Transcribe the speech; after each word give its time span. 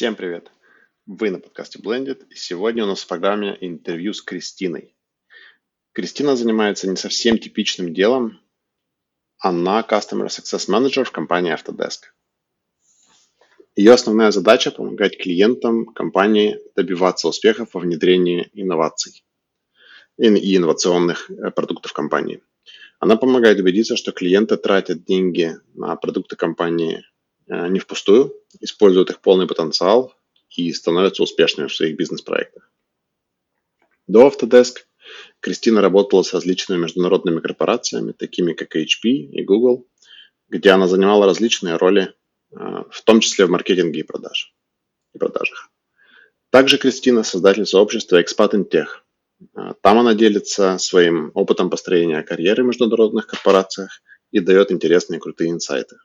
Всем 0.00 0.16
привет! 0.16 0.50
Вы 1.04 1.28
на 1.30 1.40
подкасте 1.40 1.78
Blended, 1.78 2.26
и 2.30 2.34
сегодня 2.34 2.84
у 2.84 2.86
нас 2.86 3.02
в 3.02 3.06
программе 3.06 3.54
интервью 3.60 4.14
с 4.14 4.22
Кристиной. 4.22 4.96
Кристина 5.92 6.36
занимается 6.36 6.88
не 6.88 6.96
совсем 6.96 7.36
типичным 7.36 7.92
делом. 7.92 8.40
Она 9.36 9.86
Customer 9.86 10.28
Success 10.28 10.70
Manager 10.70 11.04
в 11.04 11.10
компании 11.10 11.54
Autodesk. 11.54 12.14
Ее 13.76 13.92
основная 13.92 14.30
задача– 14.30 14.70
помогать 14.74 15.18
клиентам 15.18 15.84
компании 15.84 16.58
добиваться 16.74 17.28
успехов 17.28 17.74
во 17.74 17.80
внедрении 17.80 18.48
инноваций 18.54 19.22
и 20.16 20.56
инновационных 20.56 21.30
э, 21.30 21.50
продуктов 21.50 21.92
компании. 21.92 22.42
Она 23.00 23.16
помогает 23.16 23.60
убедиться, 23.60 23.96
что 23.96 24.12
клиенты 24.12 24.56
тратят 24.56 25.04
деньги 25.04 25.58
на 25.74 25.94
продукты 25.96 26.36
компании 26.36 27.04
не 27.50 27.78
впустую, 27.78 28.34
используют 28.60 29.10
их 29.10 29.20
полный 29.20 29.46
потенциал 29.46 30.14
и 30.50 30.72
становятся 30.72 31.22
успешными 31.22 31.68
в 31.68 31.74
своих 31.74 31.96
бизнес-проектах. 31.96 32.70
До 34.06 34.28
Autodesk 34.28 34.84
Кристина 35.40 35.80
работала 35.80 36.22
с 36.22 36.32
различными 36.32 36.82
международными 36.82 37.40
корпорациями, 37.40 38.12
такими 38.12 38.52
как 38.52 38.76
HP 38.76 39.08
и 39.08 39.44
Google, 39.44 39.88
где 40.48 40.70
она 40.70 40.86
занимала 40.86 41.26
различные 41.26 41.76
роли, 41.76 42.14
э, 42.52 42.56
в 42.90 43.02
том 43.04 43.20
числе 43.20 43.46
в 43.46 43.50
маркетинге 43.50 44.00
и, 44.00 44.04
продаж, 44.04 44.54
и 45.14 45.18
продажах. 45.18 45.70
Также 46.50 46.78
Кристина– 46.78 47.22
создатель 47.24 47.66
сообщества 47.66 48.22
Expat 48.22 48.52
in 48.52 48.68
Tech– 48.68 48.86
там 49.82 49.98
она 49.98 50.14
делится 50.14 50.78
своим 50.78 51.30
опытом 51.34 51.70
построения 51.70 52.22
карьеры 52.22 52.62
в 52.62 52.66
международных 52.66 53.26
корпорациях 53.26 54.02
и 54.30 54.40
дает 54.40 54.70
интересные 54.70 55.18
крутые 55.18 55.50
инсайты. 55.50 55.96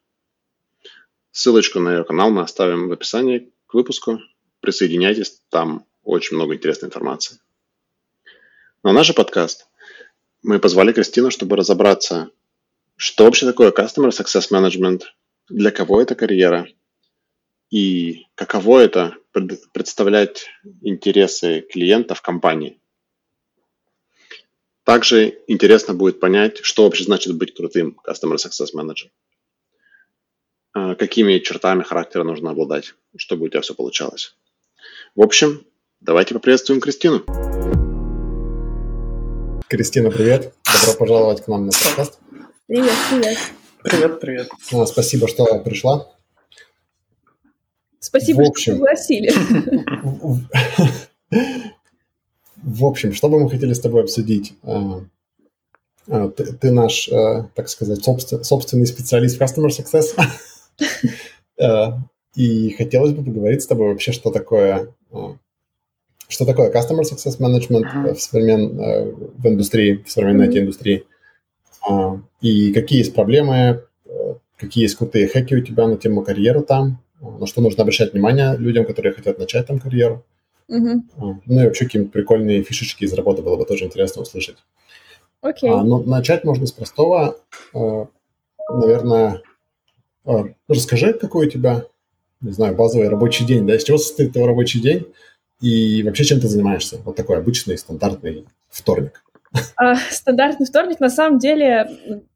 Ссылочку 1.36 1.82
на 1.82 1.98
ее 1.98 2.06
канал 2.06 2.32
мы 2.32 2.44
оставим 2.44 2.88
в 2.88 2.94
описании 2.94 3.52
к 3.68 3.74
выпуску. 3.74 4.22
Присоединяйтесь, 4.62 5.42
там 5.50 5.86
очень 6.02 6.38
много 6.38 6.56
интересной 6.56 6.88
информации. 6.88 7.40
На 8.84 8.94
наш 8.94 9.14
подкаст 9.14 9.68
мы 10.44 10.60
позвали 10.60 10.94
Кристину, 10.94 11.32
чтобы 11.32 11.58
разобраться, 11.58 12.30
что 12.96 13.26
вообще 13.26 13.46
такое 13.46 13.72
Customer 13.72 14.12
Success 14.12 14.50
Management, 14.50 15.02
для 15.50 15.72
кого 15.72 16.02
это 16.02 16.16
карьера 16.16 16.70
и 17.70 18.28
каково 18.36 18.80
это 18.80 19.18
представлять 19.74 20.48
интересы 20.84 21.66
клиента 21.70 22.16
в 22.16 22.22
компании– 22.22 22.80
также 24.86 25.40
интересно 25.48 25.96
будет 25.96 26.20
понять, 26.20 26.60
что 26.64 26.84
вообще 26.84 27.06
значит 27.06 27.36
быть 27.36 27.56
крутым 27.56 28.00
Customer 28.08 28.36
Success 28.36 28.68
Manager. 28.76 29.10
А, 30.78 30.94
какими 30.96 31.40
чертами 31.40 31.84
характера 31.84 32.24
нужно 32.26 32.52
обладать, 32.52 32.96
чтобы 33.16 33.46
у 33.46 33.48
тебя 33.48 33.62
все 33.62 33.74
получалось. 33.74 34.36
В 35.16 35.22
общем, 35.22 35.66
давайте 36.02 36.34
поприветствуем 36.34 36.82
Кристину. 36.82 37.24
Кристина, 39.70 40.12
привет. 40.12 40.54
Добро 40.66 40.98
пожаловать 41.00 41.46
к 41.46 41.48
нам 41.48 41.68
на 41.68 41.72
подкаст. 41.72 42.20
Привет, 42.68 42.92
привет. 43.10 43.38
Привет, 43.84 44.20
привет. 44.20 44.50
А, 44.74 44.86
спасибо, 44.86 45.30
что 45.30 45.46
пришла. 45.60 46.12
Спасибо, 48.00 48.46
общем, 48.46 48.74
что 48.74 48.84
пригласили. 48.84 49.34
В 52.58 52.84
общем, 52.84 53.14
что 53.14 53.30
бы 53.30 53.40
мы 53.40 53.50
хотели 53.50 53.72
с 53.72 53.80
тобой 53.80 54.04
обсудить? 54.04 54.56
А, 54.62 56.28
ты, 56.36 56.52
ты 56.52 56.72
наш, 56.72 57.10
так 57.56 57.70
сказать, 57.70 58.04
собственный 58.04 58.88
специалист 58.88 59.38
в 59.38 59.42
Customer 59.42 59.70
Success. 59.70 60.14
И 62.36 62.72
хотелось 62.72 63.14
бы 63.14 63.24
поговорить 63.24 63.62
с 63.62 63.68
тобой 63.68 63.88
вообще, 63.88 64.12
что 64.12 64.30
такое, 64.30 64.94
что 66.28 66.46
такое 66.46 66.70
Customer 66.70 67.04
Success 67.04 67.40
Management 67.40 68.14
в, 68.14 68.20
современ, 68.20 68.78
в 69.38 69.48
индустрии, 69.48 70.04
в 70.06 70.12
современной 70.12 70.50
IT-индустрии. 70.50 71.06
И 72.42 72.74
какие 72.74 73.00
есть 73.00 73.16
проблемы, 73.16 73.84
какие 74.58 74.84
есть 74.84 74.98
крутые 74.98 75.30
хэки 75.30 75.54
у 75.54 75.62
тебя 75.62 75.88
на 75.88 75.96
тему 75.96 76.24
карьеры 76.24 76.62
там, 76.62 77.02
на 77.22 77.48
что 77.48 77.62
нужно 77.62 77.84
обращать 77.84 78.12
внимание 78.12 78.58
людям, 78.58 78.86
которые 78.86 79.14
хотят 79.14 79.40
начать 79.40 79.68
там 79.68 79.80
карьеру. 79.80 80.26
Угу. 80.68 81.04
Ну 81.46 81.62
и 81.62 81.66
вообще 81.66 81.86
какие-нибудь 81.86 82.14
прикольные 82.14 82.64
фишечки 82.64 83.04
из 83.04 83.14
работы 83.14 83.42
было 83.42 83.56
бы 83.56 83.66
тоже 83.66 83.86
интересно 83.86 84.24
услышать. 84.24 84.58
Окей. 85.42 85.70
А, 85.70 85.84
но 85.84 86.02
начать 86.02 86.44
можно 86.44 86.66
с 86.66 86.72
простого. 86.72 87.38
А, 87.74 88.08
наверное, 88.70 89.30
а, 89.30 89.42
расскажи, 90.68 91.14
какой 91.14 91.48
у 91.48 91.50
тебя, 91.50 91.86
не 92.42 92.52
знаю, 92.52 92.76
базовый 92.76 93.10
рабочий 93.10 93.46
день, 93.46 93.66
да, 93.66 93.76
из 93.76 93.84
чего 93.84 93.98
состоит 93.98 94.34
твой 94.34 94.46
рабочий 94.46 94.80
день 94.82 95.08
и 95.62 96.04
вообще 96.04 96.26
чем 96.26 96.40
ты 96.40 96.48
занимаешься? 96.48 96.98
Вот 97.06 97.16
такой 97.16 97.38
обычный 97.38 97.78
стандартный 97.78 98.46
вторник. 98.70 99.22
А, 99.78 99.96
стандартный 99.96 100.66
вторник, 100.66 101.00
на 101.00 101.10
самом 101.10 101.40
деле, 101.40 101.90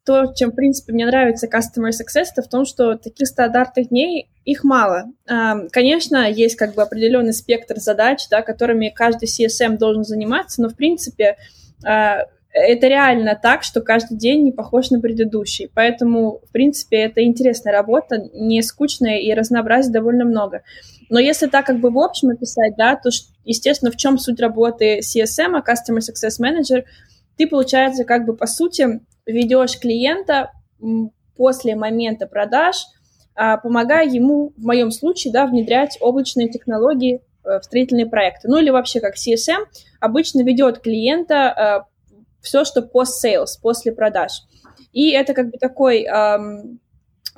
то, 0.05 0.33
чем, 0.33 0.51
в 0.51 0.55
принципе, 0.55 0.94
мне 0.94 1.05
нравится 1.05 1.47
Customer 1.47 1.89
Success, 1.89 2.27
это 2.31 2.41
в 2.41 2.50
том, 2.50 2.66
что 2.66 2.95
таких 2.95 3.27
стандартных 3.27 3.89
дней, 3.89 4.29
их 4.45 4.63
мало. 4.63 5.06
А, 5.27 5.67
конечно, 5.69 6.29
есть 6.29 6.56
как 6.56 6.75
бы 6.75 6.81
определенный 6.81 7.33
спектр 7.33 7.77
задач, 7.77 8.27
да, 8.29 8.41
которыми 8.41 8.89
каждый 8.89 9.27
CSM 9.27 9.77
должен 9.77 10.03
заниматься, 10.03 10.61
но, 10.61 10.69
в 10.69 10.75
принципе, 10.75 11.38
а, 11.85 12.25
это 12.51 12.87
реально 12.87 13.39
так, 13.41 13.63
что 13.63 13.81
каждый 13.81 14.17
день 14.17 14.43
не 14.43 14.51
похож 14.51 14.89
на 14.89 14.99
предыдущий. 14.99 15.69
Поэтому, 15.73 16.41
в 16.47 16.51
принципе, 16.51 16.97
это 16.97 17.23
интересная 17.23 17.73
работа, 17.73 18.29
не 18.33 18.61
скучная 18.61 19.19
и 19.19 19.33
разнообразия 19.33 19.91
довольно 19.91 20.25
много. 20.25 20.63
Но 21.09 21.19
если 21.19 21.47
так 21.47 21.65
как 21.65 21.79
бы 21.79 21.91
в 21.91 21.99
общем 21.99 22.29
описать, 22.29 22.75
да, 22.77 22.95
то, 22.95 23.09
естественно, 23.45 23.91
в 23.91 23.97
чем 23.97 24.17
суть 24.17 24.39
работы 24.39 24.99
CSM, 24.99 25.55
а 25.55 25.63
Customer 25.63 25.99
Success 25.99 26.41
Manager, 26.41 26.83
ты, 27.38 27.47
получается, 27.47 28.03
как 28.03 28.25
бы 28.25 28.35
по 28.35 28.47
сути 28.47 29.01
ведешь 29.25 29.79
клиента 29.79 30.51
после 31.35 31.75
момента 31.75 32.25
продаж, 32.27 32.75
а, 33.35 33.57
помогая 33.57 34.07
ему, 34.07 34.53
в 34.57 34.65
моем 34.65 34.91
случае, 34.91 35.31
да, 35.31 35.45
внедрять 35.45 35.97
облачные 36.01 36.49
технологии 36.49 37.21
э, 37.45 37.59
в 37.59 37.63
строительные 37.63 38.05
проекты. 38.05 38.49
Ну 38.49 38.57
или 38.57 38.69
вообще 38.69 38.99
как 38.99 39.15
CSM 39.15 39.65
обычно 40.01 40.41
ведет 40.43 40.79
клиента 40.79 41.85
э, 41.85 41.89
все, 42.41 42.66
что 42.66 42.81
пост-сейлс, 42.81 43.57
после 43.57 43.91
продаж. 43.91 44.44
И 44.91 45.11
это 45.11 45.33
как 45.33 45.51
бы 45.51 45.57
такой 45.57 46.05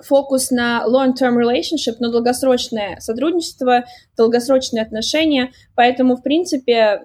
фокус 0.03 0.51
на 0.51 0.83
long-term 0.87 1.35
relationship, 1.37 1.97
на 1.99 2.11
долгосрочное 2.11 2.99
сотрудничество, 2.99 3.85
долгосрочные 4.17 4.83
отношения. 4.83 5.51
Поэтому, 5.75 6.15
в 6.15 6.23
принципе, 6.23 7.01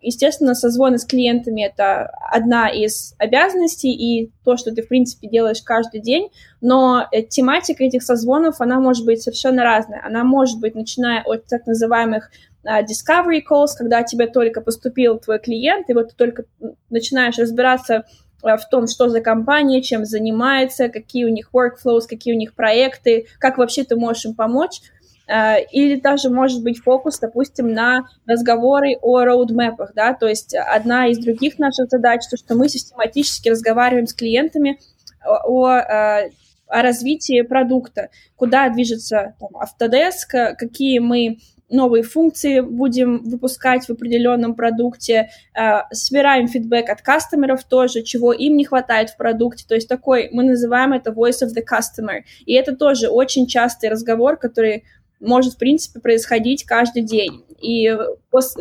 естественно, 0.00 0.54
созвоны 0.54 0.98
с 0.98 1.04
клиентами— 1.04 1.64
это 1.66 2.10
одна 2.30 2.68
из 2.68 3.14
обязанностей 3.18 3.92
и 3.92 4.32
то, 4.44 4.56
что 4.56 4.72
ты, 4.72 4.82
в 4.82 4.88
принципе, 4.88 5.28
делаешь 5.28 5.62
каждый 5.62 6.00
день. 6.00 6.30
Но 6.60 7.06
э, 7.12 7.22
тематика 7.22 7.84
этих 7.84 8.02
созвонов, 8.02 8.60
она 8.60 8.80
может 8.80 9.04
быть 9.04 9.22
совершенно 9.22 9.62
разная. 9.62 10.02
Она 10.04 10.24
может 10.24 10.58
быть, 10.60 10.74
начиная 10.74 11.22
от 11.24 11.46
так 11.46 11.66
называемых 11.66 12.30
discovery 12.66 13.42
calls, 13.48 13.68
когда 13.76 14.02
тебе 14.02 14.26
только 14.26 14.60
поступил 14.60 15.18
твой 15.18 15.38
клиент, 15.38 15.88
и 15.88 15.94
вот 15.94 16.10
ты 16.10 16.16
только 16.16 16.44
начинаешь 16.90 17.38
разбираться 17.38 18.04
Э, 18.46 18.56
в 18.56 18.68
том, 18.68 18.86
что 18.86 19.08
за 19.08 19.20
компания, 19.20 19.82
чем 19.82 20.04
занимается, 20.04 20.88
какие 20.88 21.24
у 21.24 21.30
них 21.30 21.50
workflows, 21.52 22.02
какие 22.08 22.34
у 22.34 22.38
них 22.38 22.54
проекты, 22.54 23.26
как 23.38 23.58
вообще 23.58 23.84
ты 23.84 23.96
можешь 23.96 24.26
им 24.26 24.34
помочь. 24.34 24.80
Э, 25.28 25.62
или 25.72 26.00
даже 26.00 26.30
может 26.30 26.62
быть 26.62 26.78
фокус, 26.78 27.18
допустим, 27.18 27.72
на 27.72 28.06
разговоры 28.26 28.96
о 29.00 29.24
роудмэпах, 29.24 29.92
да, 29.94 30.14
то 30.14 30.26
есть 30.26 30.54
одна 30.54 31.08
из 31.08 31.18
других 31.18 31.58
наших 31.58 31.88
задач, 31.88 32.22
то, 32.30 32.36
что 32.36 32.54
мы 32.54 32.68
систематически 32.68 33.48
разговариваем 33.48 34.06
с 34.06 34.14
клиентами 34.14 34.78
о, 35.24 35.72
о 35.72 36.28
развитии 36.68 37.42
продукта, 37.42 38.10
куда 38.36 38.68
движется 38.68 39.34
там, 39.40 39.50
Autodesk, 39.56 40.54
какие 40.56 41.00
мы 41.00 41.38
новые 41.68 42.02
функции 42.02 42.60
будем 42.60 43.22
выпускать 43.24 43.86
в 43.86 43.90
определенном 43.90 44.54
продукте, 44.54 45.30
э, 45.54 45.80
собираем 45.90 46.48
фидбэк 46.48 46.88
от 46.88 47.02
кастомеров 47.02 47.64
тоже, 47.64 48.02
чего 48.02 48.32
им 48.32 48.56
не 48.56 48.64
хватает 48.64 49.10
в 49.10 49.16
продукте, 49.16 49.64
то 49.68 49.74
есть 49.74 49.88
такой, 49.88 50.28
мы 50.32 50.44
называем 50.44 50.92
это 50.92 51.10
voice 51.10 51.42
of 51.42 51.54
the 51.56 51.64
customer, 51.64 52.22
и 52.44 52.54
это 52.54 52.76
тоже 52.76 53.08
очень 53.08 53.46
частый 53.46 53.88
разговор, 53.88 54.36
который 54.36 54.84
может, 55.20 55.54
в 55.54 55.58
принципе, 55.58 56.00
происходить 56.00 56.64
каждый 56.64 57.02
день. 57.02 57.44
И, 57.60 57.90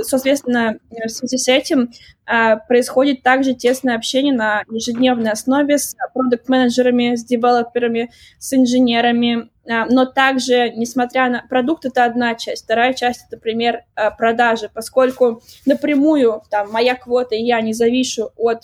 соответственно, 0.04 0.78
в 0.90 1.10
связи 1.10 1.38
с 1.38 1.48
этим 1.48 1.92
а, 2.25 2.56
происходит 2.56 3.24
также 3.24 3.54
тесное 3.54 3.96
общение 3.96 4.34
на 4.34 4.63
ежедневной 4.69 5.31
основе 5.31 5.78
с 5.78 5.96
продукт-менеджерами, 6.13 7.16
с 7.16 7.25
девелоперами, 7.25 8.12
с 8.40 8.54
инженерами, 8.54 9.50
а, 9.68 9.86
но 9.86 10.06
также, 10.06 10.69
несмотря 10.72 11.30
на... 11.30 11.46
Продукт— 11.50 11.86
это 11.86 12.06
одна 12.06 12.36
часть, 12.36 12.63
вторая 12.63 12.94
часть— 12.94 13.25
это 13.28 13.38
пример 13.38 13.84
а, 13.96 14.12
продажи, 14.12 14.69
поскольку 14.74 15.42
напрямую 15.66 16.42
там 16.50 16.72
моя 16.72 16.96
квота 16.96 17.36
и 17.36 17.44
я 17.44 17.62
не 17.62 17.74
завишу 17.74 18.30
от 18.38 18.63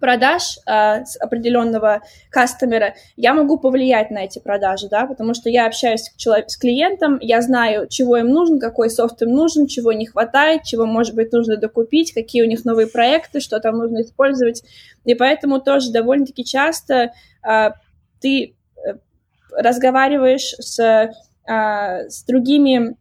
продаж 0.00 0.58
э, 0.66 1.04
с 1.04 1.16
определенного 1.20 2.02
кастомера, 2.30 2.94
я 3.16 3.34
могу 3.34 3.58
повлиять 3.58 4.10
на 4.10 4.24
эти 4.24 4.38
продажи, 4.38 4.88
да, 4.88 5.06
потому 5.06 5.34
что 5.34 5.48
я 5.48 5.66
общаюсь 5.66 6.02
с, 6.02 6.14
человек, 6.16 6.50
с 6.50 6.56
клиентом, 6.56 7.18
я 7.20 7.40
знаю, 7.42 7.88
чего 7.88 8.16
им 8.16 8.28
нужен, 8.28 8.58
какой 8.58 8.90
софт 8.90 9.22
им 9.22 9.30
нужен, 9.30 9.66
чего 9.66 9.92
не 9.92 10.06
хватает, 10.06 10.64
чего, 10.64 10.86
может 10.86 11.14
быть, 11.14 11.32
нужно 11.32 11.56
докупить, 11.56 12.12
какие 12.12 12.42
у 12.42 12.48
них 12.48 12.64
новые 12.64 12.86
проекты, 12.86 13.40
что 13.40 13.60
там 13.60 13.78
нужно 13.78 14.02
использовать. 14.02 14.62
И 15.04 15.14
поэтому 15.14 15.60
тоже 15.60 15.90
довольно-таки 15.90 16.44
часто 16.44 17.12
э, 17.48 17.70
ты 18.20 18.54
разговариваешь 19.52 20.54
с 20.58 21.10
с 21.48 22.24
другими, 22.24 22.94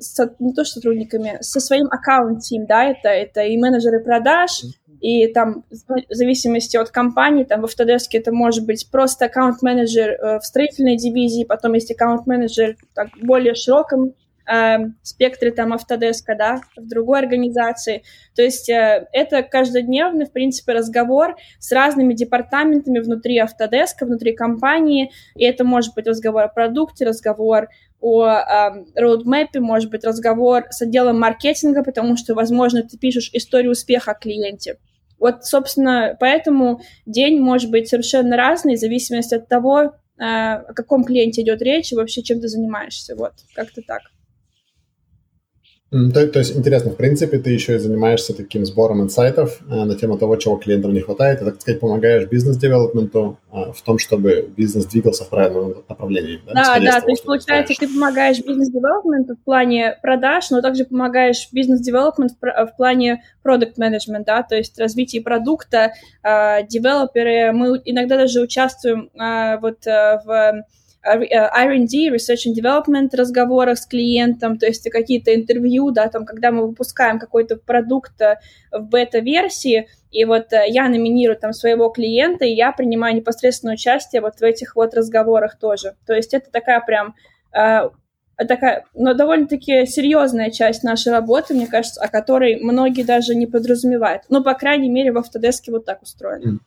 с, 0.00 0.18
не 0.40 0.52
то 0.54 0.64
что 0.64 0.74
сотрудниками, 0.74 1.38
со 1.40 1.60
своим 1.60 1.86
аккаунт-тим, 1.86 2.66
да, 2.66 2.84
это, 2.84 3.08
это 3.08 3.42
и 3.42 3.56
менеджеры 3.56 4.02
продаж, 4.02 4.62
и 5.02 5.26
там 5.26 5.64
в 5.68 6.14
зависимости 6.14 6.76
от 6.76 6.90
компании, 6.90 7.42
там 7.42 7.60
в 7.60 7.64
Autodesk 7.64 8.10
это 8.12 8.32
может 8.32 8.64
быть 8.64 8.88
просто 8.90 9.24
аккаунт-менеджер 9.24 10.10
э, 10.10 10.38
в 10.38 10.44
строительной 10.44 10.96
дивизии, 10.96 11.42
потом 11.44 11.72
есть 11.72 11.90
аккаунт-менеджер 11.90 12.76
так, 12.94 13.08
более 13.20 13.56
широком 13.56 14.14
э, 14.48 14.76
спектре 15.02 15.50
там 15.50 15.74
Autodesk, 15.74 16.22
да, 16.38 16.60
в 16.76 16.86
другой 16.86 17.18
организации. 17.18 18.04
То 18.36 18.42
есть 18.42 18.70
э, 18.70 19.08
это 19.12 19.42
каждодневный, 19.42 20.26
в 20.26 20.30
принципе, 20.30 20.72
разговор 20.72 21.34
с 21.58 21.72
разными 21.72 22.14
департаментами 22.14 23.00
внутри 23.00 23.40
Autodesk, 23.40 24.02
внутри 24.02 24.34
компании, 24.34 25.10
и 25.34 25.44
это 25.44 25.64
может 25.64 25.96
быть 25.96 26.06
разговор 26.06 26.44
о 26.44 26.48
продукте, 26.48 27.04
разговор 27.04 27.66
о 28.00 28.28
э, 28.28 29.60
может 29.60 29.90
быть 29.90 30.04
разговор 30.04 30.66
с 30.70 30.80
отделом 30.80 31.18
маркетинга, 31.18 31.82
потому 31.82 32.16
что, 32.16 32.34
возможно, 32.34 32.84
ты 32.84 32.96
пишешь 32.96 33.30
историю 33.32 33.72
успеха 33.72 34.14
клиенте. 34.14 34.76
Вот, 35.22 35.44
собственно, 35.44 36.16
поэтому 36.18 36.80
день 37.06 37.40
может 37.40 37.70
быть 37.70 37.88
совершенно 37.88 38.36
разный 38.36 38.74
в 38.74 38.80
зависимости 38.80 39.36
от 39.36 39.46
того, 39.46 39.82
э, 39.82 39.92
о 40.18 40.74
каком 40.74 41.04
клиенте 41.04 41.42
идет 41.42 41.62
речь 41.62 41.92
и 41.92 41.94
вообще 41.94 42.24
чем 42.24 42.40
ты 42.40 42.48
занимаешься. 42.48 43.14
Вот, 43.14 43.34
как-то 43.54 43.82
так. 43.82 44.02
То, 45.92 46.26
то 46.26 46.38
есть, 46.38 46.56
интересно, 46.56 46.90
в 46.90 46.96
принципе, 46.96 47.36
ты 47.36 47.50
еще 47.50 47.76
и 47.76 47.78
занимаешься 47.78 48.34
таким 48.34 48.64
сбором 48.64 49.02
инсайтов 49.02 49.60
э, 49.68 49.84
на 49.84 49.94
тему 49.94 50.16
того, 50.16 50.36
чего 50.36 50.56
клиентам 50.56 50.94
не 50.94 51.00
хватает, 51.00 51.42
и, 51.42 51.44
так 51.44 51.60
сказать, 51.60 51.80
помогаешь 51.80 52.26
бизнес-девелопменту 52.30 53.38
э, 53.52 53.72
в 53.74 53.82
том, 53.82 53.98
чтобы 53.98 54.50
бизнес 54.56 54.86
двигался 54.86 55.24
в 55.24 55.28
правильном 55.28 55.84
направлении. 55.86 56.40
Да, 56.46 56.54
да, 56.54 56.80
да 56.80 57.00
то 57.02 57.10
есть, 57.10 57.24
получается, 57.24 57.74
ты 57.78 57.86
помогаешь 57.88 58.38
бизнес-девелопменту 58.38 59.34
в 59.34 59.44
плане 59.44 59.98
продаж, 60.00 60.48
но 60.50 60.62
также 60.62 60.86
помогаешь 60.86 61.48
бизнес-девелопмент 61.52 62.32
в, 62.40 62.66
в 62.66 62.76
плане 62.78 63.22
продукт-менеджмент, 63.42 64.24
да, 64.24 64.42
то 64.42 64.56
есть 64.56 64.78
развитие 64.78 65.20
продукта, 65.20 65.92
э, 66.22 66.66
девелоперы, 66.68 67.52
мы 67.52 67.78
иногда 67.84 68.16
даже 68.16 68.40
участвуем 68.40 69.10
э, 69.20 69.58
вот 69.60 69.86
э, 69.86 70.20
в 70.24 70.64
R&D, 71.04 72.10
Research 72.10 72.46
and 72.46 72.54
Development 72.54 73.08
разговорах 73.12 73.78
с 73.78 73.86
клиентом, 73.86 74.58
то 74.58 74.66
есть 74.66 74.88
какие-то 74.88 75.34
интервью, 75.34 75.90
да, 75.90 76.08
там, 76.08 76.24
когда 76.24 76.52
мы 76.52 76.68
выпускаем 76.68 77.18
какой-то 77.18 77.56
продукт 77.56 78.20
э, 78.20 78.38
в 78.70 78.84
бета-версии, 78.88 79.88
и 80.12 80.24
вот 80.24 80.52
э, 80.52 80.64
я 80.68 80.88
номинирую 80.88 81.36
там 81.36 81.52
своего 81.52 81.88
клиента, 81.88 82.44
и 82.44 82.52
я 82.52 82.70
принимаю 82.70 83.16
непосредственное 83.16 83.74
участие 83.74 84.22
вот 84.22 84.36
в 84.38 84.42
этих 84.42 84.76
вот 84.76 84.94
разговорах 84.94 85.58
тоже. 85.58 85.96
То 86.06 86.14
есть 86.14 86.34
это 86.34 86.50
такая 86.52 86.80
прям 86.80 87.16
э, 87.52 87.88
такая, 88.46 88.84
но 88.94 89.14
довольно-таки 89.14 89.86
серьезная 89.86 90.50
часть 90.50 90.84
нашей 90.84 91.12
работы, 91.12 91.54
мне 91.54 91.66
кажется, 91.66 92.00
о 92.00 92.08
которой 92.08 92.60
многие 92.60 93.02
даже 93.02 93.34
не 93.34 93.46
подразумевают. 93.46 94.22
Ну, 94.28 94.44
по 94.44 94.54
крайней 94.54 94.88
мере, 94.88 95.12
в 95.12 95.18
Autodesk 95.18 95.64
вот 95.68 95.84
так 95.84 96.02
устроено. 96.02 96.60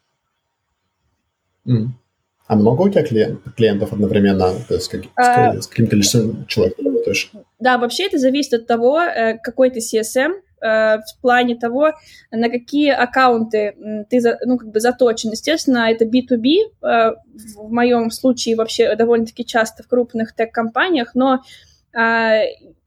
Mm. 1.66 1.78
Mm. 1.78 1.88
А 2.48 2.56
много 2.56 2.84
у 2.84 2.90
тебя 2.90 3.04
клиент, 3.04 3.40
клиентов 3.56 3.94
одновременно? 3.94 4.54
То 4.68 4.76
есть 4.76 4.88
как, 4.90 5.02
а, 5.16 5.60
с 5.60 5.68
каким 5.68 5.88
количеством 5.88 6.46
человек 6.48 6.78
работаешь? 6.78 7.32
Да, 7.60 7.78
вообще 7.80 8.06
это 8.06 8.20
зависит 8.20 8.54
от 8.54 8.68
того, 8.68 9.02
э, 9.02 9.40
какой 9.40 9.72
ты 9.72 9.80
CSM, 9.80 10.34
э, 10.62 10.98
в 11.00 11.22
плане 11.22 11.56
того, 11.56 11.94
на 12.32 12.50
какие 12.50 12.92
аккаунты 12.92 14.06
ты 14.10 14.22
ну, 14.46 14.60
как 14.60 14.70
бы 14.70 14.80
заточен. 14.80 15.32
Естественно, 15.32 15.90
это 15.90 16.06
B2B, 16.06 16.58
э, 16.84 17.12
в 17.56 17.72
моем 17.72 18.12
случае 18.12 18.56
вообще 18.56 18.96
довольно-таки 18.96 19.44
часто 19.44 19.82
в 19.82 19.88
крупных 19.88 20.36
тег-компаниях, 20.36 21.16
но 21.16 21.42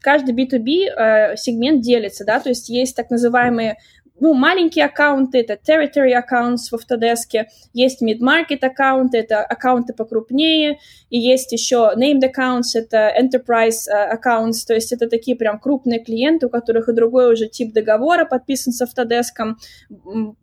каждый 0.01 0.35
B2B 0.35 1.37
сегмент 1.39 1.81
делится, 1.81 2.27
да, 2.27 2.41
то 2.41 2.51
есть 2.51 2.69
есть 2.69 2.95
так 2.95 3.09
называемые 3.09 3.79
ну, 4.21 4.35
маленькие 4.35 4.85
аккаунты, 4.85 5.39
это 5.39 5.55
territory 5.55 6.13
accounts 6.13 6.71
в 6.71 6.75
Autodesk, 6.75 7.47
есть 7.73 8.03
mid-market 8.03 8.59
аккаунты, 8.63 9.19
это 9.19 9.45
аккаунты 9.45 9.93
покрупнее, 9.93 10.79
и 11.11 11.19
есть 11.19 11.53
еще 11.53 11.93
named 11.97 12.23
accounts, 12.23 12.75
это 12.75 13.13
enterprise 13.19 13.89
э, 13.89 14.15
accounts, 14.15 14.65
то 14.67 14.75
есть 14.75 14.93
это 14.93 15.09
такие 15.09 15.37
прям 15.37 15.59
крупные 15.59 16.03
клиенты, 16.03 16.47
у 16.47 16.51
которых 16.51 16.89
и 16.89 16.93
другой 16.93 17.33
уже 17.33 17.49
тип 17.49 17.73
договора 17.73 18.25
подписан 18.25 18.73
с 18.73 18.83
Autodesk, 18.83 19.55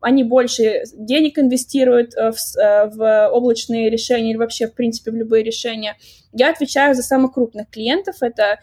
они 0.01 0.23
больше 0.23 0.83
денег 0.93 1.37
инвестируют 1.39 2.15
э, 2.15 2.31
в, 2.31 2.57
э, 2.57 2.89
в 2.89 3.29
облачные 3.29 3.89
решения 3.89 4.31
или 4.31 4.37
вообще, 4.37 4.67
в 4.67 4.73
принципе, 4.73 5.11
в 5.11 5.15
любые 5.15 5.43
решения. 5.43 5.95
Я 6.33 6.49
отвечаю 6.49 6.95
за 6.95 7.03
самых 7.03 7.33
крупных 7.33 7.69
клиентов, 7.69 8.17
это 8.21 8.59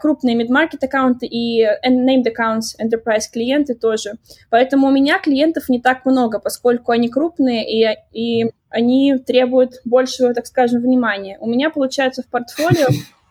крупные 0.00 0.36
mid-market 0.36 0.78
аккаунты 0.82 1.26
и 1.26 1.64
named 1.64 2.24
accounts, 2.26 2.76
enterprise 2.80 3.24
клиенты 3.32 3.74
тоже. 3.74 4.14
Поэтому 4.50 4.88
у 4.88 4.90
меня 4.90 5.18
клиентов 5.18 5.68
не 5.68 5.80
так 5.80 6.04
много, 6.04 6.38
поскольку 6.38 6.92
они 6.92 7.08
крупные 7.08 7.64
и, 7.66 7.96
и 8.12 8.50
они 8.68 9.18
требуют 9.18 9.74
большего, 9.84 10.34
так 10.34 10.46
скажем, 10.46 10.82
внимания. 10.82 11.38
У 11.40 11.48
меня 11.48 11.70
получается 11.70 12.22
в 12.22 12.26
портфолио 12.26 12.88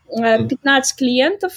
15 0.09 0.91
э, 0.93 0.97
клиентов. 0.97 1.53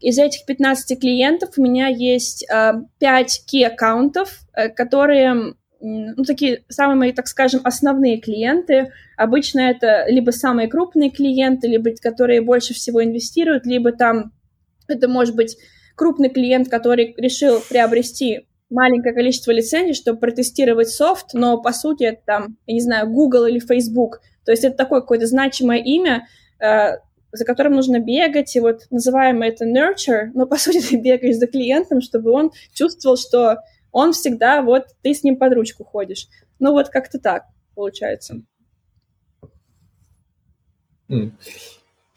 Из 0.00 0.18
этих 0.18 0.46
15 0.46 1.00
клиентов 1.00 1.50
у 1.56 1.62
меня 1.62 1.88
есть 1.88 2.46
5 2.46 3.42
key 3.52 3.64
аккаунтов, 3.64 4.40
э, 4.54 4.68
которые 4.68 5.54
ну, 5.80 6.24
такие 6.24 6.64
самые 6.68 6.96
мои, 6.96 7.12
так 7.12 7.28
скажем, 7.28 7.60
основные 7.64 8.20
клиенты. 8.20 8.92
Обычно 9.16 9.60
это 9.60 10.06
либо 10.08 10.30
самые 10.30 10.68
крупные 10.68 11.10
клиенты, 11.10 11.68
либо 11.68 11.90
которые 12.00 12.40
больше 12.40 12.74
всего 12.74 13.02
инвестируют, 13.02 13.66
либо 13.66 13.92
там 13.92 14.32
это 14.88 15.08
может 15.08 15.36
быть 15.36 15.56
крупный 15.94 16.30
клиент, 16.30 16.68
который 16.68 17.14
решил 17.16 17.60
приобрести 17.68 18.46
маленькое 18.70 19.14
количество 19.14 19.50
лицензий, 19.50 19.94
чтобы 19.94 20.18
протестировать 20.18 20.88
софт, 20.88 21.32
но 21.32 21.60
по 21.60 21.72
сути 21.72 22.04
это 22.04 22.20
там, 22.24 22.56
я 22.66 22.74
не 22.74 22.80
знаю, 22.80 23.08
Google 23.08 23.46
или 23.46 23.58
Facebook. 23.58 24.20
То 24.44 24.52
есть 24.52 24.64
это 24.64 24.76
такое 24.76 25.00
какое-то 25.00 25.26
значимое 25.26 25.78
имя, 25.78 26.26
э, 26.60 26.98
за 27.32 27.44
которым 27.44 27.74
нужно 27.74 27.98
бегать, 27.98 28.54
и 28.56 28.60
вот 28.60 28.82
называем 28.90 29.42
это 29.42 29.64
nurture, 29.64 30.30
но 30.34 30.46
по 30.46 30.56
сути 30.56 30.80
ты 30.90 30.96
бегаешь 30.96 31.36
за 31.36 31.46
клиентом, 31.46 32.00
чтобы 32.00 32.30
он 32.30 32.50
чувствовал, 32.72 33.16
что 33.16 33.58
он 33.92 34.12
всегда, 34.12 34.62
вот, 34.62 34.86
ты 35.02 35.14
с 35.14 35.22
ним 35.24 35.36
под 35.36 35.54
ручку 35.54 35.84
ходишь. 35.84 36.28
Ну, 36.58 36.72
вот 36.72 36.88
как-то 36.88 37.18
так 37.18 37.44
получается. 37.74 38.42
Mm. 41.08 41.32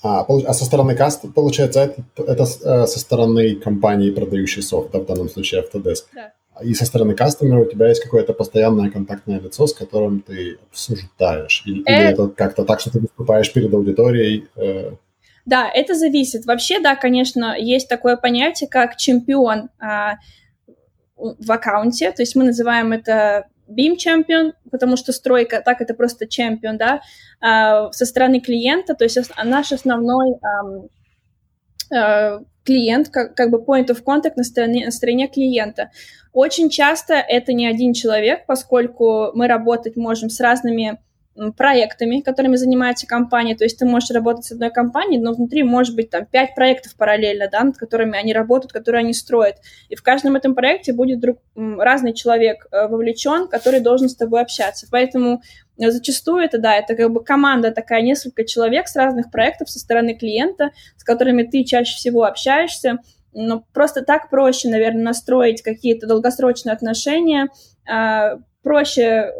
А, 0.04 0.26
а 0.26 0.54
со 0.54 0.66
стороны 0.66 0.96
каста, 0.96 1.28
получается, 1.28 1.82
это, 1.82 2.04
это 2.24 2.44
э, 2.44 2.88
со 2.88 3.00
стороны 3.00 3.56
компании, 3.56 4.10
продающей 4.10 4.64
софт, 4.64 4.94
в 4.94 5.06
данном 5.06 5.30
случае 5.30 5.62
Autodesk. 5.62 6.06
Да. 6.14 6.34
И 6.64 6.74
со 6.74 6.86
стороны 6.86 7.14
кастомера 7.14 7.60
у 7.60 7.66
тебя 7.66 7.88
есть 7.88 8.04
какое-то 8.04 8.34
постоянное 8.34 8.90
контактное 8.90 9.40
лицо, 9.40 9.68
с 9.68 9.74
которым 9.74 10.22
ты 10.22 10.58
обсуждаешь? 10.70 11.64
Или, 11.66 11.84
э... 11.86 11.94
или 11.94 12.12
это 12.12 12.28
как-то 12.30 12.66
так, 12.66 12.80
что 12.80 12.92
ты 12.92 13.00
выступаешь 13.00 13.54
перед 13.54 13.74
аудиторией? 13.74 14.48
Э... 14.56 14.92
Да, 15.46 15.70
это 15.72 15.96
зависит. 15.96 16.46
Вообще, 16.46 16.80
да, 16.80 16.96
конечно, 16.96 17.56
есть 17.58 17.88
такое 17.88 18.18
понятие, 18.18 18.70
как 18.70 18.98
чемпион. 18.98 19.70
А, 21.22 21.36
в 21.40 21.52
аккаунте, 21.52 22.12
то 22.12 22.22
есть 22.22 22.36
мы 22.36 22.44
называем 22.44 22.92
это 22.92 23.48
BIM 23.68 23.96
Champion, 23.96 24.54
потому 24.70 24.98
что 24.98 25.14
стройка, 25.14 25.62
так 25.62 25.82
это 25.82 25.94
просто 25.94 26.28
чемпион, 26.28 26.78
да, 26.78 27.02
а, 27.40 27.92
со 27.92 28.06
стороны 28.06 28.40
клиента, 28.40 28.96
то 28.96 29.04
есть 29.04 29.18
наш 29.44 29.72
основной 29.72 30.36
а, 31.92 32.40
клиент, 32.64 33.10
как, 33.10 33.36
как 33.36 33.50
бы 33.50 33.60
point 33.60 33.88
of 33.88 34.04
contact 34.04 34.34
на 34.36 34.44
стороне, 34.44 34.86
на 34.86 34.92
стороне 34.92 35.28
клиента. 35.28 35.92
Очень 36.34 36.70
часто 36.70 37.16
это 37.16 37.54
не 37.54 37.68
один 37.68 37.94
человек, 37.94 38.46
поскольку 38.46 39.32
мы 39.34 39.48
работать 39.48 39.98
можем 39.98 40.30
с 40.30 40.40
разными 40.40 41.00
проектами, 41.56 42.20
которыми 42.20 42.58
занимается 42.58 43.08
компания. 43.08 43.56
То 43.56 43.64
есть 43.64 43.80
ты 43.80 43.86
можешь 43.86 44.12
работать 44.12 44.46
с 44.46 44.52
одной 44.52 44.70
компанией, 44.70 45.20
но 45.20 45.32
внутри 45.32 45.64
может 45.64 45.96
быть 45.96 46.10
там 46.10 46.26
пять 46.26 46.56
проектов 46.56 46.96
параллельно, 46.96 47.48
да, 47.50 47.64
над 47.64 47.78
которыми 47.78 48.18
они 48.18 48.34
работают, 48.34 48.74
которые 48.74 49.00
они 49.00 49.14
строят. 49.14 49.58
И 49.90 49.96
в 49.96 50.04
каждом 50.04 50.36
этом 50.36 50.56
проекте 50.56 50.92
будет 50.94 51.20
друг, 51.20 51.40
разный 51.56 52.14
человек 52.14 52.68
э, 52.72 52.88
вовлечен, 52.88 53.48
который 53.48 53.80
должен 53.80 54.10
с 54.10 54.16
тобой 54.16 54.42
общаться. 54.42 54.88
Поэтому 54.92 55.42
э, 55.80 55.90
зачастую 55.90 56.44
это, 56.44 56.58
да, 56.58 56.76
это 56.76 56.96
как 56.96 57.12
бы 57.12 57.24
команда 57.24 57.72
такая, 57.72 58.02
несколько 58.02 58.44
человек 58.44 58.88
с 58.88 58.96
разных 58.96 59.32
проектов 59.32 59.70
со 59.70 59.80
стороны 59.80 60.16
клиента, 60.16 60.72
с 60.98 61.04
которыми 61.04 61.44
ты 61.44 61.64
чаще 61.64 61.96
всего 61.96 62.26
общаешься. 62.26 62.98
Но 63.34 63.64
просто 63.74 64.02
так 64.02 64.30
проще, 64.30 64.68
наверное, 64.68 65.04
настроить 65.04 65.62
какие-то 65.62 66.06
долгосрочные 66.06 66.74
отношения, 66.74 67.48
а, 67.90 68.40
проще 68.62 69.32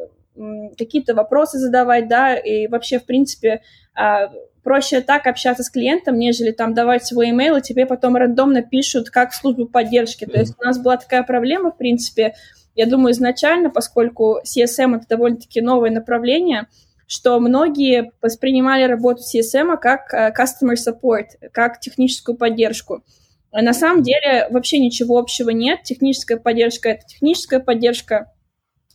какие-то 0.78 1.14
вопросы 1.14 1.58
задавать, 1.58 2.08
да, 2.08 2.36
и 2.36 2.68
вообще, 2.68 3.00
в 3.00 3.06
принципе, 3.06 3.62
а, 3.94 4.32
проще 4.64 5.02
так 5.02 5.28
общаться 5.28 5.64
с 5.64 5.70
клиентом, 5.70 6.18
нежели 6.18 6.52
там 6.52 6.74
давать 6.74 7.06
свой 7.06 7.32
email, 7.32 7.60
и 7.60 7.62
тебе 7.62 7.86
потом 7.86 8.16
рандомно 8.16 8.62
пишут 8.62 9.10
как 9.10 9.32
в 9.32 9.36
службу 9.36 9.66
поддержки. 9.66 10.26
То 10.26 10.40
есть 10.40 10.56
у 10.60 10.64
нас 10.64 10.78
была 10.80 10.98
такая 10.98 11.24
проблема, 11.24 11.72
в 11.72 11.78
принципе, 11.78 12.34
я 12.76 12.86
думаю, 12.86 13.12
изначально, 13.12 13.70
поскольку 13.70 14.40
CSM— 14.46 14.96
это 14.98 15.06
довольно-таки 15.10 15.62
новое 15.62 15.90
направление, 15.90 16.68
что 17.06 17.38
многие 17.40 18.12
воспринимали 18.22 18.84
работу 18.84 19.22
CSM 19.22 19.78
как 19.78 20.14
э, 20.14 20.32
customer 20.32 20.76
support, 20.76 21.50
как 21.52 21.82
техническую 21.82 22.38
поддержку. 22.38 23.04
На 23.52 23.74
самом 23.74 24.02
деле 24.02 24.48
вообще 24.50 24.80
ничего 24.80 25.18
общего 25.18 25.50
нет. 25.50 25.84
Техническая 25.84 26.38
поддержка— 26.38 26.90
это 26.92 27.06
техническая 27.06 27.60
поддержка, 27.60 28.32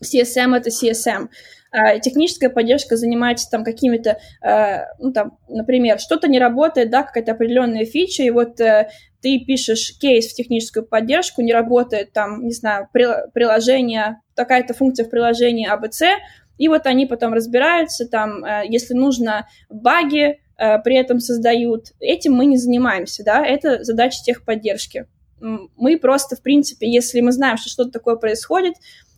CSM— 0.03 0.57
это 0.57 0.71
CSM. 0.71 1.29
А 1.73 1.99
техническая 1.99 2.49
поддержка 2.49 2.97
занимается 2.97 3.51
там 3.51 3.63
какими-то, 3.63 4.19
э, 4.43 4.85
ну, 4.99 5.13
там, 5.13 5.39
например, 5.49 5.99
что-то 5.99 6.27
не 6.27 6.39
работает, 6.39 6.91
да, 6.91 7.03
какая-то 7.03 7.33
определенная 7.33 7.85
фича, 7.85 8.23
и 8.23 8.31
вот 8.31 8.61
э, 8.61 8.89
ты 9.21 9.41
пишешь 9.41 9.99
кейс 9.99 10.33
в 10.33 10.35
техническую 10.35 10.87
поддержку, 10.87 11.43
не 11.43 11.53
работает 11.53 12.13
там, 12.13 12.47
не 12.47 12.53
знаю, 12.53 12.89
приложение, 12.93 14.21
какая-то 14.35 14.73
функция 14.73 15.05
в 15.05 15.11
приложении 15.11 15.71
ABC, 15.71 16.13
и 16.57 16.69
вот 16.69 16.87
они 16.87 17.05
потом 17.05 17.35
разбираются, 17.35 18.07
там, 18.07 18.43
э, 18.43 18.63
если 18.67 18.95
нужно, 18.95 19.47
баги 19.69 20.41
при 20.85 20.97
этом 20.97 21.21
создают. 21.21 21.93
Этим 22.01 22.33
мы 22.33 22.47
не 22.47 22.57
занимаемся, 22.57 23.23
да, 23.23 23.45
это 23.45 23.85
задача 23.85 24.23
техподдержки. 24.25 25.05
Мы 25.39 25.99
просто, 25.99 26.35
в 26.35 26.41
принципе, 26.41 26.91
если 26.91 27.21
мы 27.21 27.33
знаем, 27.33 27.59
что 27.59 27.69
что-то 27.69 27.91
такое 27.91 28.17
происходит, 28.17 28.77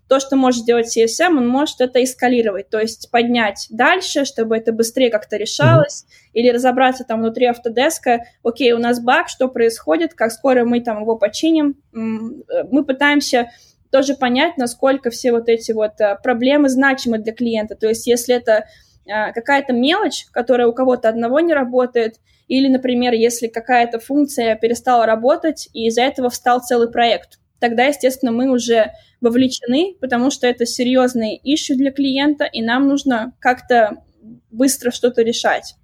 то, 0.09 0.21
что 0.21 0.37
может 0.37 0.62
сделать 0.62 0.97
CSM, 0.97 1.37
он 1.37 1.47
может 1.47 1.81
это 1.81 2.03
эскалировать, 2.03 2.71
то 2.71 2.79
есть 2.81 3.11
поднять 3.11 3.67
дальше, 3.71 4.25
чтобы 4.25 4.57
это 4.57 4.73
быстрее 4.73 5.11
как-то 5.11 5.37
решалось, 5.37 6.05
mm-hmm. 6.05 6.31
или 6.33 6.49
разобраться 6.50 7.05
там 7.05 7.21
внутри 7.21 7.47
автодеска, 7.47 8.25
окей, 8.43 8.73
у 8.73 8.79
нас 8.79 9.00
баг, 9.00 9.29
что 9.29 9.49
происходит, 9.49 10.15
как 10.15 10.33
скоро 10.33 10.65
мы 10.65 10.81
там 10.81 11.03
его 11.03 11.17
починим. 11.17 11.77
Мы 11.93 12.85
пытаемся 12.85 13.50
тоже 13.91 14.15
понять, 14.15 14.57
насколько 14.57 15.11
все 15.11 15.33
вот 15.33 15.49
эти 15.49 15.73
вот 15.73 16.00
э, 16.00 16.17
проблемы 16.23 16.69
значимы 16.69 17.19
для 17.19 17.33
клиента. 17.33 17.75
То 17.75 17.88
есть 17.88 18.07
если 18.07 18.35
это 18.35 18.67
э, 19.07 19.33
какая-то 19.33 19.73
мелочь, 19.73 20.27
которая 20.31 20.67
у 20.67 20.73
кого-то 20.73 21.09
одного 21.09 21.41
не 21.41 21.55
работает, 21.55 22.17
или, 22.49 22.69
например, 22.69 23.12
если 23.12 23.47
какая-то 23.47 23.99
функция 23.99 24.57
перестала 24.57 25.07
работать, 25.07 25.69
и 25.73 25.87
из-за 25.87 26.03
этого 26.03 26.31
встал 26.31 26.61
целый 26.61 26.91
проект, 26.91 27.38
тогда, 27.61 27.87
естественно, 27.87 28.33
мы 28.33 28.50
уже 28.50 28.93
вовлечены, 29.21 29.97
потому 30.00 30.31
что 30.31 30.47
это 30.47 30.67
серьезный 30.67 31.41
ищу 31.43 31.77
для 31.77 31.93
клиента, 31.93 32.45
и 32.45 32.62
нам 32.62 32.88
нужно 32.88 33.33
как-то 33.41 34.05
быстро 34.50 34.91
что-то 34.91 35.23
решать. 35.23 35.75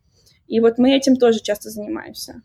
И 0.47 0.61
вот 0.61 0.79
мы 0.79 0.93
этим 0.93 1.17
тоже 1.17 1.41
часто 1.41 1.71
занимаемся. 1.71 2.43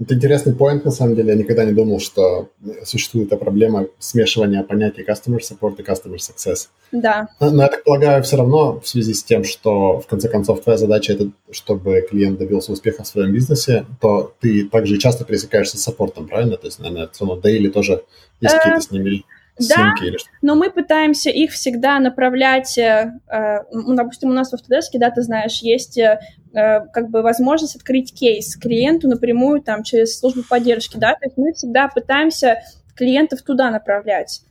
Это 0.00 0.14
интересный 0.14 0.52
point, 0.52 0.82
на 0.84 0.90
самом 0.90 1.14
деле. 1.14 1.30
Я 1.30 1.34
никогда 1.36 1.64
не 1.64 1.72
думал, 1.72 2.00
что 2.00 2.48
существует 2.84 3.28
эта 3.28 3.36
проблема 3.36 3.86
смешивания 3.98 4.62
понятий 4.62 5.02
customer 5.02 5.38
support 5.38 5.76
и 5.78 5.82
customer 5.82 6.16
success. 6.16 6.68
Да. 6.90 7.28
Но, 7.40 7.50
но 7.50 7.62
я 7.62 7.68
так 7.68 7.84
полагаю, 7.84 8.22
все 8.22 8.36
равно 8.36 8.80
в 8.80 8.88
связи 8.88 9.14
с 9.14 9.22
тем, 9.22 9.44
что 9.44 10.00
в 10.00 10.06
конце 10.06 10.28
концов 10.28 10.62
твоя 10.62 10.78
задача 10.78 11.12
это, 11.12 11.30
чтобы 11.50 12.00
клиент 12.10 12.38
добился 12.38 12.72
успеха 12.72 13.04
в 13.04 13.06
своем 13.06 13.32
бизнесе, 13.32 13.86
то 14.00 14.34
ты 14.40 14.68
также 14.68 14.98
часто 14.98 15.24
пересекаешься 15.24 15.78
с 15.78 15.82
саппортом, 15.82 16.26
правильно? 16.26 16.56
То 16.56 16.66
есть, 16.66 16.80
наверное, 16.80 17.08
все 17.12 17.24
равно 17.24 17.40
daily 17.40 17.70
тоже 17.70 18.02
есть 18.40 18.54
какие-то 18.54 18.80
с 18.80 18.90
ними 18.90 19.24
да, 19.58 19.94
но 20.40 20.54
мы 20.54 20.70
пытаемся 20.70 21.30
их 21.30 21.52
всегда 21.52 21.98
направлять, 21.98 22.78
э, 22.78 23.12
э, 23.30 23.58
ну, 23.70 23.94
допустим, 23.94 24.30
у 24.30 24.32
нас 24.32 24.50
в 24.50 24.54
Autodesk, 24.54 24.98
да, 24.98 25.10
ты 25.10 25.22
знаешь, 25.22 25.58
есть 25.58 25.98
э, 25.98 26.18
как 26.52 27.10
бы 27.10 27.22
возможность 27.22 27.76
открыть 27.76 28.14
кейс 28.14 28.56
клиенту 28.56 29.08
напрямую 29.08 29.60
там 29.60 29.82
через 29.82 30.18
службу 30.18 30.42
поддержки, 30.48 30.96
да, 30.96 31.12
то 31.12 31.26
есть 31.26 31.36
мы 31.36 31.52
всегда 31.52 31.88
пытаемся 31.88 32.62
клиентов 32.94 33.42
туда 33.42 33.70
направлять, 33.70 34.42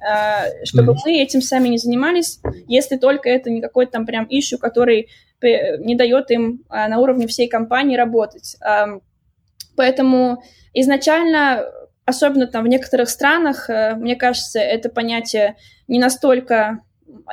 чтобы 0.63 0.93
mm-hmm. 0.93 0.97
мы 1.05 1.21
этим 1.21 1.41
сами 1.43 1.67
не 1.67 1.77
занимались, 1.77 2.39
если 2.67 2.97
только 2.97 3.29
это 3.29 3.51
не 3.51 3.61
какой-то 3.61 3.91
там 3.91 4.07
прям 4.07 4.25
ищу, 4.27 4.57
который 4.57 5.09
не 5.43 5.95
дает 5.95 6.31
им 6.31 6.63
на 6.69 6.97
уровне 6.97 7.27
всей 7.27 7.47
компании 7.47 7.95
работать. 7.95 8.57
Поэтому 9.75 10.43
изначально 10.73 11.65
особенно 12.05 12.47
там 12.47 12.63
в 12.65 12.67
некоторых 12.67 13.09
странах, 13.09 13.69
э, 13.69 13.95
мне 13.95 14.15
кажется, 14.15 14.59
это 14.59 14.89
понятие 14.89 15.55
не 15.87 15.99
настолько 15.99 16.81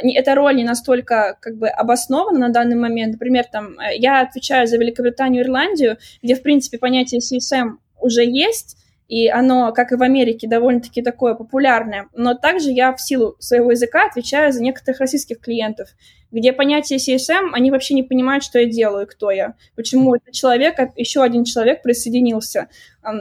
эта 0.02 0.34
роль 0.34 0.56
не 0.56 0.64
настолько 0.64 1.36
как 1.40 1.56
бы 1.56 1.68
обоснована 1.68 2.38
на 2.38 2.48
данный 2.48 2.76
момент. 2.76 3.12
Например, 3.12 3.44
там 3.44 3.78
э, 3.78 3.96
я 3.96 4.20
отвечаю 4.20 4.66
за 4.66 4.76
Великобританию 4.76 5.42
и 5.42 5.46
Ирландию, 5.46 5.98
где, 6.22 6.34
в 6.34 6.42
принципе, 6.42 6.78
понятие 6.78 7.20
CSM 7.20 7.76
уже 8.00 8.24
есть, 8.24 8.76
и 9.08 9.26
оно, 9.28 9.72
как 9.72 9.90
и 9.90 9.96
в 9.96 10.02
Америке, 10.02 10.46
довольно-таки 10.46 11.00
такое 11.00 11.34
популярное. 11.34 12.08
Но 12.14 12.34
также 12.34 12.70
я 12.70 12.94
в 12.94 13.00
силу 13.00 13.36
своего 13.38 13.70
языка 13.70 14.06
отвечаю 14.06 14.52
за 14.52 14.62
некоторых 14.62 15.00
российских 15.00 15.40
клиентов, 15.40 15.88
где 16.30 16.52
понятие 16.52 16.98
CSM, 16.98 17.50
они 17.54 17.70
вообще 17.70 17.94
не 17.94 18.02
понимают, 18.02 18.44
что 18.44 18.58
я 18.58 18.66
делаю, 18.66 19.06
кто 19.06 19.30
я, 19.30 19.54
почему 19.74 20.14
этот 20.14 20.32
человек, 20.34 20.76
еще 20.96 21.22
один 21.22 21.44
человек 21.44 21.82
присоединился 21.82 22.68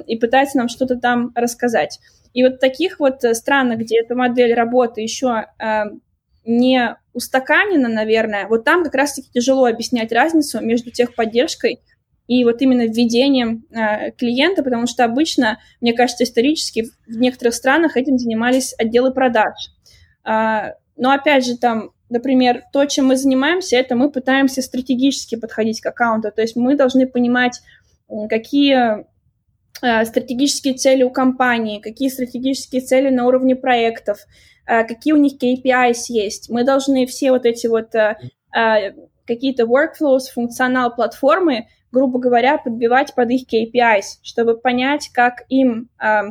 и 0.06 0.18
пытается 0.18 0.58
нам 0.58 0.68
что-то 0.68 0.98
там 0.98 1.32
рассказать. 1.36 2.00
И 2.34 2.44
вот 2.44 2.60
таких 2.60 3.00
вот 3.00 3.24
э, 3.24 3.34
странах, 3.34 3.80
где 3.80 4.02
эта 4.02 4.14
модель 4.14 4.54
работы 4.54 5.02
еще 5.02 5.48
э, 5.58 5.86
не 6.46 6.96
устаканена, 7.14 7.90
наверное, 7.90 8.48
вот 8.48 8.64
там 8.64 8.84
как 8.84 8.94
раз-таки 8.94 9.30
тяжело 9.34 9.66
объяснять 9.66 10.12
разницу 10.12 10.62
между 10.62 10.92
техподдержкой 10.92 11.82
и 12.28 12.44
вот 12.44 12.62
именно 12.62 12.86
введением 12.86 13.66
э, 13.72 14.12
клиента, 14.12 14.64
потому 14.64 14.86
что 14.86 15.06
обычно, 15.06 15.60
мне 15.82 15.94
кажется, 15.94 16.26
исторически 16.26 16.86
в 17.08 17.18
некоторых 17.18 17.54
странах 17.54 17.96
этим 17.96 18.18
занимались 18.18 18.74
отделы 18.78 19.14
продаж. 19.14 19.54
Э, 20.26 20.74
но 20.98 21.12
опять 21.12 21.46
же, 21.46 21.58
там, 21.58 21.92
например, 22.10 22.64
то, 22.74 22.86
чем 22.86 23.08
мы 23.08 23.16
занимаемся, 23.16 23.78
это 23.78 23.96
мы 23.96 24.12
пытаемся 24.12 24.62
стратегически 24.62 25.36
подходить 25.36 25.80
к 25.80 25.86
аккаунту, 25.86 26.32
то 26.32 26.42
есть 26.42 26.56
мы 26.56 26.76
должны 26.76 27.08
понимать, 27.08 27.62
какие 28.30 29.06
э, 29.82 30.06
стратегические 30.06 30.74
цели 30.74 31.04
у 31.04 31.10
компании, 31.10 31.80
какие 31.80 32.10
стратегические 32.10 32.82
цели 32.82 33.10
на 33.10 33.26
уровне 33.26 33.56
проектов, 33.56 34.20
э, 34.66 34.84
какие 34.84 35.14
у 35.14 35.18
них 35.18 35.34
KPIs 35.42 36.06
есть. 36.10 36.50
Мы 36.50 36.66
должны 36.66 37.06
все 37.06 37.32
вот 37.32 37.46
эти 37.46 37.68
вот 37.68 37.96
э, 37.96 38.18
какие-то 39.26 39.64
workflows, 39.64 40.32
функционал 40.34 40.94
платформы 40.96 41.68
грубо 41.92 42.20
говоря, 42.20 42.58
подбивать 42.58 43.16
под 43.16 43.30
их 43.32 43.44
KPIs, 43.52 44.20
чтобы 44.22 44.58
понять, 44.58 45.10
как 45.14 45.44
им 45.50 45.90
э, 46.02 46.22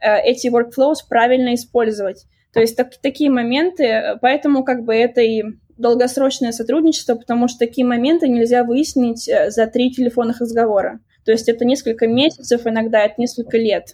э, 0.00 0.20
эти 0.24 0.48
workflows 0.48 1.06
правильно 1.08 1.54
использовать. 1.54 2.26
То 2.52 2.60
есть 2.60 2.76
так, 2.76 2.90
такие 3.00 3.30
моменты, 3.30 4.18
поэтому 4.20 4.64
как 4.64 4.84
бы 4.84 4.94
это 4.94 5.20
и 5.20 5.42
долгосрочное 5.78 6.52
сотрудничество, 6.52 7.14
потому 7.14 7.48
что 7.48 7.58
такие 7.58 7.86
моменты 7.86 8.28
нельзя 8.28 8.64
выяснить 8.64 9.28
э, 9.28 9.50
за 9.50 9.66
три 9.66 9.90
телефонных 9.90 10.40
разговора. 10.40 11.00
То 11.24 11.32
есть 11.32 11.48
это 11.48 11.64
несколько 11.64 12.06
месяцев, 12.06 12.66
иногда 12.66 13.00
это 13.00 13.14
несколько 13.18 13.56
лет. 13.56 13.92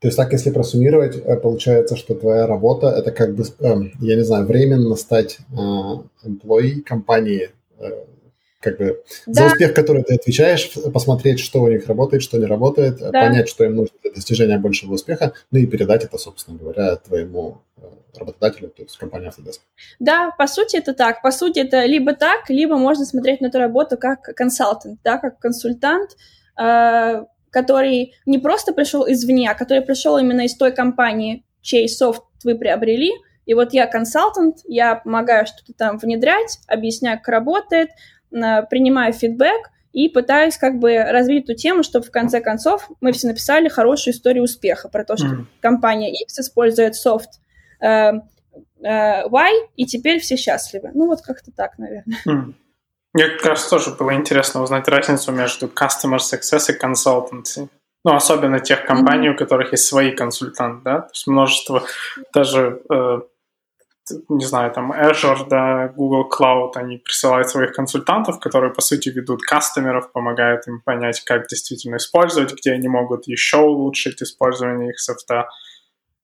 То 0.00 0.06
есть 0.06 0.16
так, 0.16 0.32
если 0.32 0.50
просуммировать, 0.50 1.16
э, 1.16 1.36
получается, 1.36 1.96
что 1.96 2.14
твоя 2.14 2.46
работа– 2.46 2.88
это 2.96 3.10
как 3.10 3.34
бы, 3.34 3.44
эм, 3.60 3.92
я 4.00 4.16
не 4.16 4.22
знаю, 4.22 4.46
временно 4.46 4.94
стать 4.96 5.38
employee 5.52 6.82
компании, 6.82 7.50
как 8.60 8.78
бы 8.78 9.02
да. 9.26 9.32
за 9.42 9.46
успех, 9.46 9.74
который 9.74 10.02
ты 10.02 10.14
отвечаешь, 10.14 10.72
посмотреть, 10.92 11.38
что 11.38 11.62
у 11.62 11.68
них 11.68 11.86
работает, 11.86 12.22
что 12.22 12.38
не 12.38 12.46
работает, 12.46 12.98
да. 12.98 13.10
понять, 13.10 13.48
что 13.48 13.64
им 13.64 13.76
нужно 13.76 13.96
для 14.02 14.12
достижения 14.12 14.58
большего 14.58 14.94
успеха, 14.94 15.32
ну 15.50 15.58
и 15.58 15.66
передать 15.66 16.04
это, 16.04 16.18
собственно 16.18 16.58
говоря, 16.58 16.96
твоему 16.96 17.58
э, 17.76 17.82
работодателю, 18.16 18.68
то 18.70 18.82
есть 18.82 18.96
компании 18.96 19.28
Autodesk. 19.28 19.60
Да, 20.00 20.32
по 20.36 20.46
сути 20.48 20.76
это 20.76 20.92
так. 20.92 21.22
По 21.22 21.30
сути 21.30 21.60
это 21.60 21.84
либо 21.84 22.14
так, 22.14 22.50
либо 22.50 22.76
можно 22.76 23.04
смотреть 23.04 23.40
на 23.40 23.46
эту 23.46 23.58
работу 23.58 23.96
как 23.96 24.22
консультант, 24.22 24.98
да, 25.04 25.18
как 25.18 25.38
консультант, 25.38 26.16
э, 26.60 27.24
который 27.50 28.14
не 28.26 28.38
просто 28.38 28.72
пришел 28.72 29.06
извне, 29.08 29.50
а 29.50 29.54
который 29.54 29.82
пришел 29.82 30.18
именно 30.18 30.42
из 30.42 30.56
той 30.56 30.72
компании, 30.72 31.44
чей 31.62 31.88
софт 31.88 32.24
вы 32.42 32.56
приобрели, 32.56 33.12
и 33.48 33.54
вот 33.54 33.72
я 33.72 33.86
консультант, 33.86 34.58
я 34.66 34.96
помогаю 34.96 35.46
что-то 35.46 35.72
там 35.72 35.96
внедрять, 35.96 36.58
объясняю, 36.66 37.18
как 37.18 37.28
работает, 37.28 37.88
принимаю 38.30 39.12
фидбэк 39.12 39.70
и 39.92 40.08
пытаюсь 40.08 40.56
как 40.58 40.78
бы 40.78 40.96
развить 40.96 41.44
эту 41.44 41.54
тему, 41.54 41.82
чтобы 41.82 42.06
в 42.06 42.10
конце 42.10 42.40
концов 42.40 42.88
мы 43.00 43.12
все 43.12 43.26
написали 43.26 43.68
хорошую 43.68 44.14
историю 44.14 44.44
успеха 44.44 44.88
про 44.88 45.04
то, 45.04 45.16
что 45.16 45.26
mm. 45.26 45.46
компания 45.60 46.12
X 46.22 46.38
использует 46.38 46.94
софт 46.94 47.40
э, 47.80 48.12
э, 48.82 49.28
Y, 49.28 49.68
и 49.76 49.86
теперь 49.86 50.20
все 50.20 50.36
счастливы. 50.36 50.90
Ну 50.94 51.06
вот 51.06 51.22
как-то 51.22 51.50
так, 51.50 51.78
наверное. 51.78 52.18
Mm. 52.26 52.54
Мне 53.14 53.28
кажется, 53.28 53.70
тоже 53.70 53.90
было 53.92 54.14
интересно 54.14 54.62
узнать 54.62 54.86
разницу 54.86 55.32
между 55.32 55.66
customer 55.66 56.18
success 56.18 56.70
и 56.70 56.78
consultancy. 56.78 57.68
Ну, 58.04 58.14
особенно 58.14 58.60
тех 58.60 58.86
компаний, 58.86 59.28
mm-hmm. 59.28 59.34
у 59.34 59.36
которых 59.36 59.72
есть 59.72 59.86
свои 59.86 60.12
консультанты, 60.12 60.82
да, 60.84 61.00
то 61.00 61.10
есть 61.12 61.26
множество 61.26 61.82
даже 62.32 62.80
э, 62.88 63.20
не 64.28 64.44
знаю, 64.44 64.72
там 64.72 64.92
Azure, 64.92 65.48
да, 65.48 65.88
Google 65.88 66.28
Cloud, 66.28 66.72
они 66.74 66.98
присылают 66.98 67.48
своих 67.48 67.72
консультантов, 67.72 68.38
которые, 68.40 68.72
по 68.72 68.80
сути, 68.80 69.08
ведут 69.08 69.42
кастомеров, 69.42 70.12
помогают 70.12 70.66
им 70.68 70.80
понять, 70.84 71.22
как 71.24 71.46
действительно 71.46 71.96
использовать, 71.96 72.54
где 72.54 72.72
они 72.72 72.88
могут 72.88 73.26
еще 73.26 73.58
улучшить 73.58 74.22
использование 74.22 74.90
их 74.90 75.00
софта 75.00 75.48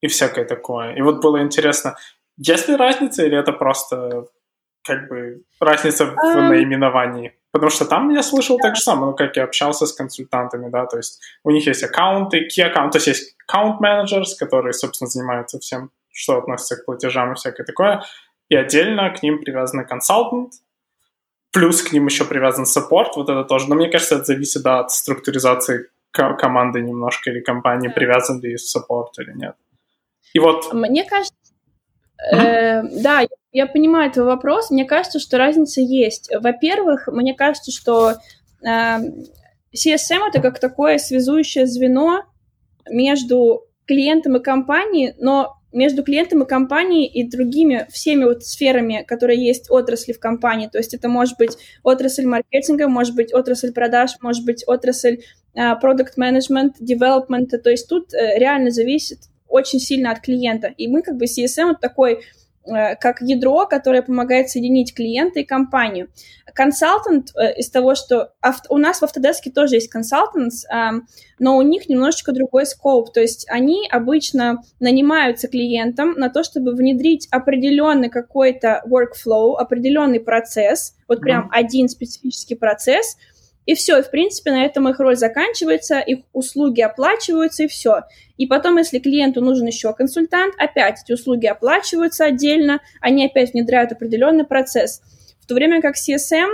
и 0.00 0.06
всякое 0.06 0.44
такое. 0.44 0.94
И 0.94 1.02
вот 1.02 1.20
было 1.22 1.42
интересно, 1.42 1.96
есть 2.36 2.68
ли 2.68 2.76
разница 2.76 3.24
или 3.24 3.38
это 3.38 3.52
просто 3.52 4.26
как 4.86 5.08
бы 5.08 5.42
разница 5.60 6.06
в 6.06 6.16
эм... 6.16 6.48
наименовании? 6.48 7.32
Потому 7.52 7.70
что 7.70 7.84
там 7.84 8.10
я 8.10 8.22
слышал 8.22 8.58
так 8.58 8.74
же 8.74 8.82
самое, 8.82 9.12
ну, 9.12 9.16
как 9.16 9.36
я 9.36 9.44
общался 9.44 9.86
с 9.86 9.92
консультантами, 9.92 10.68
да, 10.70 10.86
то 10.86 10.96
есть 10.96 11.22
у 11.44 11.50
них 11.50 11.66
есть 11.66 11.84
аккаунты, 11.84 12.48
key 12.48 12.62
аккаунты, 12.62 12.98
то 12.98 12.98
есть 12.98 13.06
есть 13.06 13.36
account 13.46 13.80
managers, 13.80 14.34
которые, 14.34 14.72
собственно, 14.72 15.08
занимаются 15.08 15.60
всем 15.60 15.90
что 16.14 16.38
относится 16.38 16.76
к 16.76 16.87
платежам 16.87 17.33
и 17.33 17.35
всякое 17.35 17.64
такое. 17.64 18.02
И 18.49 18.56
отдельно 18.56 19.11
к 19.11 19.23
ним 19.23 19.40
привязан 19.40 19.87
consultant, 19.86 20.52
плюс 21.52 21.83
к 21.83 21.92
ним 21.92 22.06
еще 22.06 22.25
привязан 22.25 22.66
support, 22.66 23.16
вот 23.16 23.28
это 23.28 23.44
тоже. 23.44 23.68
Но 23.68 23.75
мне 23.75 23.88
кажется, 23.90 24.16
это 24.16 24.25
зависит 24.25 24.62
да, 24.62 24.80
от 24.80 24.92
структуризации 24.92 25.88
команды 26.11 26.80
немножко 26.80 27.30
или 27.30 27.40
компании, 27.40 27.88
привязан 27.88 28.40
ли 28.40 28.56
support 28.56 29.18
или 29.18 29.33
нет. 29.33 29.56
И 30.33 30.38
вот... 30.38 30.73
Мне 30.73 31.04
кажется, 31.04 31.35
э, 32.33 32.83
да, 33.02 33.26
я 33.52 33.66
понимаю 33.66 34.11
твой 34.12 34.26
вопрос. 34.26 34.71
Мне 34.71 34.85
кажется, 34.85 35.18
что 35.18 35.38
разница 35.38 35.80
есть. 35.80 36.30
Во-первых, 36.40 37.09
мне 37.09 37.35
кажется, 37.35 37.73
что 37.73 38.11
э, 38.11 38.99
CSM 39.75 40.28
это 40.28 40.40
как 40.40 40.61
такое 40.61 40.99
связующее 40.99 41.66
звено 41.66 42.23
между 42.88 43.64
клиентом 43.87 44.37
и 44.37 44.42
компанией, 44.42 45.14
но 45.18 45.53
между 45.74 46.02
клиентом 46.02 46.42
и 46.42 46.46
компанией 46.46 47.06
и 47.06 47.28
другими 47.28 47.86
всеми 47.90 48.24
вот 48.24 48.44
сферами, 48.44 49.04
которые 49.06 49.44
есть 49.44 49.70
отрасли 49.70 50.12
в 50.12 50.20
компании. 50.20 50.68
То 50.68 50.78
есть 50.78 50.94
это 50.94 51.08
может 51.08 51.36
быть 51.36 51.58
отрасль 51.82 52.24
маркетинга, 52.24 52.88
может 52.88 53.14
быть 53.14 53.34
отрасль 53.34 53.72
продаж, 53.72 54.12
может 54.22 54.44
быть 54.44 54.64
отрасль 54.66 55.18
продукт 55.80 56.16
менеджмент, 56.16 56.80
development. 56.80 57.56
То 57.58 57.70
есть 57.70 57.88
тут 57.88 58.12
э, 58.12 58.38
реально 58.38 58.70
зависит 58.70 59.18
очень 59.48 59.78
сильно 59.78 60.10
от 60.10 60.20
клиента. 60.20 60.68
И 60.76 60.88
мы 60.88 61.02
как 61.02 61.16
бы 61.16 61.26
CSM 61.26 61.68
вот 61.68 61.80
такой 61.80 62.20
как 62.64 63.21
ядро, 63.21 63.66
которое 63.66 64.02
помогает 64.02 64.49
соединить 64.50 64.94
клиента 64.94 65.40
и 65.40 65.44
компанию. 65.44 66.09
Консалтант 66.54 67.33
э, 67.37 67.59
из 67.59 67.71
того, 67.71 67.94
что 67.94 68.33
у 68.68 68.78
нас 68.78 69.00
в 69.00 69.04
Autodesk 69.04 69.50
тоже 69.54 69.76
есть 69.76 69.90
консалтант, 69.90 70.52
но 71.38 71.56
у 71.56 71.62
них 71.62 71.88
немножечко 71.88 72.33
другой 72.33 72.64
скоп, 72.66 73.12
то 73.12 73.21
есть 73.21 73.47
они 73.50 73.88
обычно 73.90 74.62
нанимаются 74.78 75.49
клиентом 75.49 76.12
на 76.12 76.30
то, 76.30 76.42
чтобы 76.44 76.75
внедрить 76.75 77.28
определенный 77.30 78.09
какой-то 78.09 78.83
workflow, 78.87 79.56
определенный 79.56 80.21
процесс, 80.21 80.94
вот 81.09 81.21
прям 81.21 81.47
mm-hmm. 81.47 81.50
один 81.52 81.88
специфический 81.88 82.54
процесс– 82.54 83.16
и 83.66 83.75
все, 83.75 84.02
в 84.02 84.11
принципе 84.11 84.50
на 84.50 84.64
этом 84.64 84.88
их 84.88 84.99
роль 85.00 85.16
заканчивается, 85.16 85.99
их 86.00 86.21
услуги 86.33 86.80
оплачиваются, 86.80 87.64
и 87.64 87.68
все. 87.68 88.02
И 88.37 88.47
потом, 88.47 88.78
если 88.78 88.99
клиенту 88.99 89.40
нужен 89.40 89.66
еще 89.66 89.92
консультант, 89.94 90.54
опять 90.59 91.02
эти 91.02 91.12
услуги 91.12 91.47
оплачиваются 91.47 92.25
отдельно, 92.25 92.80
они 93.00 93.26
опять 93.26 93.52
внедряют 93.52 93.92
определенный 93.92 94.44
процесс. 94.44 95.00
В 95.40 95.47
то 95.47 95.54
время 95.54 95.80
как 95.80 95.94
CSM, 95.97 96.49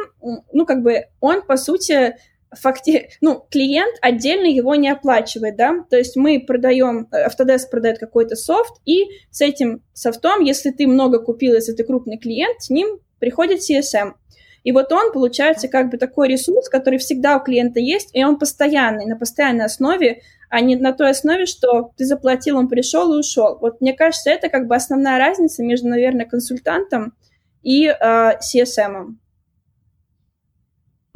ну, 0.53 0.67
как 0.67 0.83
бы 0.83 1.07
он, 1.21 1.43
по 1.43 1.57
сути, 1.57 2.17
факти... 2.53 3.11
ну, 3.21 3.47
клиент 3.51 3.95
отдельно 4.03 4.47
его 4.47 4.75
не 4.75 4.89
оплачивает, 4.89 5.57
да, 5.57 5.85
то 5.89 5.97
есть 5.97 6.17
мы 6.17 6.41
продаем, 6.41 7.09
Autodesk 7.13 7.71
продает 7.71 7.99
какой-то 7.99 8.37
софт, 8.37 8.75
и 8.85 9.05
с 9.31 9.41
этим 9.41 9.83
софтом, 9.93 10.41
если 10.43 10.71
ты 10.71 10.87
много 10.87 11.21
купил, 11.21 11.55
если 11.55 11.73
ты 11.73 11.85
крупный 11.85 12.19
клиент, 12.19 12.61
с 12.61 12.71
ним 12.71 13.01
приходит 13.19 13.61
CSM. 13.61 14.15
И 14.63 14.73
вот 14.73 14.93
он, 14.93 15.13
получается, 15.13 15.69
как 15.69 15.91
бы 15.91 15.97
такой 15.97 16.29
ресурс, 16.29 16.69
который 16.69 16.99
всегда 16.99 17.37
у 17.37 17.41
клиента 17.41 17.81
есть, 17.81 18.11
и 18.15 18.23
он 18.25 18.39
постоянный, 18.39 19.07
на 19.07 19.17
постоянной 19.17 19.65
основе, 19.65 20.23
а 20.51 20.61
не 20.61 20.77
на 20.77 20.93
той 20.93 21.11
основе, 21.11 21.47
что 21.47 21.93
ты 21.97 22.05
заплатил, 22.05 22.59
он 22.59 22.69
пришел 22.69 23.15
и 23.15 23.19
ушел. 23.19 23.59
Вот 23.61 23.81
мне 23.81 23.95
кажется, 23.95 24.31
это 24.31 24.49
как 24.49 24.67
бы 24.67 24.75
основная 24.75 25.19
разница 25.19 25.63
между, 25.63 25.89
наверное, 25.89 26.27
консультантом 26.27 27.15
и 27.63 27.87
э, 27.87 27.95
CSM. 28.01 29.15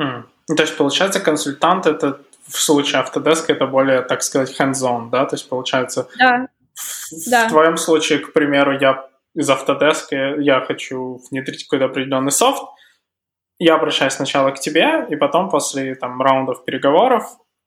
Mm. 0.01 0.23
То 0.57 0.63
есть, 0.63 0.77
получается, 0.77 1.21
консультант 1.21 1.87
это 1.87 2.21
в 2.47 2.61
случае 2.61 3.03
Autodesk 3.03 3.45
это 3.49 3.67
более, 3.67 4.03
так 4.03 4.23
сказать, 4.23 4.55
hands-on, 4.59 5.11
да? 5.11 5.25
То 5.27 5.37
есть, 5.37 5.49
получается, 5.49 6.09
да. 6.19 6.49
В, 6.75 7.31
да. 7.31 7.47
в 7.47 7.51
твоем 7.51 7.77
случае, 7.77 8.19
к 8.19 8.33
примеру, 8.33 8.79
я 8.79 9.07
из 9.35 9.51
Autodesk, 9.51 10.41
я 10.41 10.61
хочу 10.61 11.21
внедрить 11.31 11.65
какой-то 11.65 11.87
определенный 11.87 12.33
софт, 12.33 12.63
я 13.59 13.77
обращаюсь 13.77 14.15
сначала 14.15 14.51
к 14.51 14.61
тебе, 14.61 15.07
и 15.09 15.17
потом 15.17 15.51
после 15.51 15.95
там, 15.95 16.21
раундов 16.21 16.65
переговоров, 16.65 17.25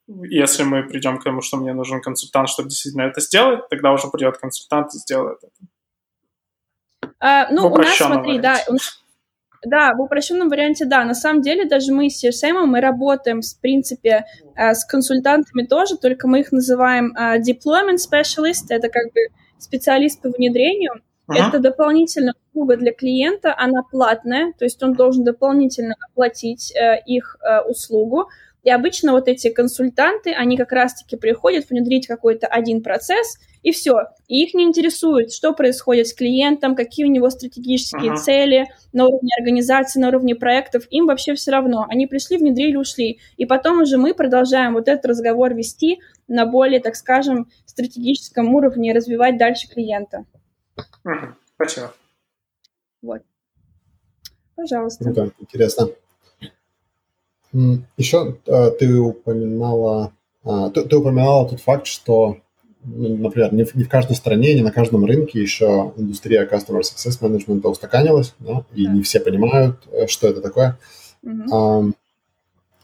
если 0.08 0.64
мы 0.64 0.84
придем 0.84 1.20
к 1.20 1.24
тому, 1.24 1.42
что 1.42 1.58
мне 1.58 1.74
нужен 1.74 2.02
консультант, 2.02 2.50
чтобы 2.50 2.70
действительно 2.70 3.04
это 3.04 3.22
сделать, 3.22 3.68
тогда 3.70 3.92
уже 3.92 4.08
придет 4.10 4.38
консультант 4.38 4.94
и 4.94 4.98
сделает 4.98 5.40
это. 5.44 7.12
А, 7.20 7.52
ну, 7.52 7.68
у 7.68 7.78
нас, 7.78 7.96
смотри, 7.96 8.38
варианте. 8.38 8.42
да, 8.42 9.90
да, 9.90 9.94
в 9.96 10.02
упрощенном 10.02 10.50
варианте, 10.50 10.86
да. 10.86 11.04
На 11.04 11.16
самом 11.16 11.42
деле, 11.42 11.66
даже 11.66 11.92
мы 11.92 12.10
с 12.10 12.24
CSM, 12.24 12.66
мы 12.66 12.80
работаем, 12.80 13.42
в 13.42 13.62
принципе, 13.62 14.26
э, 14.56 14.74
с 14.74 14.86
консультантами 14.86 15.66
тоже, 15.66 15.98
только 15.98 16.28
мы 16.28 16.42
их 16.42 16.52
называем 16.52 17.14
deployment 17.18 17.98
specialist, 17.98 18.68
это 18.70 18.90
как 18.90 19.06
бы 19.14 19.22
специалист 19.58 20.22
по 20.22 20.30
внедрению. 20.30 21.02
Ага. 21.28 21.50
Это 21.50 21.60
дополнительная 21.60 22.34
услуга 22.50 22.78
для 22.78 22.94
клиента, 22.94 23.54
она 23.58 23.84
платная, 23.84 24.54
то 24.58 24.64
есть 24.64 24.82
он 24.82 24.94
должен 24.94 25.24
дополнительно 25.24 25.96
оплатить 26.10 26.74
э, 26.76 27.02
их 27.06 27.38
э, 27.42 27.62
услугу. 27.62 28.30
И 28.64 28.70
обычно 28.70 29.14
вот 29.14 29.28
эти 29.28 29.50
консультанты, 29.50 30.34
они 30.34 30.58
как 30.58 30.74
раз-таки 30.74 31.16
приходят 31.16 31.70
внедрить 31.70 32.08
какой-то 32.08 32.48
один 32.48 32.82
процесс, 32.82 33.38
и 33.64 33.72
все. 33.72 34.08
И 34.28 34.44
их 34.44 34.54
не 34.54 34.64
интересует, 34.64 35.32
что 35.32 35.54
происходит 35.54 36.08
с 36.08 36.14
клиентом, 36.14 36.76
какие 36.76 37.06
у 37.06 37.10
него 37.10 37.30
стратегические 37.30 38.12
ага. 38.12 38.22
цели 38.22 38.66
на 38.94 39.06
уровне 39.06 39.32
организации, 39.40 40.00
на 40.00 40.10
уровне 40.10 40.36
проектов. 40.36 40.86
Им 40.90 41.08
вообще 41.08 41.34
все 41.34 41.52
равно. 41.52 41.86
Они 41.90 42.08
пришли, 42.08 42.38
внедрили, 42.38 42.76
ушли. 42.76 43.20
И 43.38 43.46
потом 43.46 43.82
уже 43.82 43.98
мы 43.98 44.14
продолжаем 44.14 44.74
вот 44.74 44.88
этот 44.88 45.06
разговор 45.06 45.54
вести 45.54 46.00
на 46.28 46.46
более, 46.46 46.80
так 46.80 46.96
скажем, 46.96 47.50
стратегическом 47.66 48.54
уровне, 48.54 48.94
развивать 48.94 49.38
дальше 49.38 49.68
клиента. 49.68 50.26
Угу. 51.08 51.28
Спасибо. 51.56 51.94
Вот. 53.02 53.22
Пожалуйста. 54.56 55.06
Круто, 55.06 55.32
интересно. 55.40 55.90
Еще 57.96 58.38
а, 58.48 58.72
ты 58.72 59.00
упоминала, 59.00 60.12
а, 60.44 60.70
ты, 60.70 60.84
ты 60.84 60.98
упоминала 60.98 61.48
тот 61.48 61.62
факт, 61.62 61.88
что, 61.88 62.38
ну, 62.84 63.16
например, 63.16 63.54
не 63.54 63.64
в, 63.64 63.74
не 63.76 63.86
в 63.86 63.90
каждой 63.90 64.18
стране, 64.18 64.54
не 64.54 64.62
на 64.62 64.72
каждом 64.72 65.06
рынке 65.06 65.42
еще 65.42 65.94
индустрия 65.96 66.46
Customer 66.46 66.82
Success 66.82 67.22
Management 67.22 67.66
устаканилась, 67.68 68.36
да, 68.40 68.66
и 68.76 68.86
да. 68.86 68.92
не 68.92 69.02
все 69.04 69.22
понимают, 69.22 69.88
э, 69.92 70.08
что 70.08 70.28
это 70.28 70.42
такое. 70.42 70.78
Угу. 71.24 71.56
А, 71.56 71.84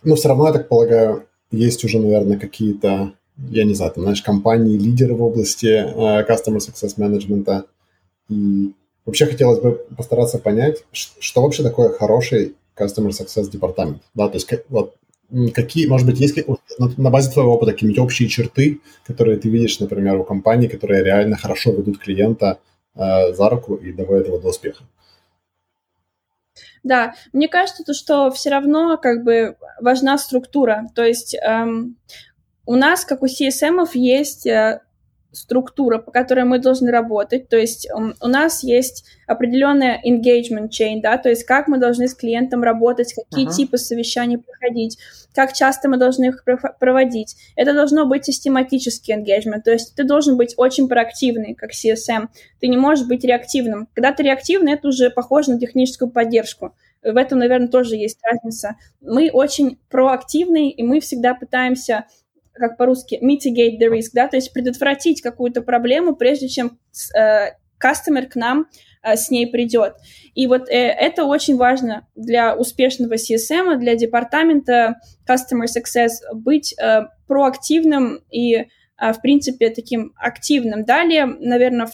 но 0.03 0.15
все 0.15 0.29
равно, 0.29 0.47
я 0.47 0.53
так 0.53 0.69
полагаю, 0.69 1.27
есть 1.51 1.83
уже, 1.83 1.99
наверное, 1.99 2.39
какие-то, 2.39 3.13
я 3.49 3.65
не 3.65 3.73
знаю, 3.73 3.91
там, 3.91 4.03
знаешь, 4.03 4.21
компании, 4.21 4.77
лидеры 4.77 5.13
в 5.13 5.23
области 5.23 5.67
uh, 5.67 6.27
Customer 6.27 6.57
Success 6.57 6.97
Management, 6.97 7.65
и 8.29 8.73
вообще 9.05 9.25
хотелось 9.25 9.59
бы 9.59 9.85
постараться 9.95 10.39
понять, 10.39 10.83
что 10.91 11.41
вообще 11.41 11.63
такое 11.63 11.89
хороший 11.89 12.55
Customer 12.75 13.09
Success 13.09 13.49
департамент. 13.49 14.01
Да, 14.13 14.27
то 14.27 14.35
есть 14.35 14.49
вот, 14.69 14.95
какие, 15.53 15.87
может 15.87 16.07
быть, 16.07 16.19
есть 16.19 16.37
на 16.77 17.09
базе 17.09 17.31
твоего 17.31 17.53
опыта 17.53 17.73
какие-нибудь 17.73 18.03
общие 18.03 18.29
черты, 18.29 18.81
которые 19.05 19.37
ты 19.37 19.49
видишь, 19.49 19.79
например, 19.79 20.17
у 20.17 20.23
компаний, 20.23 20.67
которые 20.67 21.03
реально 21.03 21.37
хорошо 21.37 21.71
ведут 21.71 21.99
клиента 21.99 22.59
э, 22.95 23.33
за 23.33 23.49
руку 23.49 23.75
и 23.75 23.91
доводят 23.91 24.27
его 24.27 24.39
до 24.39 24.49
успеха? 24.49 24.83
Да, 26.83 27.15
мне 27.31 27.47
кажется, 27.47 27.83
то, 27.83 27.93
что 27.93 28.29
все 28.31 28.49
равно 28.49 28.97
как 28.97 29.23
бы 29.23 29.55
важна 29.79 30.17
структура. 30.17 30.89
То 30.93 31.03
есть 31.03 31.35
эм, 31.35 31.97
у 32.65 32.75
нас, 32.75 33.05
как 33.05 33.23
у 33.23 33.25
CSM, 33.25 33.85
есть 33.93 34.45
э, 34.45 34.81
структура, 35.33 35.97
по 35.97 36.11
которой 36.11 36.45
мы 36.45 36.59
должны 36.59 36.91
работать. 36.91 37.49
То 37.49 37.57
есть 37.57 37.89
у 37.91 38.27
нас 38.27 38.63
есть 38.63 39.05
определенная 39.27 39.99
engagement 40.05 40.69
chain, 40.69 41.01
да, 41.01 41.17
то 41.17 41.29
есть 41.29 41.43
как 41.43 41.67
мы 41.67 41.79
должны 41.79 42.07
с 42.07 42.13
клиентом 42.13 42.63
работать, 42.63 43.13
какие 43.13 43.47
uh-huh. 43.47 43.55
типы 43.55 43.77
совещаний 43.77 44.37
проходить, 44.37 44.97
как 45.33 45.53
часто 45.53 45.89
мы 45.89 45.97
должны 45.97 46.25
их 46.25 46.43
проводить. 46.79 47.35
Это 47.55 47.73
должно 47.73 48.05
быть 48.05 48.25
систематический 48.25 49.15
engagement, 49.15 49.61
то 49.65 49.71
есть 49.71 49.95
ты 49.95 50.03
должен 50.03 50.37
быть 50.37 50.53
очень 50.57 50.87
проактивный, 50.87 51.55
как 51.55 51.71
CSM. 51.71 52.27
Ты 52.59 52.67
не 52.67 52.77
можешь 52.77 53.07
быть 53.07 53.23
реактивным. 53.23 53.87
Когда 53.93 54.11
ты 54.11 54.23
реактивный, 54.23 54.73
это 54.73 54.87
уже 54.87 55.09
похоже 55.09 55.51
на 55.51 55.59
техническую 55.59 56.11
поддержку. 56.11 56.75
В 57.03 57.17
этом, 57.17 57.39
наверное, 57.39 57.67
тоже 57.67 57.95
есть 57.95 58.19
разница. 58.23 58.77
Мы 59.01 59.29
очень 59.31 59.77
проактивные, 59.89 60.71
и 60.71 60.83
мы 60.83 61.01
всегда 61.01 61.33
пытаемся 61.33 62.05
как 62.53 62.77
по-русски, 62.77 63.19
mitigate 63.21 63.79
the 63.79 63.89
risk, 63.89 64.11
да, 64.13 64.27
то 64.27 64.37
есть 64.37 64.53
предотвратить 64.53 65.21
какую-то 65.21 65.61
проблему, 65.61 66.15
прежде 66.15 66.47
чем 66.47 66.79
э, 67.17 67.51
customer 67.83 68.25
к 68.27 68.35
нам 68.35 68.67
э, 69.03 69.15
с 69.15 69.29
ней 69.29 69.47
придет. 69.47 69.95
И 70.33 70.47
вот 70.47 70.69
э, 70.69 70.73
это 70.73 71.25
очень 71.25 71.57
важно 71.57 72.07
для 72.15 72.55
успешного 72.55 73.15
CSM, 73.15 73.77
для 73.77 73.95
департамента 73.95 74.95
Customer 75.27 75.65
Success 75.65 76.11
быть 76.33 76.73
э, 76.79 77.07
проактивным 77.27 78.23
и 78.31 78.67
в 78.95 79.21
принципе, 79.21 79.69
таким 79.69 80.13
активным. 80.15 80.85
Далее, 80.85 81.25
наверное, 81.25 81.89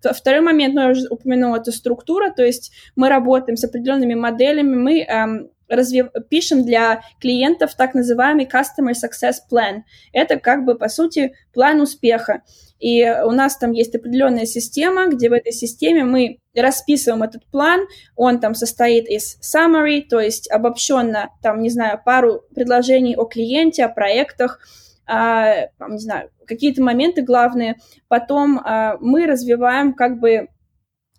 второй 0.00 0.40
момент, 0.40 0.74
ну, 0.74 0.82
я 0.82 0.90
уже 0.90 1.06
упомянула, 1.10 1.56
это 1.56 1.72
структура, 1.72 2.30
то 2.30 2.42
есть 2.42 2.72
мы 2.96 3.08
работаем 3.08 3.56
с 3.56 3.64
определенными 3.64 4.14
моделями, 4.14 4.74
мы 4.74 5.00
эм, 5.02 5.50
развив... 5.70 6.08
пишем 6.28 6.64
для 6.64 7.02
клиентов 7.20 7.74
так 7.74 7.94
называемый 7.94 8.46
Customer 8.46 8.92
Success 8.92 9.36
Plan. 9.50 9.82
Это 10.12 10.38
как 10.38 10.64
бы, 10.64 10.74
по 10.74 10.88
сути, 10.88 11.32
план 11.54 11.80
успеха. 11.80 12.42
И 12.78 13.04
у 13.08 13.30
нас 13.30 13.56
там 13.58 13.72
есть 13.72 13.94
определенная 13.94 14.46
система, 14.46 15.06
где 15.06 15.28
в 15.28 15.32
этой 15.32 15.52
системе 15.52 16.04
мы 16.04 16.38
расписываем 16.54 17.22
этот 17.22 17.46
план, 17.50 17.80
он 18.16 18.40
там 18.40 18.54
состоит 18.54 19.06
из 19.08 19.38
summary, 19.40 20.02
то 20.08 20.18
есть 20.18 20.50
обобщенно, 20.50 21.28
там, 21.42 21.60
не 21.62 21.68
знаю, 21.68 22.00
пару 22.04 22.42
предложений 22.54 23.16
о 23.16 23.26
клиенте, 23.26 23.84
о 23.84 23.88
проектах, 23.88 24.60
а, 25.06 25.68
не 25.88 25.98
знаю, 25.98 26.30
какие-то 26.46 26.82
моменты 26.82 27.22
главные. 27.22 27.76
Потом 28.08 28.60
а, 28.64 28.96
мы 29.00 29.26
развиваем 29.26 29.92
как 29.94 30.18
бы 30.18 30.48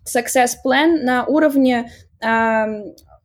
success 0.04 0.52
plan 0.64 1.02
на 1.02 1.24
уровне 1.26 1.90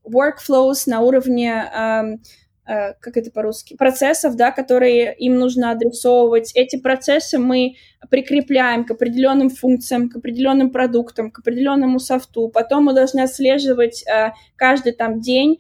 workflows, 0.08 0.84
на 0.88 1.02
уровне 1.02 2.20
Э, 2.68 2.96
как 3.00 3.16
это 3.16 3.32
по-русски, 3.32 3.78
процессов, 3.78 4.36
да, 4.36 4.52
которые 4.52 5.16
им 5.16 5.36
нужно 5.36 5.72
адресовывать. 5.72 6.52
Эти 6.54 6.78
процессы 6.78 7.40
мы 7.40 7.76
прикрепляем 8.10 8.84
к 8.84 8.92
определенным 8.92 9.50
функциям, 9.50 10.10
к 10.10 10.18
определенным 10.18 10.70
продуктам, 10.70 11.32
к 11.32 11.40
определенному 11.40 12.00
софту. 12.00 12.50
Потом 12.50 12.84
мы 12.84 12.94
должны 12.94 13.22
отслеживать 13.22 14.04
э, 14.06 14.32
каждый 14.58 14.92
там 14.92 15.22
день 15.22 15.60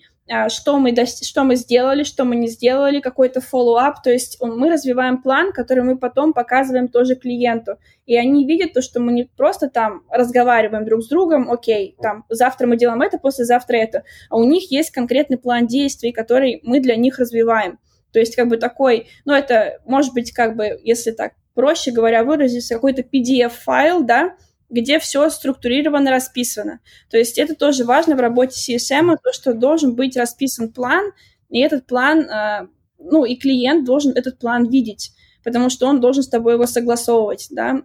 что 0.49 0.79
мы, 0.79 0.93
что 1.05 1.43
мы 1.43 1.55
сделали, 1.55 2.03
что 2.03 2.25
мы 2.25 2.35
не 2.35 2.47
сделали, 2.47 2.99
какой-то 2.99 3.39
follow-up, 3.39 3.95
то 4.03 4.11
есть 4.11 4.37
мы 4.41 4.69
развиваем 4.69 5.21
план, 5.21 5.53
который 5.53 5.83
мы 5.83 5.97
потом 5.97 6.33
показываем 6.33 6.87
тоже 6.87 7.15
клиенту, 7.15 7.77
и 8.05 8.17
они 8.17 8.45
видят 8.45 8.73
то, 8.73 8.81
что 8.81 8.99
мы 8.99 9.13
не 9.13 9.23
просто 9.23 9.69
там 9.69 10.03
разговариваем 10.09 10.85
друг 10.85 11.03
с 11.03 11.07
другом, 11.07 11.49
окей, 11.51 11.95
там 12.01 12.25
завтра 12.29 12.67
мы 12.67 12.77
делаем 12.77 13.01
это, 13.01 13.17
послезавтра 13.17 13.77
это, 13.77 14.03
а 14.29 14.37
у 14.37 14.43
них 14.43 14.71
есть 14.71 14.91
конкретный 14.91 15.37
план 15.37 15.67
действий, 15.67 16.11
который 16.11 16.59
мы 16.63 16.79
для 16.79 16.95
них 16.95 17.19
развиваем. 17.19 17.79
То 18.11 18.19
есть 18.19 18.35
как 18.35 18.47
бы 18.47 18.57
такой, 18.57 19.07
ну 19.25 19.33
это 19.33 19.79
может 19.85 20.13
быть 20.13 20.31
как 20.31 20.55
бы, 20.55 20.79
если 20.83 21.11
так 21.11 21.33
проще 21.53 21.91
говоря 21.91 22.23
выразиться, 22.23 22.75
какой-то 22.75 23.01
PDF-файл, 23.01 24.03
да, 24.03 24.35
где 24.69 24.99
все 24.99 25.29
структурировано, 25.29 26.11
расписано. 26.11 26.79
То 27.09 27.17
есть 27.17 27.37
это 27.37 27.55
тоже 27.55 27.85
важно 27.85 28.15
в 28.15 28.19
работе 28.19 28.75
CSM, 28.75 29.17
то, 29.23 29.33
что 29.33 29.53
должен 29.53 29.95
быть 29.95 30.17
расписан 30.17 30.71
план, 30.71 31.11
и 31.49 31.59
этот 31.59 31.87
план, 31.87 32.29
а, 32.29 32.67
ну, 32.99 33.23
и 33.23 33.35
клиент 33.35 33.85
должен 33.85 34.13
этот 34.13 34.39
план 34.39 34.69
видеть, 34.69 35.11
потому 35.43 35.69
что 35.69 35.87
он 35.87 36.01
должен 36.01 36.23
с 36.23 36.29
тобой 36.29 36.53
его 36.53 36.65
согласовывать, 36.65 37.47
да. 37.51 37.83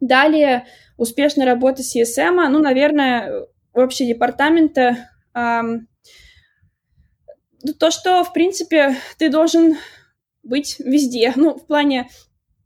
Далее, 0.00 0.66
успешная 0.96 1.46
работа 1.46 1.82
CSM, 1.82 2.48
ну, 2.48 2.60
наверное, 2.60 3.46
вообще 3.72 4.06
департамента, 4.06 5.10
то, 5.32 5.80
что, 7.90 8.22
в 8.22 8.32
принципе, 8.32 8.96
ты 9.18 9.30
должен 9.30 9.76
быть 10.42 10.76
везде, 10.78 11.32
ну, 11.34 11.54
в 11.54 11.66
плане 11.66 12.08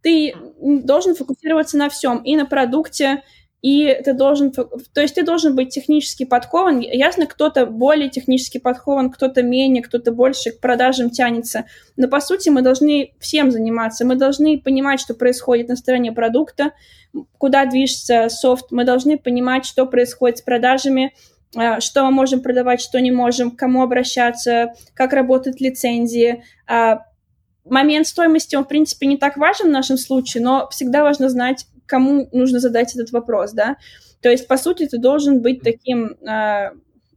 ты 0.02 0.34
должен 0.58 1.14
фокусироваться 1.14 1.76
на 1.76 1.88
всем, 1.88 2.18
и 2.22 2.36
на 2.36 2.46
продукте, 2.46 3.22
и 3.62 4.00
ты 4.04 4.14
должен, 4.14 4.52
то 4.52 5.00
есть 5.00 5.14
ты 5.14 5.22
должен 5.22 5.54
быть 5.54 5.68
технически 5.68 6.24
подкован. 6.24 6.80
Ясно, 6.80 7.26
кто-то 7.26 7.66
более 7.66 8.08
технически 8.08 8.56
подкован, 8.56 9.10
кто-то 9.10 9.42
менее, 9.42 9.82
кто-то 9.82 10.12
больше 10.12 10.52
к 10.52 10.60
продажам 10.60 11.10
тянется. 11.10 11.66
Но 11.96 12.08
по 12.08 12.20
сути 12.20 12.48
мы 12.48 12.62
должны 12.62 13.12
всем 13.20 13.50
заниматься. 13.50 14.06
Мы 14.06 14.14
должны 14.14 14.58
понимать, 14.58 15.00
что 15.00 15.12
происходит 15.12 15.68
на 15.68 15.76
стороне 15.76 16.10
продукта, 16.10 16.72
куда 17.36 17.66
движется 17.66 18.30
софт. 18.30 18.70
Мы 18.70 18.84
должны 18.84 19.18
понимать, 19.18 19.66
что 19.66 19.84
происходит 19.84 20.38
с 20.38 20.42
продажами, 20.42 21.12
а, 21.54 21.80
что 21.80 22.04
мы 22.04 22.12
можем 22.12 22.40
продавать, 22.40 22.80
что 22.80 22.98
не 22.98 23.10
можем, 23.10 23.50
к 23.50 23.58
кому 23.58 23.82
обращаться, 23.82 24.72
как 24.94 25.12
работают 25.12 25.60
лицензии, 25.60 26.44
а, 26.66 27.02
момент 27.64 28.06
стоимости, 28.06 28.56
он, 28.56 28.64
в 28.64 28.68
принципе, 28.68 29.06
не 29.06 29.16
так 29.16 29.36
важен 29.36 29.68
в 29.68 29.72
нашем 29.72 29.96
случае, 29.96 30.42
но 30.42 30.68
всегда 30.70 31.02
важно 31.02 31.28
знать, 31.28 31.66
кому 31.86 32.28
нужно 32.32 32.60
задать 32.60 32.94
этот 32.94 33.10
вопрос, 33.10 33.52
да. 33.52 33.76
То 34.22 34.28
есть, 34.28 34.46
по 34.46 34.56
сути, 34.56 34.86
ты 34.86 34.98
должен 34.98 35.40
быть 35.40 35.62
таким 35.62 36.16
э, 36.28 36.70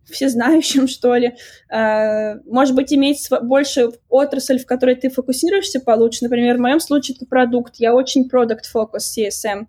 всезнающим, 0.05 0.87
что 0.87 1.15
ли, 1.15 1.35
э, 1.69 2.35
может 2.45 2.75
быть, 2.75 2.93
иметь 2.93 3.27
больше 3.41 3.89
отрасль, 4.09 4.59
в 4.59 4.65
которой 4.65 4.95
ты 4.95 5.09
фокусируешься 5.09 5.79
получше. 5.79 6.23
Например, 6.23 6.57
в 6.57 6.61
моем 6.61 6.79
случае 6.79 7.15
это 7.15 7.25
продукт, 7.25 7.75
я 7.77 7.93
очень 7.93 8.29
focus 8.29 8.99
CSM. 9.17 9.67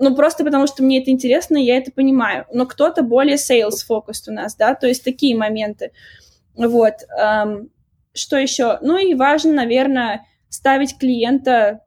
Ну, 0.00 0.14
просто 0.14 0.44
потому 0.44 0.66
что 0.66 0.82
мне 0.82 1.02
это 1.02 1.10
интересно, 1.10 1.56
я 1.56 1.76
это 1.76 1.90
понимаю. 1.90 2.46
Но 2.52 2.66
кто-то 2.66 3.02
более 3.02 3.36
sales 3.36 3.78
focused 3.88 4.28
у 4.28 4.32
нас, 4.32 4.54
да, 4.54 4.74
то 4.74 4.86
есть 4.86 5.02
такие 5.02 5.36
моменты. 5.36 5.90
Вот. 6.54 6.94
Эм, 7.18 7.70
что 8.14 8.36
еще? 8.36 8.78
Ну 8.82 8.98
и 8.98 9.14
важно, 9.14 9.52
наверное, 9.52 10.26
ставить 10.48 10.98
клиента 10.98 11.80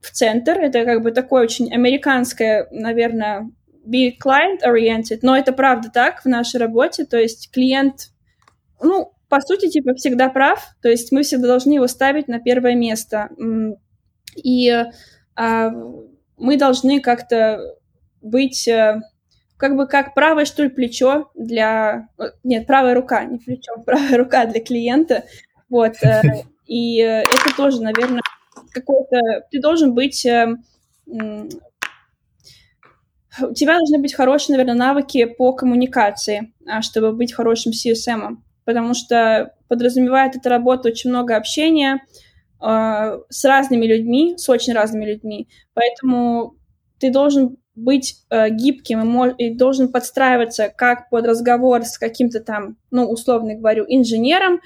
в 0.00 0.10
центр. 0.10 0.58
Это 0.58 0.84
как 0.84 1.02
бы 1.02 1.12
такое 1.12 1.42
очень 1.42 1.72
американское, 1.72 2.66
наверное, 2.70 3.50
be 3.86 4.12
client-oriented, 4.22 5.20
но 5.22 5.36
это 5.36 5.52
правда 5.52 5.90
так 5.92 6.22
в 6.22 6.26
нашей 6.26 6.58
работе. 6.58 7.04
То 7.04 7.18
есть 7.18 7.50
клиент, 7.52 8.10
ну, 8.82 9.12
по 9.28 9.40
сути, 9.40 9.68
типа, 9.68 9.94
всегда 9.94 10.28
прав. 10.28 10.74
То 10.82 10.88
есть 10.88 11.12
мы 11.12 11.22
всегда 11.22 11.48
должны 11.48 11.74
его 11.74 11.86
ставить 11.86 12.28
на 12.28 12.40
первое 12.40 12.74
место. 12.74 13.28
И 14.36 14.84
а, 15.36 15.70
мы 16.36 16.56
должны 16.56 17.00
как-то 17.00 17.76
быть 18.20 18.66
э, 18.68 19.00
как 19.60 19.76
бы 19.76 19.86
как 19.86 20.14
правое, 20.14 20.46
что 20.46 20.62
ли, 20.62 20.70
плечо 20.70 21.30
для... 21.34 22.08
Нет, 22.42 22.66
правая 22.66 22.94
рука, 22.94 23.24
не 23.24 23.38
плечо, 23.38 23.74
правая 23.84 24.16
рука 24.16 24.46
для 24.46 24.60
клиента. 24.64 25.24
Вот. 25.68 26.02
Э, 26.02 26.22
и 26.66 27.00
э, 27.00 27.20
это 27.20 27.54
тоже, 27.54 27.82
наверное, 27.82 28.22
какой-то... 28.72 29.46
Ты 29.50 29.60
должен 29.60 29.94
быть... 29.94 30.24
Э, 30.24 30.56
у 33.42 33.54
тебя 33.54 33.76
должны 33.76 33.98
быть 33.98 34.14
хорошие, 34.14 34.56
наверное, 34.56 34.78
навыки 34.78 35.26
по 35.26 35.52
коммуникации, 35.52 36.52
а, 36.66 36.80
чтобы 36.82 37.12
быть 37.12 37.32
хорошим 37.32 37.72
CSM, 37.72 38.38
потому 38.64 38.94
что 38.94 39.54
подразумевает 39.68 40.36
эта 40.36 40.48
работа 40.48 40.88
очень 40.88 41.10
много 41.10 41.36
общения 41.36 42.00
с 42.60 43.44
разными 43.44 43.86
людьми, 43.86 44.34
с 44.36 44.48
очень 44.50 44.74
разными 44.74 45.06
людьми, 45.06 45.48
поэтому 45.72 46.56
ты 46.98 47.10
должен 47.10 47.56
быть 47.80 48.16
э, 48.30 48.50
гибким 48.50 49.30
и, 49.30 49.46
и 49.46 49.54
должен 49.54 49.90
подстраиваться 49.90 50.72
как 50.74 51.08
под 51.10 51.26
разговор 51.26 51.82
с 51.82 51.98
каким-то 51.98 52.40
там, 52.40 52.76
ну, 52.90 53.04
условно 53.04 53.54
говорю, 53.54 53.84
инженером, 53.88 54.60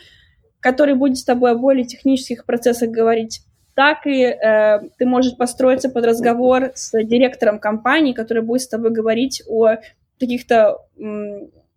который 0.60 0.94
будет 0.94 1.18
с 1.18 1.24
тобой 1.24 1.52
о 1.52 1.56
более 1.56 1.84
технических 1.84 2.44
процессах 2.44 2.90
говорить, 2.90 3.42
так 3.74 4.06
и 4.06 4.22
э, 4.22 4.80
ты 4.98 5.06
можешь 5.06 5.36
построиться 5.36 5.88
под 5.88 6.04
разговор 6.04 6.72
с 6.74 6.90
директором 7.04 7.58
компании, 7.58 8.12
который 8.12 8.42
будет 8.42 8.62
с 8.62 8.68
тобой 8.68 8.90
говорить 8.90 9.42
о 9.48 9.76
каких-то 10.18 10.78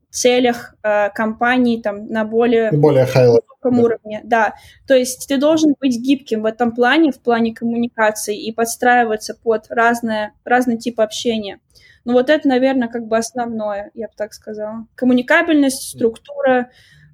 целях 0.10 0.76
э, 0.84 1.10
компании 1.10 1.82
там 1.82 2.08
на 2.08 2.26
более, 2.26 2.72
более 2.72 3.06
высоком 3.06 3.76
да. 3.76 3.82
уровне. 3.82 4.22
Да, 4.24 4.54
то 4.88 4.96
есть 4.96 5.28
ты 5.28 5.38
должен 5.38 5.76
быть 5.80 6.00
гибким 6.00 6.44
в 6.44 6.46
этом 6.46 6.74
плане, 6.74 7.12
в 7.12 7.20
плане 7.22 7.54
коммуникации 7.54 8.40
и 8.40 8.52
подстраиваться 8.52 9.36
под 9.36 9.68
разное, 9.70 10.34
разный 10.44 10.78
тип 10.78 11.00
общения. 11.00 11.60
Ну 12.06 12.14
вот 12.14 12.30
это, 12.30 12.48
наверное, 12.48 12.88
как 12.88 13.08
бы 13.08 13.18
основное, 13.18 13.92
я 13.94 14.08
бы 14.08 14.14
так 14.16 14.34
сказала. 14.34 14.88
Коммуникабельность, 14.96 15.90
структура, 15.90 16.70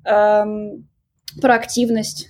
эм, 0.06 0.88
проактивность. 1.42 2.30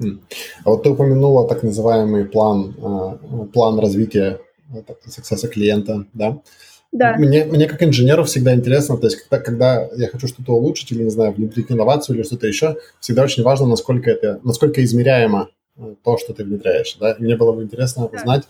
А 0.00 0.70
вот 0.70 0.82
ты 0.82 0.90
упомянула 0.90 1.48
так 1.48 1.62
называемый 1.62 2.24
план, 2.24 2.74
э, 2.76 3.46
план 3.52 3.78
развития 3.78 4.40
э, 4.72 5.48
клиента, 5.48 6.06
да? 6.12 6.40
Да. 6.92 7.16
Мне, 7.16 7.44
мне 7.44 7.66
как 7.66 7.82
инженеру 7.82 8.24
всегда 8.24 8.54
интересно, 8.54 8.96
то 8.96 9.06
есть 9.06 9.20
когда, 9.22 9.38
когда 9.38 9.88
я 9.96 10.08
хочу 10.08 10.26
что-то 10.26 10.54
улучшить 10.54 10.90
или, 10.90 11.02
не 11.02 11.10
знаю, 11.10 11.32
внедрить 11.32 11.70
инновацию 11.70 12.16
или 12.16 12.22
что-то 12.22 12.46
еще, 12.46 12.76
всегда 12.98 13.24
очень 13.24 13.42
важно, 13.42 13.66
насколько 13.66 14.10
это, 14.10 14.40
насколько 14.42 14.82
измеряемо 14.82 15.50
э, 15.76 15.94
то, 16.02 16.16
что 16.16 16.32
ты 16.32 16.44
внедряешь. 16.44 16.96
Да? 16.98 17.14
мне 17.18 17.36
было 17.36 17.52
бы 17.52 17.62
интересно 17.62 18.08
да. 18.10 18.18
узнать, 18.18 18.44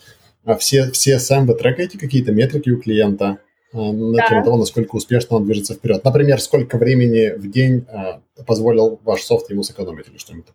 а 0.45 0.57
все, 0.57 0.91
все 0.93 1.19
сам 1.19 1.47
вы 1.47 1.55
трекаете 1.55 1.99
какие-то 1.99 2.31
метрики 2.31 2.71
у 2.71 2.81
клиента 2.81 3.39
э, 3.73 3.77
на 3.77 4.19
да. 4.19 4.29
тему 4.29 4.45
того, 4.45 4.57
насколько 4.57 4.95
успешно 4.95 5.37
он 5.37 5.45
движется 5.45 5.75
вперед. 5.75 6.05
Например, 6.05 6.41
сколько 6.41 6.79
времени 6.79 7.37
в 7.37 7.51
день 7.51 7.87
э, 7.89 8.45
позволил 8.47 9.01
ваш 9.03 9.23
софт 9.23 9.51
ему 9.51 9.65
сэкономить 9.65 10.09
или 10.09 10.19
что-нибудь 10.19 10.47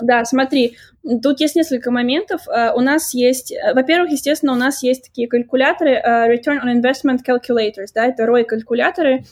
Да, 0.00 0.24
смотри, 0.24 0.76
тут 1.22 1.40
есть 1.40 1.54
несколько 1.54 1.90
моментов. 1.90 2.46
У 2.48 2.80
нас 2.80 3.12
есть, 3.12 3.52
во-первых, 3.74 4.10
естественно, 4.10 4.52
у 4.52 4.56
нас 4.56 4.82
есть 4.82 5.04
такие 5.04 5.28
калькуляторы, 5.28 6.02
Return 6.02 6.60
on 6.64 6.80
Investment 6.80 7.18
Calculators, 7.26 7.88
да, 7.94 8.06
это 8.06 8.24
ROI-калькуляторы, 8.24 9.24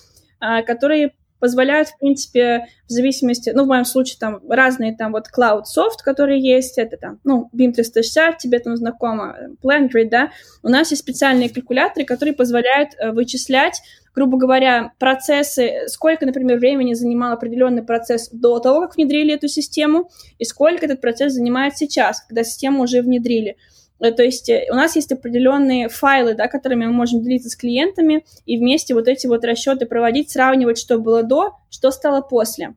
которые 0.67 1.13
позволяют, 1.41 1.89
в 1.89 1.99
принципе, 1.99 2.67
в 2.87 2.91
зависимости, 2.91 3.51
ну, 3.55 3.65
в 3.65 3.69
моем 3.69 3.85
случае, 3.85 4.19
там, 4.21 4.41
разные, 4.49 4.95
там, 4.97 5.13
вот, 5.13 5.27
Cloud 5.37 5.63
Soft, 5.63 6.03
которые 6.05 6.41
есть, 6.41 6.79
это, 6.79 6.97
там, 6.97 7.19
ну, 7.25 7.51
BIM 7.57 7.73
360, 7.73 8.39
тебе 8.39 8.59
там 8.59 8.77
знакомо, 8.77 9.37
PlanGrid, 9.63 10.11
да, 10.11 10.31
у 10.63 10.69
нас 10.69 10.91
есть 10.91 11.03
специальные 11.03 11.51
калькуляторы, 11.51 12.05
которые 12.05 12.35
позволяют 12.35 12.91
э, 12.99 13.11
вычислять, 13.13 13.81
грубо 14.15 14.39
говоря, 14.39 14.93
процессы, 14.99 15.87
сколько, 15.87 16.27
например, 16.27 16.59
времени 16.59 16.95
занимал 16.95 17.33
определенный 17.33 17.83
процесс 17.83 18.29
до 18.31 18.59
того, 18.59 18.83
как 18.83 18.97
внедрили 18.97 19.35
эту 19.35 19.49
систему, 19.49 20.11
и 20.39 20.45
сколько 20.45 20.85
этот 20.85 21.01
процесс 21.01 21.33
занимает 21.33 21.77
сейчас, 21.77 22.23
когда 22.23 22.45
систему 22.45 22.83
уже 22.83 23.03
внедрили. 23.03 23.57
То 24.01 24.23
есть 24.23 24.49
э, 24.49 24.67
у 24.71 24.75
нас 24.75 24.97
есть 24.97 25.13
определенные 25.13 25.89
файлы, 25.89 26.35
да, 26.35 26.49
которыми 26.49 26.87
мы 26.87 26.93
можем 26.93 27.23
делиться 27.23 27.51
с 27.51 27.57
клиентами 27.57 28.25
и 28.47 28.57
вместе 28.59 28.95
вот 28.95 29.09
эти 29.09 29.27
вот 29.27 29.45
расчеты 29.45 29.87
проводить, 29.87 30.31
сравнивать, 30.31 30.79
что 30.79 30.99
было 30.99 31.23
до, 31.23 31.57
что 31.69 31.91
стало 31.91 32.23
после. 32.23 32.75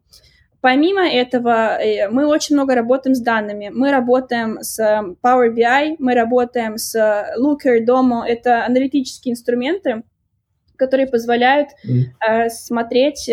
Помимо 0.60 1.08
этого, 1.08 1.78
э, 1.78 2.10
мы 2.10 2.28
очень 2.28 2.56
много 2.56 2.76
работаем 2.76 3.16
с 3.16 3.22
данными. 3.22 3.70
Мы 3.74 3.92
работаем 3.92 4.62
с 4.62 4.80
Power 5.24 5.54
BI, 5.56 5.96
мы 6.00 6.14
работаем 6.14 6.78
с 6.78 6.96
Looker, 7.40 7.86
Domo. 7.86 8.24
Это 8.26 8.66
аналитические 8.66 9.34
инструменты, 9.34 10.04
которые 10.76 11.08
позволяют 11.08 11.70
mm. 11.88 12.50
смотреть 12.50 13.30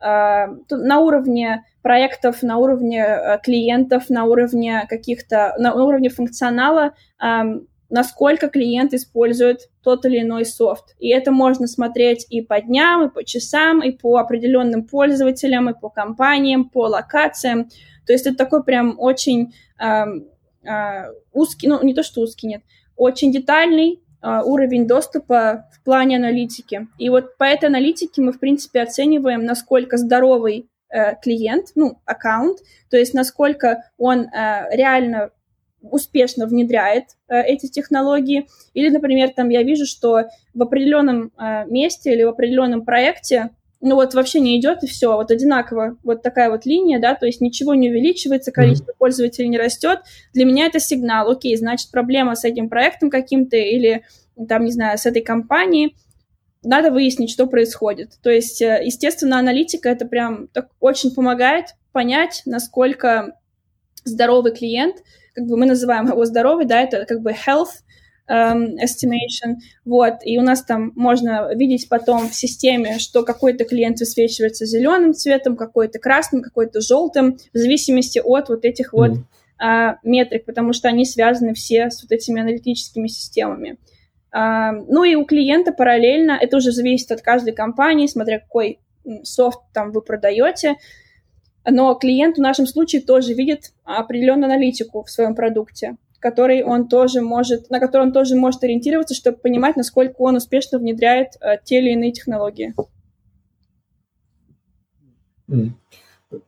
на 0.00 0.98
уровне 0.98 1.62
проектов 1.82 2.42
на 2.42 2.58
уровне 2.58 3.04
э, 3.04 3.38
клиентов, 3.42 4.08
на 4.08 4.24
уровне 4.24 4.86
каких-то, 4.88 5.54
на 5.58 5.74
уровне 5.74 6.08
функционала, 6.08 6.94
насколько 7.92 8.48
клиент 8.48 8.94
использует 8.94 9.68
тот 9.82 10.06
или 10.06 10.22
иной 10.22 10.46
софт. 10.46 10.96
И 10.98 11.10
это 11.10 11.30
можно 11.30 11.66
смотреть 11.66 12.26
и 12.30 12.40
по 12.40 12.58
дням, 12.58 13.06
и 13.06 13.12
по 13.12 13.22
часам, 13.22 13.82
и 13.82 13.90
по 13.90 14.16
определенным 14.16 14.84
пользователям, 14.84 15.68
и 15.68 15.78
по 15.78 15.90
компаниям, 15.90 16.70
по 16.70 16.86
локациям. 16.86 17.68
То 18.06 18.14
есть 18.14 18.26
это 18.26 18.36
такой 18.36 18.64
прям 18.64 18.96
очень 18.98 19.52
э, 19.78 20.04
э, 20.64 21.12
узкий, 21.34 21.68
ну 21.68 21.82
не 21.84 21.92
то 21.92 22.02
что 22.02 22.22
узкий, 22.22 22.46
нет, 22.46 22.62
очень 22.96 23.30
детальный 23.30 24.02
э, 24.22 24.40
уровень 24.42 24.86
доступа 24.86 25.66
в 25.74 25.84
плане 25.84 26.16
аналитики. 26.16 26.88
И 26.96 27.10
вот 27.10 27.36
по 27.36 27.44
этой 27.44 27.66
аналитике 27.66 28.22
мы, 28.22 28.32
в 28.32 28.40
принципе, 28.40 28.80
оцениваем, 28.80 29.44
насколько 29.44 29.98
здоровый 29.98 30.70
клиент, 31.22 31.68
ну, 31.74 32.00
аккаунт, 32.04 32.58
то 32.90 32.96
есть 32.96 33.14
насколько 33.14 33.84
он 33.96 34.26
э, 34.26 34.68
реально 34.76 35.30
успешно 35.82 36.46
внедряет 36.46 37.04
э, 37.28 37.42
эти 37.42 37.66
технологии. 37.66 38.46
Или, 38.74 38.90
например, 38.90 39.30
там 39.34 39.48
я 39.48 39.62
вижу, 39.62 39.86
что 39.86 40.24
в 40.54 40.62
определенном 40.62 41.32
э, 41.38 41.64
месте 41.66 42.12
или 42.12 42.22
в 42.22 42.28
определенном 42.28 42.84
проекте 42.84 43.50
ну 43.84 43.96
вот 43.96 44.14
вообще 44.14 44.38
не 44.38 44.58
идет 44.60 44.84
и 44.84 44.86
все, 44.86 45.16
вот 45.16 45.32
одинаково, 45.32 45.96
вот 46.04 46.22
такая 46.22 46.50
вот 46.50 46.66
линия, 46.66 47.00
да, 47.00 47.16
то 47.16 47.26
есть 47.26 47.40
ничего 47.40 47.74
не 47.74 47.90
увеличивается, 47.90 48.52
количество 48.52 48.92
mm-hmm. 48.92 48.98
пользователей 48.98 49.48
не 49.48 49.58
растет. 49.58 50.02
Для 50.32 50.44
меня 50.44 50.66
это 50.66 50.78
сигнал, 50.78 51.28
окей, 51.28 51.56
значит 51.56 51.90
проблема 51.90 52.36
с 52.36 52.44
этим 52.44 52.68
проектом 52.68 53.10
каким-то 53.10 53.56
или 53.56 54.04
там, 54.48 54.64
не 54.64 54.70
знаю, 54.70 54.98
с 54.98 55.04
этой 55.06 55.20
компанией, 55.20 55.96
надо 56.62 56.90
выяснить, 56.90 57.30
что 57.30 57.46
происходит. 57.46 58.12
То 58.22 58.30
есть, 58.30 58.62
э, 58.62 58.82
естественно, 58.84 59.38
аналитика 59.38 59.88
это 59.88 60.06
прям 60.06 60.48
так 60.48 60.68
очень 60.80 61.14
помогает 61.14 61.74
понять, 61.92 62.42
насколько 62.46 63.36
здоровый 64.04 64.52
клиент, 64.54 64.96
как 65.34 65.46
бы 65.46 65.56
мы 65.56 65.66
называем 65.66 66.08
его 66.08 66.24
здоровый, 66.24 66.66
да, 66.66 66.80
это 66.80 67.04
как 67.04 67.22
бы 67.22 67.32
health 67.32 67.82
um, 68.28 68.76
estimation, 68.82 69.56
вот, 69.84 70.14
и 70.24 70.38
у 70.38 70.42
нас 70.42 70.64
там 70.64 70.92
можно 70.94 71.54
видеть 71.54 71.88
потом 71.88 72.28
в 72.28 72.34
системе, 72.34 72.98
что 72.98 73.22
какой-то 73.22 73.64
клиент 73.64 74.00
высвечивается 74.00 74.66
зеленым 74.66 75.14
цветом, 75.14 75.56
какой-то 75.56 75.98
красным, 75.98 76.42
какой-то 76.42 76.80
желтым, 76.80 77.38
в 77.52 77.58
зависимости 77.58 78.20
от 78.22 78.48
вот 78.48 78.64
этих 78.64 78.92
mm. 78.92 78.96
вот 78.96 79.18
uh, 79.62 79.94
метрик, 80.02 80.44
потому 80.44 80.72
что 80.72 80.88
они 80.88 81.04
связаны 81.04 81.54
все 81.54 81.90
с 81.90 82.02
вот 82.02 82.12
этими 82.12 82.40
аналитическими 82.40 83.08
системами. 83.08 83.78
Ну 84.32 85.04
и 85.04 85.14
у 85.14 85.24
клиента 85.26 85.72
параллельно, 85.72 86.38
это 86.40 86.56
уже 86.56 86.72
зависит 86.72 87.10
от 87.12 87.20
каждой 87.20 87.52
компании, 87.52 88.06
смотря 88.06 88.40
какой 88.40 88.80
софт 89.24 89.60
там 89.74 89.92
вы 89.92 90.00
продаете, 90.00 90.76
но 91.68 91.94
клиент 91.94 92.36
в 92.36 92.40
нашем 92.40 92.66
случае 92.66 93.02
тоже 93.02 93.34
видит 93.34 93.72
определенную 93.84 94.46
аналитику 94.46 95.04
в 95.04 95.10
своем 95.10 95.34
продукте, 95.34 95.96
который 96.18 96.62
он 96.64 96.88
тоже 96.88 97.20
может, 97.20 97.70
на 97.70 97.78
который 97.78 98.02
он 98.02 98.12
тоже 98.12 98.34
может 98.36 98.62
ориентироваться, 98.64 99.14
чтобы 99.14 99.38
понимать, 99.38 99.76
насколько 99.76 100.22
он 100.22 100.36
успешно 100.36 100.78
внедряет 100.78 101.36
а, 101.40 101.56
те 101.56 101.78
или 101.78 101.90
иные 101.90 102.12
технологии. 102.12 102.74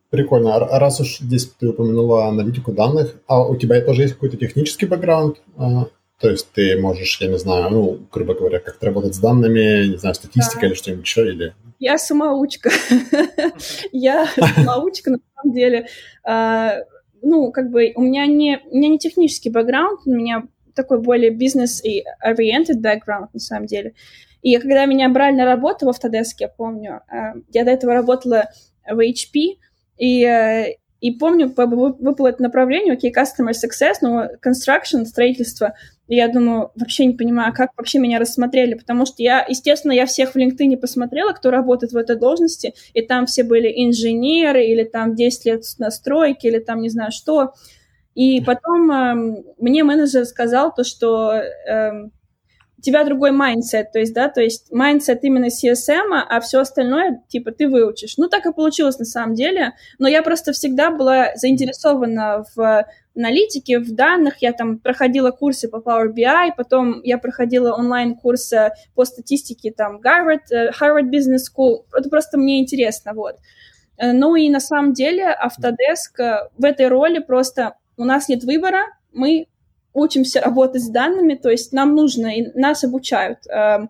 Прикольно. 0.09 0.57
А 0.57 0.79
раз 0.79 1.01
уж 1.01 1.19
здесь 1.19 1.47
ты 1.47 1.69
упомянула 1.69 2.29
аналитику 2.29 2.73
данных, 2.73 3.17
а 3.27 3.47
у 3.47 3.57
тебя 3.57 3.81
тоже 3.83 4.03
есть 4.03 4.15
какой-то 4.15 4.37
технический 4.37 4.87
бэкграунд? 4.87 5.43
То 6.21 6.31
есть 6.31 6.51
ты 6.53 6.81
можешь, 6.81 7.21
я 7.21 7.29
не 7.29 7.39
знаю, 7.39 7.71
ну, 7.71 8.07
грубо 8.11 8.35
говоря, 8.35 8.61
как-то 8.61 8.87
работать 8.87 9.15
с 9.15 9.19
данными, 9.19 9.89
не 9.89 9.97
знаю, 9.97 10.15
статистика 10.15 10.61
да. 10.63 10.67
или 10.69 10.75
что-нибудь 10.75 11.05
еще, 11.05 11.29
или... 11.29 11.55
Я 11.81 11.99
самоучка. 11.99 12.71
Я 13.93 14.27
самоучка, 14.27 15.11
на 15.11 15.19
самом 15.35 15.55
деле. 15.55 15.89
А, 16.23 16.77
ну, 17.21 17.51
как 17.51 17.71
бы 17.71 17.93
у 17.97 18.03
меня 18.03 18.27
не, 18.27 18.61
у 18.71 18.77
меня 18.77 18.89
не 18.89 18.99
технический 18.99 19.51
бэкграунд, 19.51 20.01
у 20.07 20.11
меня 20.11 20.45
такой 20.75 21.01
более 21.01 21.31
бизнес 21.31 21.85
и 21.85 22.05
oriented 22.25 22.81
background, 22.81 23.29
на 23.33 23.41
самом 23.41 23.67
деле. 23.67 23.95
И 24.43 24.57
когда 24.59 24.85
меня 24.87 25.09
брали 25.09 25.35
на 25.35 25.45
работу 25.45 25.87
в 25.87 25.89
Autodesk, 25.89 26.37
я 26.39 26.49
помню, 26.49 27.01
а, 27.09 27.35
я 27.53 27.65
до 27.65 27.73
этого 27.73 27.93
работала 27.93 28.51
в 28.87 28.99
HP, 29.01 29.57
и 29.97 30.25
э, 30.25 30.77
и 31.05 31.11
помню, 31.11 31.53
выпало 31.55 32.29
это 32.29 32.43
направление, 32.43 32.95
окей, 32.95 33.13
окей, 33.13 33.23
customer 33.23 33.53
success, 33.53 33.97
но 34.01 34.25
construction, 34.43 35.05
строительство. 35.05 35.75
Я 36.07 36.29
думаю, 36.29 36.71
вообще 36.75 37.07
не 37.07 37.15
понимаю, 37.15 37.55
как 37.55 37.71
вообще 37.77 37.99
меня 37.99 38.19
рассмотрели, 38.19 38.75
потому 38.75 39.07
что 39.07 39.23
я, 39.23 39.45
естественно, 39.49 39.93
я 39.93 40.05
всех 40.05 40.33
в 40.33 40.37
LinkedIn 40.37 40.77
посмотрела, 40.77 41.33
кто 41.33 41.51
работает 41.51 41.93
в 41.93 41.97
этой 41.97 42.17
должности, 42.17 42.75
и 42.93 43.01
там 43.01 43.25
все 43.25 43.43
были 43.43 43.73
инженеры, 43.75 44.67
или 44.67 44.85
там 44.85 45.15
10 45.15 45.47
лет 45.47 45.63
на 45.79 45.91
стройке, 45.91 46.49
или 46.49 46.59
там 46.59 46.83
не 46.83 46.91
знаю 46.91 47.11
что. 47.11 47.55
И 48.15 48.41
потом 48.43 48.91
э, 48.93 49.43
мне 49.59 49.83
менеджер 49.83 50.25
сказал 50.27 50.73
то, 50.75 50.85
что 50.85 51.33
э, 51.33 52.09
тебя 52.85 53.05
другой 53.05 53.33
mindset, 53.33 53.93
то 53.93 53.99
есть, 53.99 54.13
да, 54.13 54.29
то 54.29 54.43
есть 54.43 54.71
mindset 54.71 55.25
именно 55.25 55.47
CSM, 55.47 56.13
а 56.13 56.41
все 56.41 56.61
остальное, 56.61 57.23
типа, 57.29 57.51
ты 57.51 57.69
выучишь. 57.69 58.19
Ну, 58.19 58.29
так 58.29 58.47
и 58.47 58.53
получилось 58.53 58.99
на 58.99 59.05
самом 59.05 59.35
деле, 59.35 59.73
но 59.99 60.07
я 60.07 60.23
просто 60.23 60.53
всегда 60.53 60.91
была 60.91 61.35
заинтересована 61.35 62.45
в 62.55 62.87
аналитике, 63.17 63.79
в 63.79 63.95
данных, 63.95 64.39
я 64.41 64.53
там 64.53 64.79
проходила 64.79 65.31
курсы 65.31 65.69
по 65.69 65.77
Power 65.77 66.13
BI, 66.13 66.51
потом 66.57 67.01
я 67.03 67.17
проходила 67.17 67.73
онлайн-курсы 67.73 68.73
по 68.95 69.05
статистике, 69.05 69.73
там, 69.73 70.01
Harvard, 70.01 70.51
э, 70.51 70.71
Harvard 70.71 71.11
Business 71.11 71.45
School, 71.51 71.85
это 71.97 72.09
просто 72.11 72.39
мне 72.39 72.61
интересно, 72.61 73.15
вот. 73.15 73.37
Э, 73.97 74.13
ну 74.13 74.37
и 74.37 74.51
на 74.51 74.61
самом 74.61 74.93
деле 74.93 75.35
Autodesk 75.43 76.23
э, 76.23 76.49
в 76.59 76.65
этой 76.65 76.89
роли 76.89 77.21
просто 77.21 77.77
у 77.97 78.05
нас 78.05 78.29
нет 78.29 78.45
выбора, 78.45 78.83
мы 79.13 79.47
учимся 79.95 80.41
работать 80.41 80.83
с 80.83 80.89
данными, 80.89 81.35
то 81.35 81.49
есть 81.49 81.73
нам 81.73 81.95
нужно, 81.95 82.27
и 82.27 82.59
нас 82.59 82.85
обучают 82.85 83.47
э, 83.47 83.87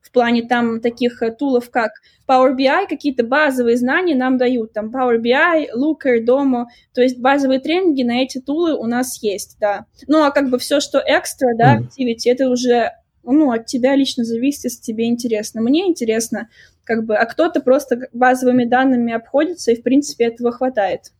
в 0.00 0.12
плане 0.12 0.42
там 0.42 0.80
таких 0.80 1.20
э, 1.20 1.32
тулов, 1.32 1.68
как 1.70 1.90
Power 2.26 2.56
BI, 2.56 2.86
какие-то 2.88 3.24
базовые 3.24 3.76
знания 3.76 4.14
нам 4.14 4.38
дают, 4.38 4.72
там 4.72 4.90
Power 4.90 5.18
BI, 5.18 5.66
Looker, 5.76 6.24
Domo, 6.24 6.66
то 6.94 7.02
есть 7.02 7.18
базовые 7.18 7.60
тренинги 7.60 8.04
на 8.04 8.22
эти 8.22 8.40
тулы 8.40 8.74
у 8.74 8.86
нас 8.86 9.22
есть, 9.22 9.56
да. 9.60 9.86
Ну, 10.06 10.22
а 10.24 10.30
как 10.30 10.48
бы 10.48 10.58
все, 10.58 10.80
что 10.80 11.02
экстра, 11.04 11.54
да, 11.56 11.80
activity, 11.80 12.30
это 12.30 12.48
уже, 12.48 12.92
ну, 13.24 13.50
от 13.50 13.66
тебя 13.66 13.96
лично 13.96 14.24
зависит, 14.24 14.64
если 14.64 14.80
тебе 14.80 15.08
интересно. 15.08 15.60
Мне 15.60 15.88
интересно, 15.88 16.48
как 16.84 17.04
бы, 17.04 17.16
а 17.16 17.26
кто-то 17.26 17.60
просто 17.60 18.08
базовыми 18.12 18.64
данными 18.64 19.12
обходится, 19.12 19.72
и, 19.72 19.76
в 19.76 19.82
принципе, 19.82 20.26
этого 20.26 20.52
хватает. 20.52 21.12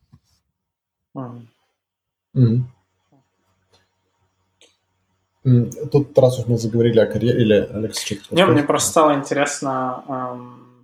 Mm-hmm. 2.35 2.61
Тут 5.43 6.17
раз 6.17 6.39
уж 6.39 6.47
мы 6.47 6.57
заговорили 6.57 6.99
о 6.99 7.05
карьере, 7.05 7.41
или 7.41 7.69
Алекс 7.73 8.01
что-то 8.03 8.35
Не, 8.35 8.45
мне 8.45 8.63
просто 8.63 8.89
стало 8.89 9.13
интересно, 9.13 10.03
эм, 10.07 10.83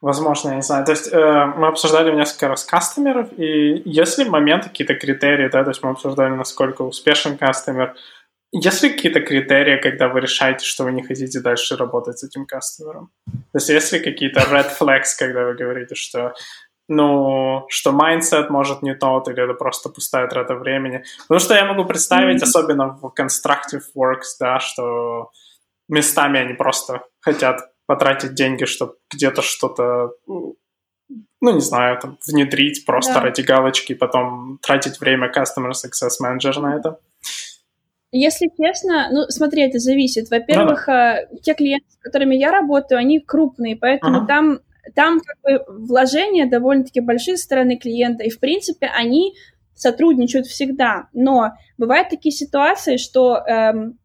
возможно, 0.00 0.50
я 0.50 0.56
не 0.56 0.62
знаю, 0.62 0.84
то 0.84 0.90
есть 0.90 1.12
э, 1.12 1.44
мы 1.56 1.68
обсуждали 1.68 2.14
несколько 2.14 2.48
раз 2.48 2.64
кастомеров, 2.64 3.28
и 3.38 3.82
если 3.84 4.24
моменты, 4.24 4.70
какие-то 4.70 4.94
критерии, 4.96 5.48
да, 5.48 5.62
то 5.62 5.70
есть 5.70 5.82
мы 5.84 5.90
обсуждали, 5.90 6.34
насколько 6.34 6.82
успешен 6.82 7.38
кастомер, 7.38 7.94
есть 8.50 8.82
ли 8.82 8.90
какие-то 8.90 9.20
критерии, 9.20 9.80
когда 9.80 10.08
вы 10.08 10.20
решаете, 10.20 10.64
что 10.64 10.84
вы 10.84 10.92
не 10.92 11.02
хотите 11.02 11.40
дальше 11.40 11.76
работать 11.76 12.18
с 12.18 12.24
этим 12.24 12.46
кастомером? 12.46 13.10
То 13.26 13.58
есть 13.58 13.68
есть 13.68 13.92
ли 13.92 13.98
какие-то 13.98 14.40
red 14.40 14.70
flags, 14.78 15.16
когда 15.18 15.44
вы 15.44 15.54
говорите, 15.54 15.94
что 15.94 16.34
ну, 16.88 17.64
что 17.68 17.90
mindset 17.90 18.48
может 18.50 18.82
не 18.82 18.94
тот, 18.94 19.28
или 19.28 19.42
это 19.42 19.54
просто 19.54 19.88
пустая 19.88 20.28
трата 20.28 20.54
времени. 20.54 21.04
Потому 21.22 21.40
что 21.40 21.54
я 21.54 21.64
могу 21.64 21.84
представить, 21.84 22.42
mm-hmm. 22.42 22.46
особенно 22.46 22.88
в 22.88 23.12
constructive 23.18 23.84
works, 23.96 24.36
да, 24.38 24.60
что 24.60 25.30
местами 25.88 26.40
они 26.40 26.54
просто 26.54 27.02
хотят 27.20 27.60
потратить 27.86 28.34
деньги, 28.34 28.64
чтобы 28.64 28.94
где-то 29.10 29.42
что-то, 29.42 30.12
ну, 30.26 30.56
не 31.40 31.60
знаю, 31.60 31.98
там, 32.00 32.18
внедрить 32.26 32.84
просто 32.86 33.14
да. 33.14 33.20
ради 33.20 33.42
галочки, 33.42 33.94
потом 33.94 34.58
тратить 34.62 35.00
время 35.00 35.30
Customer 35.30 35.72
Success 35.72 36.22
Manager 36.22 36.60
на 36.60 36.76
это. 36.76 36.98
Если 38.16 38.48
честно, 38.56 39.08
ну, 39.10 39.24
смотри, 39.28 39.62
это 39.62 39.78
зависит. 39.78 40.30
Во-первых, 40.30 40.84
да. 40.86 41.18
Э, 41.18 41.26
те 41.42 41.52
клиенты, 41.52 41.90
с 41.90 41.96
которыми 41.96 42.36
я 42.36 42.52
работаю, 42.52 43.00
они 43.00 43.18
крупные, 43.18 43.76
поэтому 43.76 44.18
ага. 44.18 44.26
там 44.26 44.60
там 44.94 45.20
как 45.20 45.38
бы 45.42 45.86
вложения 45.86 46.48
довольно-таки 46.48 47.00
большие 47.00 47.36
со 47.36 47.44
стороны 47.44 47.76
клиента, 47.76 48.24
и, 48.24 48.30
в 48.30 48.38
принципе, 48.40 48.86
они 48.86 49.34
сотрудничают 49.74 50.46
всегда. 50.46 51.08
Но 51.12 51.52
бывают 51.78 52.08
такие 52.08 52.32
ситуации, 52.32 52.96
что 52.96 53.38
эм, 53.38 53.98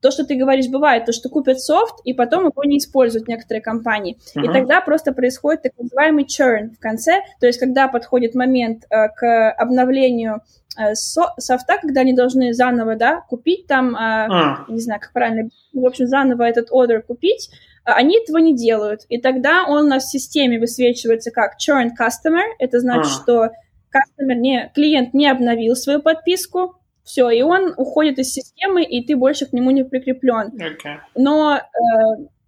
то, 0.00 0.10
что 0.10 0.24
ты 0.24 0.34
говоришь, 0.34 0.68
бывает, 0.68 1.04
то, 1.04 1.12
что 1.12 1.28
купят 1.28 1.60
софт, 1.60 1.96
и 2.04 2.14
потом 2.14 2.44
его 2.46 2.64
не 2.64 2.78
используют 2.78 3.28
некоторые 3.28 3.62
компании. 3.62 4.18
Uh-huh. 4.34 4.44
И 4.44 4.46
тогда 4.46 4.80
просто 4.80 5.12
происходит 5.12 5.62
так 5.62 5.72
называемый 5.78 6.24
churn 6.24 6.70
в 6.70 6.78
конце, 6.78 7.20
то 7.38 7.46
есть 7.46 7.58
когда 7.58 7.88
подходит 7.88 8.34
момент 8.34 8.84
э, 8.90 9.08
к 9.08 9.52
обновлению 9.52 10.42
э, 10.78 10.94
со- 10.94 11.34
софта, 11.38 11.78
когда 11.80 12.00
они 12.00 12.14
должны 12.14 12.54
заново, 12.54 12.96
да, 12.96 13.20
купить 13.28 13.66
там, 13.66 13.94
э, 13.94 13.98
uh-huh. 13.98 14.72
не 14.72 14.80
знаю, 14.80 15.00
как 15.00 15.12
правильно, 15.12 15.50
в 15.72 15.84
общем, 15.84 16.06
заново 16.06 16.44
этот 16.44 16.70
order 16.70 17.02
купить, 17.02 17.50
они 17.84 18.18
этого 18.18 18.38
не 18.38 18.54
делают. 18.54 19.02
И 19.08 19.18
тогда 19.18 19.66
он 19.66 19.86
у 19.86 19.88
нас 19.88 20.04
в 20.04 20.10
системе 20.10 20.58
высвечивается 20.58 21.30
как 21.30 21.52
churn 21.58 21.90
customer. 21.98 22.42
Это 22.58 22.80
значит, 22.80 23.12
а. 23.12 23.22
что 23.22 23.44
customer 23.90 24.34
не, 24.34 24.70
клиент 24.74 25.14
не 25.14 25.28
обновил 25.28 25.74
свою 25.76 26.00
подписку, 26.00 26.76
все, 27.02 27.30
и 27.30 27.42
он 27.42 27.74
уходит 27.76 28.18
из 28.18 28.32
системы, 28.32 28.84
и 28.84 29.04
ты 29.04 29.16
больше 29.16 29.46
к 29.46 29.52
нему 29.52 29.70
не 29.70 29.84
прикреплен. 29.84 30.52
Okay. 30.54 30.98
Но 31.16 31.56
э, 31.56 31.60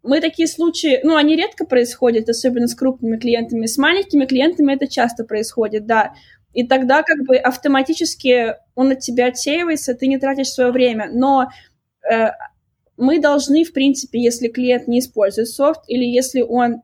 мы 0.02 0.20
такие 0.20 0.46
случаи, 0.46 1.00
ну, 1.02 1.16
они 1.16 1.36
редко 1.36 1.64
происходят, 1.64 2.28
особенно 2.28 2.68
с 2.68 2.74
крупными 2.74 3.16
клиентами. 3.16 3.66
С 3.66 3.78
маленькими 3.78 4.26
клиентами 4.26 4.74
это 4.74 4.86
часто 4.86 5.24
происходит, 5.24 5.86
да. 5.86 6.12
И 6.52 6.66
тогда 6.66 7.02
как 7.02 7.24
бы 7.26 7.36
автоматически 7.36 8.56
он 8.74 8.92
от 8.92 9.00
тебя 9.00 9.26
отсеивается, 9.28 9.94
ты 9.94 10.06
не 10.06 10.18
тратишь 10.18 10.50
свое 10.50 10.70
время. 10.70 11.08
Но 11.12 11.48
э, 12.08 12.30
мы 12.96 13.20
должны, 13.20 13.64
в 13.64 13.72
принципе, 13.72 14.22
если 14.22 14.48
клиент 14.48 14.88
не 14.88 15.00
использует 15.00 15.48
софт 15.48 15.82
или 15.88 16.04
если 16.04 16.42
он 16.42 16.82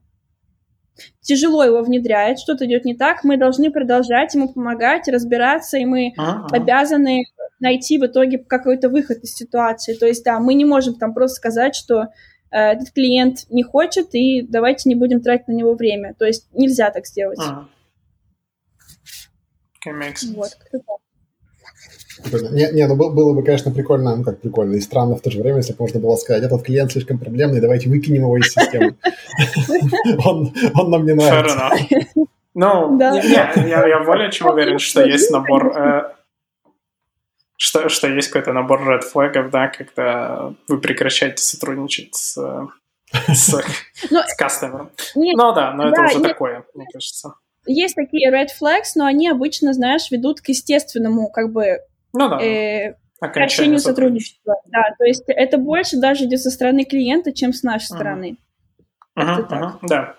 тяжело 1.21 1.63
его 1.63 1.83
внедряет, 1.83 2.39
что-то 2.39 2.67
идет 2.67 2.85
не 2.85 2.95
так, 2.95 3.25
мы 3.25 3.37
должны 3.37 3.71
продолжать 3.71 4.35
ему 4.35 4.53
помогать, 4.53 5.09
разбираться, 5.09 5.79
и 5.79 5.85
мы 5.85 6.13
А-а-а. 6.17 6.57
обязаны 6.57 7.25
найти 7.61 7.99
в 7.99 8.07
итоге 8.07 8.39
какой-то 8.39 8.89
выход 8.89 9.19
из 9.19 9.35
ситуации. 9.35 9.95
То 9.95 10.07
есть, 10.07 10.25
да, 10.25 10.39
мы 10.41 10.55
не 10.55 10.65
можем 10.65 10.95
там 10.95 11.15
просто 11.15 11.37
сказать, 11.37 11.75
что 11.75 12.09
э, 12.51 12.59
этот 12.59 12.91
клиент 12.93 13.47
не 13.51 13.63
хочет, 13.63 14.15
и 14.15 14.43
давайте 14.43 14.89
не 14.89 14.95
будем 14.95 15.21
тратить 15.21 15.49
на 15.49 15.53
него 15.53 15.75
время. 15.75 16.15
То 16.15 16.25
есть 16.25 16.49
нельзя 16.53 16.91
так 16.91 17.07
сделать. 17.07 17.39
А-а. 17.41 17.69
Okay, 19.87 20.13
вот, 20.35 20.57
не, 22.51 22.73
не, 22.73 22.87
ну 22.87 22.97
было 22.97 23.35
бы, 23.35 23.43
конечно, 23.43 23.71
прикольно, 23.71 24.17
ну 24.17 24.25
как 24.25 24.41
прикольно, 24.41 24.75
и 24.75 24.81
странно 24.81 25.17
в 25.17 25.21
то 25.21 25.31
же 25.31 25.41
время, 25.41 25.59
если 25.59 25.73
бы 25.73 25.79
можно 25.81 26.01
было 26.01 26.17
сказать, 26.17 26.43
этот 26.43 26.63
клиент 26.63 26.93
слишком 26.93 27.19
проблемный, 27.19 27.61
давайте 27.61 27.89
выкинем 27.89 28.23
его 28.23 28.37
из 28.37 28.53
системы. 28.53 28.97
Он, 30.25 30.53
он 30.75 30.91
нам 30.91 31.07
не 31.07 31.15
нравится. 31.15 31.71
Ну, 32.55 32.99
я 32.99 34.03
более 34.05 34.33
чем 34.33 34.49
уверен, 34.49 34.81
что 34.81 35.05
есть 35.05 35.31
набор 35.31 35.79
э, 35.79 36.13
что, 37.59 37.89
что 37.89 38.09
есть 38.09 38.29
какой-то 38.29 38.53
набор 38.53 38.81
red 38.89 39.03
флагов, 39.03 39.51
да, 39.51 39.69
когда 39.69 40.55
вы 40.69 40.81
прекращаете 40.81 41.43
сотрудничать 41.43 42.15
с, 42.15 42.37
с, 43.13 43.65
ну, 44.11 44.21
с 44.25 44.35
кастомером. 44.37 44.91
Ну 45.17 45.53
да, 45.53 45.75
но 45.75 45.89
это 45.89 46.03
уже 46.03 46.21
такое, 46.21 46.65
мне 46.75 46.87
кажется. 46.93 47.35
Есть 47.67 47.97
такие 47.97 48.33
red 48.33 48.49
flags, 48.61 48.93
но 48.95 49.05
они 49.05 49.29
обычно, 49.29 49.75
знаешь, 49.75 50.11
ведут 50.11 50.41
к 50.41 50.49
естественному, 50.49 51.31
как 51.31 51.53
бы, 51.53 51.81
ну, 52.13 52.29
да. 52.29 52.41
э, 52.41 52.95
прекращению 53.21 53.79
сотрудничества. 53.81 54.57
Да, 54.67 54.95
то 54.99 55.05
есть 55.05 55.25
это 55.27 55.59
больше 55.59 55.99
даже 55.99 56.25
идет 56.25 56.41
со 56.41 56.51
стороны 56.51 56.85
клиента, 56.85 57.33
чем 57.33 57.53
с 57.53 57.63
нашей 57.63 57.87
стороны. 57.87 58.37
Uh-huh, 59.19 59.49
uh-huh, 59.49 59.79
да. 59.83 60.15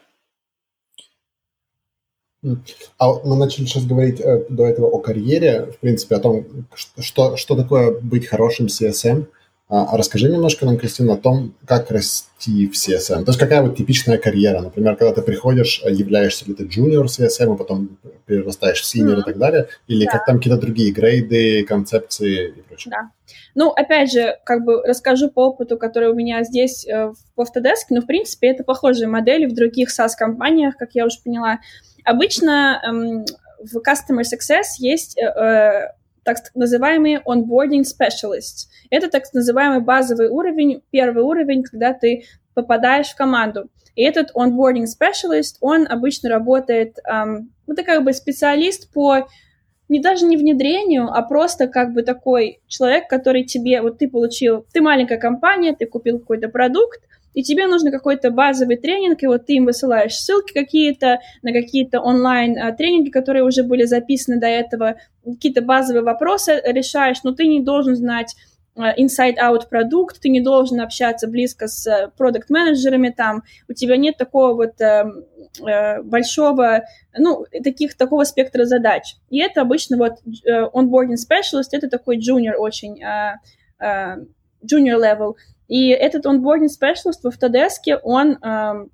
А 2.97 3.13
мы 3.25 3.35
начали 3.35 3.65
сейчас 3.65 3.85
говорить 3.85 4.21
э, 4.21 4.45
до 4.49 4.65
этого 4.65 4.87
о 4.87 4.99
карьере, 4.99 5.65
в 5.65 5.79
принципе, 5.79 6.15
о 6.15 6.19
том, 6.19 6.45
что, 6.73 7.35
что 7.35 7.55
такое 7.55 7.99
быть 7.99 8.27
хорошим 8.27 8.67
CSM. 8.67 9.27
А, 9.71 9.83
а 9.83 9.97
расскажи 9.97 10.29
немножко 10.29 10.65
нам, 10.65 10.79
Кристина, 10.79 11.13
о 11.13 11.17
том, 11.17 11.53
как 11.67 11.91
расти 11.91 12.67
в 12.67 12.73
CSM. 12.73 13.23
То 13.23 13.29
есть 13.29 13.39
какая 13.39 13.61
вот 13.61 13.77
типичная 13.77 14.17
карьера? 14.17 14.61
Например, 14.61 14.95
когда 14.95 15.13
ты 15.13 15.21
приходишь, 15.21 15.83
э, 15.85 15.91
являешься 15.91 16.45
ли 16.45 16.55
ты 16.55 16.63
junior 16.63 17.05
CSM, 17.05 17.53
и 17.53 17.57
потом 17.57 17.97
перерастаешь 18.25 18.81
в 18.81 18.85
senior 18.95 19.17
mm-hmm. 19.17 19.19
и 19.19 19.23
так 19.25 19.37
далее, 19.37 19.67
или 19.85 20.05
да. 20.05 20.11
как 20.11 20.25
там 20.25 20.37
какие-то 20.37 20.59
другие 20.59 20.91
грейды, 20.91 21.63
концепции 21.65 22.49
и 22.49 22.61
прочее? 22.63 22.91
Да. 22.91 23.11
Ну, 23.53 23.69
опять 23.69 24.11
же, 24.11 24.39
как 24.43 24.65
бы 24.65 24.81
расскажу 24.81 25.29
по 25.29 25.49
опыту, 25.49 25.77
который 25.77 26.09
у 26.09 26.15
меня 26.15 26.43
здесь 26.43 26.87
э, 26.87 27.13
в 27.35 27.39
Autodesk, 27.39 27.85
но, 27.91 28.01
в 28.01 28.07
принципе, 28.07 28.47
это 28.47 28.63
похожие 28.63 29.07
модели 29.07 29.45
в 29.45 29.53
других 29.53 29.89
SaaS-компаниях, 29.89 30.77
как 30.77 30.95
я 30.95 31.05
уже 31.05 31.19
поняла. 31.23 31.59
Обычно 32.03 32.81
эм, 32.83 33.25
в 33.59 33.77
Customer 33.77 34.23
Success 34.23 34.79
есть 34.79 35.15
э, 35.15 35.25
э 35.25 35.98
так 36.37 36.55
называемые 36.55 37.21
onboarding 37.25 37.83
specialists. 37.83 38.67
Это 38.89 39.09
так 39.09 39.23
называемый 39.33 39.81
базовый 39.81 40.29
уровень, 40.29 40.81
первый 40.91 41.23
уровень, 41.23 41.63
когда 41.63 41.93
ты 41.93 42.23
попадаешь 42.53 43.09
в 43.09 43.15
команду. 43.15 43.69
И 43.95 44.03
этот 44.03 44.31
onboarding 44.35 44.85
specialist, 44.85 45.57
он 45.61 45.87
обычно 45.87 46.29
работает, 46.29 46.97
эм, 47.05 47.51
это 47.67 47.83
как 47.83 48.03
бы 48.03 48.13
специалист 48.13 48.91
по 48.93 49.27
не 49.89 49.99
даже 49.99 50.25
не 50.25 50.37
внедрению, 50.37 51.09
а 51.11 51.23
просто 51.23 51.67
как 51.67 51.93
бы 51.93 52.03
такой 52.03 52.61
человек, 52.67 53.07
который 53.09 53.43
тебе, 53.43 53.81
вот 53.81 53.97
ты 53.97 54.07
получил, 54.07 54.65
ты 54.71 54.81
маленькая 54.81 55.17
компания, 55.17 55.75
ты 55.75 55.87
купил 55.87 56.19
какой-то 56.19 56.47
продукт, 56.47 57.01
и 57.33 57.43
тебе 57.43 57.67
нужно 57.67 57.91
какой-то 57.91 58.31
базовый 58.31 58.77
тренинг, 58.77 59.23
и 59.23 59.27
вот 59.27 59.45
ты 59.45 59.53
им 59.53 59.65
высылаешь 59.65 60.15
ссылки 60.15 60.53
какие-то 60.53 61.19
на 61.41 61.51
какие-то 61.51 61.99
онлайн-тренинги, 61.99 63.09
которые 63.09 63.43
уже 63.43 63.63
были 63.63 63.83
записаны 63.83 64.39
до 64.39 64.47
этого, 64.47 64.95
какие-то 65.23 65.61
базовые 65.61 66.03
вопросы 66.03 66.61
решаешь, 66.65 67.23
но 67.23 67.33
ты 67.33 67.47
не 67.47 67.61
должен 67.61 67.95
знать 67.95 68.35
inside-out 68.79 69.67
продукт, 69.69 70.21
ты 70.21 70.29
не 70.29 70.41
должен 70.41 70.79
общаться 70.79 71.27
близко 71.27 71.67
с 71.67 72.11
продукт-менеджерами 72.17 73.09
там, 73.09 73.43
у 73.67 73.73
тебя 73.73 73.97
нет 73.97 74.17
такого 74.17 74.53
вот 74.53 74.79
э, 74.79 75.05
э, 75.65 76.01
большого, 76.01 76.83
ну, 77.17 77.45
таких, 77.63 77.97
такого 77.97 78.23
спектра 78.23 78.65
задач. 78.65 79.15
И 79.29 79.39
это 79.39 79.61
обычно 79.61 79.97
вот 79.97 80.13
э, 80.45 80.63
onboarding 80.73 81.15
specialist, 81.15 81.69
это 81.71 81.89
такой 81.89 82.19
junior 82.19 82.55
очень, 82.55 83.03
э, 83.03 83.35
э, 83.79 84.17
junior 84.63 84.97
level. 84.97 85.35
И 85.69 85.89
этот 85.89 86.25
onboarding 86.25 86.67
specialist 86.67 87.21
в 87.23 87.27
Autodesk, 87.27 87.99
он 88.03 88.33
э, 88.33 88.85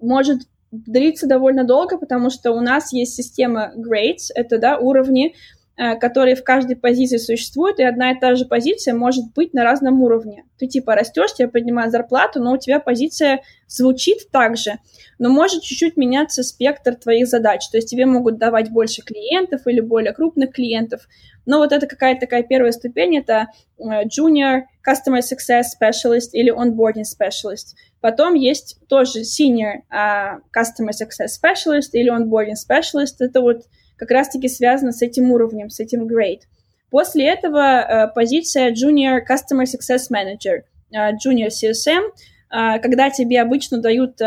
может 0.00 0.40
длиться 0.72 1.28
довольно 1.28 1.64
долго, 1.64 1.98
потому 1.98 2.30
что 2.30 2.52
у 2.52 2.60
нас 2.60 2.92
есть 2.92 3.14
система 3.14 3.72
grades, 3.76 4.32
это, 4.34 4.58
да, 4.58 4.78
уровни, 4.78 5.34
которые 5.76 6.36
в 6.36 6.44
каждой 6.44 6.76
позиции 6.76 7.18
существуют, 7.18 7.78
и 7.78 7.84
одна 7.84 8.12
и 8.12 8.18
та 8.18 8.34
же 8.34 8.46
позиция 8.46 8.94
может 8.94 9.32
быть 9.34 9.52
на 9.52 9.62
разном 9.62 10.02
уровне. 10.02 10.44
Ты 10.58 10.66
типа 10.66 10.94
растешь, 10.94 11.34
тебе 11.34 11.48
поднимают 11.48 11.92
зарплату, 11.92 12.42
но 12.42 12.54
у 12.54 12.56
тебя 12.56 12.80
позиция 12.80 13.42
звучит 13.68 14.30
так 14.30 14.56
же, 14.56 14.78
но 15.18 15.28
может 15.28 15.62
чуть-чуть 15.62 15.96
меняться 15.96 16.42
спектр 16.42 16.94
твоих 16.94 17.28
задач. 17.28 17.68
То 17.68 17.76
есть 17.76 17.90
тебе 17.90 18.06
могут 18.06 18.38
давать 18.38 18.70
больше 18.70 19.02
клиентов 19.02 19.66
или 19.66 19.80
более 19.80 20.12
крупных 20.12 20.52
клиентов. 20.52 21.08
Но 21.44 21.58
вот 21.58 21.72
это 21.72 21.86
какая-то 21.86 22.20
такая 22.20 22.42
первая 22.42 22.72
ступень, 22.72 23.18
это 23.18 23.48
э, 23.78 24.04
junior 24.04 24.62
customer 24.86 25.20
success 25.20 25.64
specialist 25.80 26.30
или 26.32 26.52
onboarding 26.52 27.04
specialist. 27.04 27.74
Потом 28.00 28.34
есть 28.34 28.78
тоже 28.88 29.20
senior 29.20 29.82
uh, 29.92 30.38
customer 30.56 30.90
success 30.90 31.28
specialist 31.42 31.90
или 31.92 32.10
onboarding 32.10 32.54
specialist. 32.54 33.16
Это 33.20 33.40
вот 33.40 33.64
как 33.96 34.10
раз-таки 34.10 34.48
связано 34.48 34.92
с 34.92 35.02
этим 35.02 35.32
уровнем, 35.32 35.70
с 35.70 35.80
этим 35.80 36.06
grade. 36.06 36.42
После 36.90 37.26
этого 37.28 37.58
uh, 37.58 38.08
позиция 38.14 38.72
junior 38.72 39.20
customer 39.28 39.64
success 39.64 40.10
manager, 40.10 40.62
uh, 40.94 41.12
junior 41.14 41.48
CSM, 41.48 42.04
uh, 42.50 42.78
когда 42.80 43.10
тебе 43.10 43.40
обычно 43.40 43.80
дают 43.80 44.20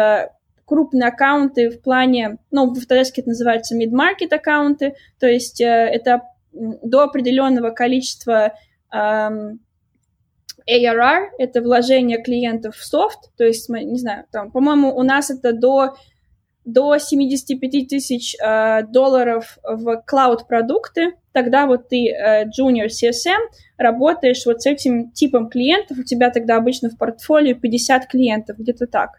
крупные 0.65 1.07
аккаунты 1.07 1.71
в 1.71 1.81
плане, 1.81 2.37
ну, 2.51 2.71
в 2.71 2.77
Autodesk 2.77 3.13
это 3.17 3.29
называется 3.29 3.75
mid-market 3.75 4.31
аккаунты, 4.31 4.93
то 5.19 5.25
есть 5.25 5.59
это 5.61 6.21
до 6.51 7.01
определенного 7.01 7.71
количества 7.71 8.53
um, 8.93 9.57
ARR— 10.69 11.29
это 11.39 11.61
вложение 11.61 12.21
клиентов 12.21 12.75
в 12.75 12.85
софт, 12.85 13.31
то 13.35 13.43
есть, 13.43 13.67
не 13.69 13.97
знаю, 13.97 14.25
там, 14.31 14.51
по-моему, 14.51 14.95
у 14.95 15.01
нас 15.01 15.31
это 15.31 15.53
до 15.53 15.95
до 16.65 16.97
75 16.97 17.87
тысяч 17.87 18.35
э, 18.35 18.83
долларов 18.83 19.57
в 19.63 20.03
клауд-продукты, 20.05 21.13
тогда 21.31 21.65
вот 21.65 21.89
ты 21.89 22.09
э, 22.09 22.45
junior 22.45 22.87
CSM, 22.87 23.39
работаешь 23.77 24.45
вот 24.45 24.61
с 24.61 24.65
этим 24.65 25.11
типом 25.11 25.49
клиентов, 25.49 25.97
у 25.97 26.03
тебя 26.03 26.29
тогда 26.29 26.57
обычно 26.57 26.89
в 26.89 26.97
портфолио 26.97 27.55
50 27.55 28.07
клиентов, 28.07 28.57
где-то 28.57 28.87
так. 28.87 29.11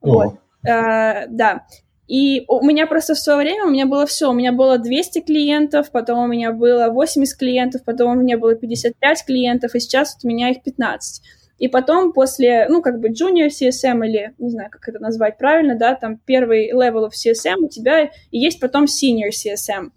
О. 0.00 0.08
Вот. 0.08 0.34
Э, 0.66 1.26
да. 1.28 1.66
И 2.06 2.44
у 2.48 2.64
меня 2.64 2.88
просто 2.88 3.14
в 3.14 3.18
свое 3.18 3.38
время, 3.38 3.66
у 3.66 3.70
меня 3.70 3.86
было 3.86 4.04
все, 4.04 4.30
у 4.30 4.32
меня 4.32 4.50
было 4.50 4.78
200 4.78 5.20
клиентов, 5.20 5.92
потом 5.92 6.18
у 6.18 6.26
меня 6.26 6.50
было 6.50 6.88
80 6.88 7.38
клиентов, 7.38 7.84
потом 7.84 8.10
у 8.10 8.20
меня 8.20 8.36
было 8.36 8.56
55 8.56 9.24
клиентов, 9.24 9.76
и 9.76 9.80
сейчас 9.80 10.14
вот 10.14 10.24
у 10.24 10.28
меня 10.28 10.50
их 10.50 10.62
15. 10.64 11.22
И 11.60 11.68
потом 11.68 12.12
после, 12.14 12.66
ну, 12.70 12.80
как 12.80 13.00
бы 13.00 13.10
junior 13.10 13.48
CSM 13.48 14.04
или, 14.06 14.34
не 14.38 14.48
знаю, 14.48 14.70
как 14.70 14.88
это 14.88 14.98
назвать 14.98 15.36
правильно, 15.36 15.76
да, 15.76 15.94
там 15.94 16.16
первый 16.16 16.72
level 16.72 17.06
of 17.06 17.10
CSM 17.10 17.56
у 17.58 17.68
тебя, 17.68 18.04
и 18.30 18.38
есть 18.38 18.60
потом 18.60 18.84
senior 18.84 19.28
CSM. 19.28 19.90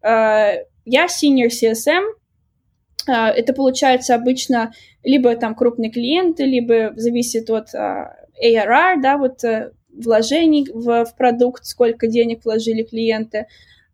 Uh, 0.00 0.64
я 0.84 1.06
senior 1.06 1.48
CSM, 1.48 2.04
uh, 3.08 3.30
это 3.30 3.52
получается 3.52 4.14
обычно 4.14 4.72
либо 5.02 5.34
там 5.34 5.56
крупные 5.56 5.90
клиенты, 5.90 6.44
либо 6.44 6.92
зависит 6.94 7.50
от 7.50 7.74
uh, 7.74 8.10
ARR, 8.40 9.02
да, 9.02 9.18
вот 9.18 9.42
uh, 9.42 9.72
вложений 9.92 10.68
в, 10.72 11.04
в 11.04 11.16
продукт, 11.16 11.64
сколько 11.66 12.06
денег 12.06 12.44
вложили 12.44 12.84
клиенты. 12.84 13.48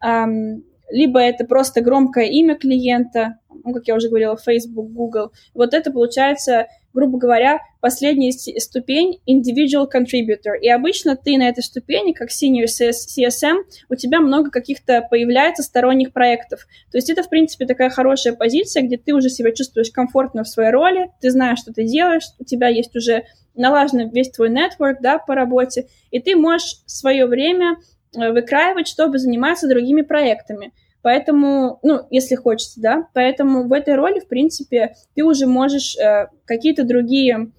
Um, 0.06 0.62
либо 0.90 1.20
это 1.20 1.46
просто 1.46 1.80
громкое 1.80 2.26
имя 2.26 2.54
клиента, 2.54 3.38
ну, 3.64 3.72
как 3.72 3.88
я 3.88 3.94
уже 3.94 4.10
говорила, 4.10 4.36
Facebook, 4.36 4.92
Google. 4.92 5.32
Вот 5.54 5.72
это 5.72 5.90
получается 5.90 6.66
грубо 6.94 7.18
говоря, 7.18 7.60
последняя 7.80 8.32
ступень 8.32 9.20
individual 9.28 9.86
contributor. 9.92 10.56
И 10.60 10.68
обычно 10.70 11.16
ты 11.16 11.36
на 11.36 11.48
этой 11.48 11.62
ступени, 11.62 12.12
как 12.12 12.30
senior 12.30 12.66
CSM, 12.66 13.64
у 13.90 13.94
тебя 13.96 14.20
много 14.20 14.50
каких-то 14.50 15.06
появляется 15.10 15.62
сторонних 15.62 16.12
проектов. 16.12 16.66
То 16.90 16.98
есть 16.98 17.10
это, 17.10 17.22
в 17.22 17.28
принципе, 17.28 17.66
такая 17.66 17.90
хорошая 17.90 18.34
позиция, 18.34 18.84
где 18.84 18.96
ты 18.96 19.12
уже 19.12 19.28
себя 19.28 19.52
чувствуешь 19.52 19.90
комфортно 19.90 20.44
в 20.44 20.48
своей 20.48 20.70
роли, 20.70 21.10
ты 21.20 21.30
знаешь, 21.30 21.58
что 21.58 21.72
ты 21.72 21.84
делаешь, 21.84 22.24
у 22.38 22.44
тебя 22.44 22.68
есть 22.68 22.94
уже 22.96 23.24
налажен 23.54 24.08
весь 24.10 24.30
твой 24.30 24.50
network, 24.50 24.96
да, 25.00 25.18
по 25.18 25.34
работе, 25.34 25.86
и 26.10 26.20
ты 26.20 26.36
можешь 26.36 26.82
свое 26.86 27.26
время 27.26 27.76
э, 28.16 28.32
выкраивать, 28.32 28.88
чтобы 28.88 29.18
заниматься 29.18 29.68
другими 29.68 30.02
проектами. 30.02 30.72
Поэтому, 31.04 31.80
ну, 31.82 32.00
если 32.08 32.34
хочется, 32.34 32.80
да, 32.80 33.08
поэтому 33.12 33.68
в 33.68 33.72
этой 33.74 33.94
роли, 33.94 34.20
в 34.20 34.26
принципе, 34.26 34.94
ты 35.14 35.22
уже 35.22 35.46
можешь 35.46 35.98
э, 35.98 36.28
какие-то 36.46 36.84
другие 36.84 37.52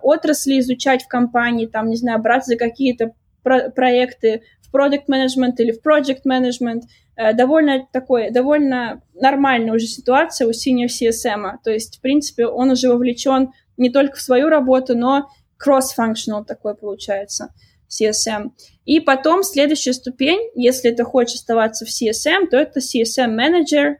отрасли 0.00 0.58
изучать 0.60 1.02
в 1.02 1.08
компании, 1.08 1.66
там, 1.66 1.90
не 1.90 1.96
знаю, 1.96 2.18
браться 2.22 2.52
за 2.52 2.56
какие-то 2.56 3.12
про- 3.42 3.68
проекты 3.68 4.40
в 4.62 4.74
product 4.74 5.04
management 5.06 5.56
или 5.58 5.72
в 5.72 5.86
project 5.86 6.22
management. 6.26 6.84
Э, 7.14 7.34
довольно 7.34 7.86
такой, 7.92 8.30
довольно 8.30 9.02
нормальная 9.12 9.74
уже 9.74 9.84
ситуация 9.86 10.48
у 10.48 10.52
senior 10.52 10.86
CSM. 10.86 11.58
То 11.62 11.70
есть, 11.70 11.98
в 11.98 12.00
принципе, 12.00 12.46
он 12.46 12.70
уже 12.70 12.88
вовлечен 12.88 13.52
не 13.76 13.90
только 13.90 14.16
в 14.16 14.22
свою 14.22 14.48
работу, 14.48 14.96
но 14.96 15.28
cross-functional 15.62 16.46
такой 16.46 16.74
получается. 16.74 17.52
CSM. 17.88 18.50
И 18.84 19.00
потом 19.00 19.42
следующая 19.42 19.92
ступень, 19.92 20.50
если 20.54 20.90
ты 20.90 21.04
хочешь 21.04 21.36
оставаться 21.36 21.84
в 21.84 21.88
CSM, 21.88 22.48
то 22.50 22.56
это 22.56 22.80
CSM 22.80 23.28
менеджер. 23.28 23.98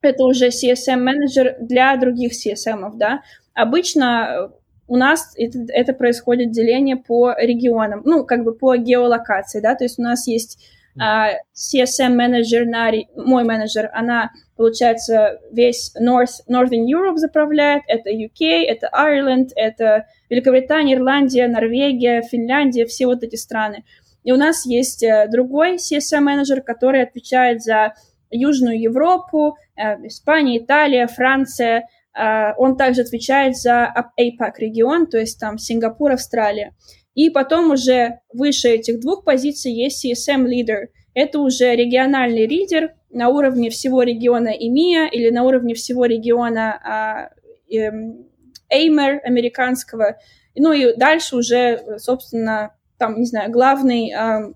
Это 0.00 0.24
уже 0.24 0.48
CSM 0.48 0.96
менеджер 0.96 1.56
для 1.60 1.96
других 1.96 2.32
CSM, 2.32 2.92
да. 2.94 3.22
Обычно 3.52 4.50
э, 4.52 4.58
у 4.86 4.96
нас 4.96 5.32
это, 5.36 5.58
это 5.68 5.92
происходит 5.92 6.52
деление 6.52 6.96
по 6.96 7.34
регионам, 7.36 8.02
ну, 8.04 8.24
как 8.24 8.44
бы 8.44 8.54
по 8.54 8.76
геолокации, 8.76 9.60
да, 9.60 9.74
то 9.74 9.84
есть 9.84 9.98
у 9.98 10.02
нас 10.02 10.26
есть 10.26 10.58
uh, 10.98 11.32
CSM 11.54 12.10
менеджер 12.10 12.64
на 12.64 12.90
мой 13.16 13.44
менеджер, 13.44 13.90
она 13.92 14.30
получается 14.58 15.40
весь 15.52 15.94
North 15.98 16.42
Northern 16.50 16.84
Europe 16.84 17.16
заправляет, 17.16 17.84
это 17.86 18.10
UK, 18.10 18.64
это 18.66 18.90
Ireland, 18.92 19.50
это 19.54 20.06
Великобритания, 20.28 20.96
Ирландия, 20.96 21.46
Норвегия, 21.46 22.22
Финляндия, 22.22 22.84
все 22.84 23.06
вот 23.06 23.22
эти 23.22 23.36
страны. 23.36 23.84
И 24.24 24.32
у 24.32 24.36
нас 24.36 24.66
есть 24.66 25.02
э, 25.04 25.28
другой 25.30 25.76
CSM-менеджер, 25.76 26.60
который 26.62 27.02
отвечает 27.02 27.62
за 27.62 27.94
Южную 28.30 28.78
Европу, 28.78 29.56
э, 29.76 30.06
Испания, 30.06 30.58
Италия, 30.58 31.06
Франция. 31.06 31.88
Э, 32.18 32.52
он 32.58 32.76
также 32.76 33.02
отвечает 33.02 33.56
за 33.56 33.94
APAC 34.18 34.52
регион, 34.58 35.06
то 35.06 35.18
есть 35.18 35.38
там 35.38 35.56
Сингапур, 35.56 36.12
Австралия. 36.12 36.74
И 37.14 37.30
потом 37.30 37.70
уже 37.70 38.20
выше 38.32 38.70
этих 38.70 39.00
двух 39.00 39.24
позиций 39.24 39.72
есть 39.72 40.04
CSM-лидер. 40.04 40.88
Это 41.14 41.38
уже 41.38 41.74
региональный 41.74 42.46
лидер 42.46 42.92
на 43.10 43.28
уровне 43.28 43.70
всего 43.70 44.02
региона 44.02 44.48
EMEA 44.48 45.08
или 45.10 45.30
на 45.30 45.42
уровне 45.44 45.74
всего 45.74 46.04
региона 46.04 46.80
а, 46.84 47.30
эм, 47.70 48.26
Эймер 48.68 49.20
американского. 49.24 50.18
Ну 50.54 50.72
и 50.72 50.96
дальше 50.96 51.36
уже, 51.36 51.98
собственно, 51.98 52.74
там, 52.98 53.18
не 53.18 53.26
знаю, 53.26 53.50
главный 53.50 54.12
э, 54.12 54.52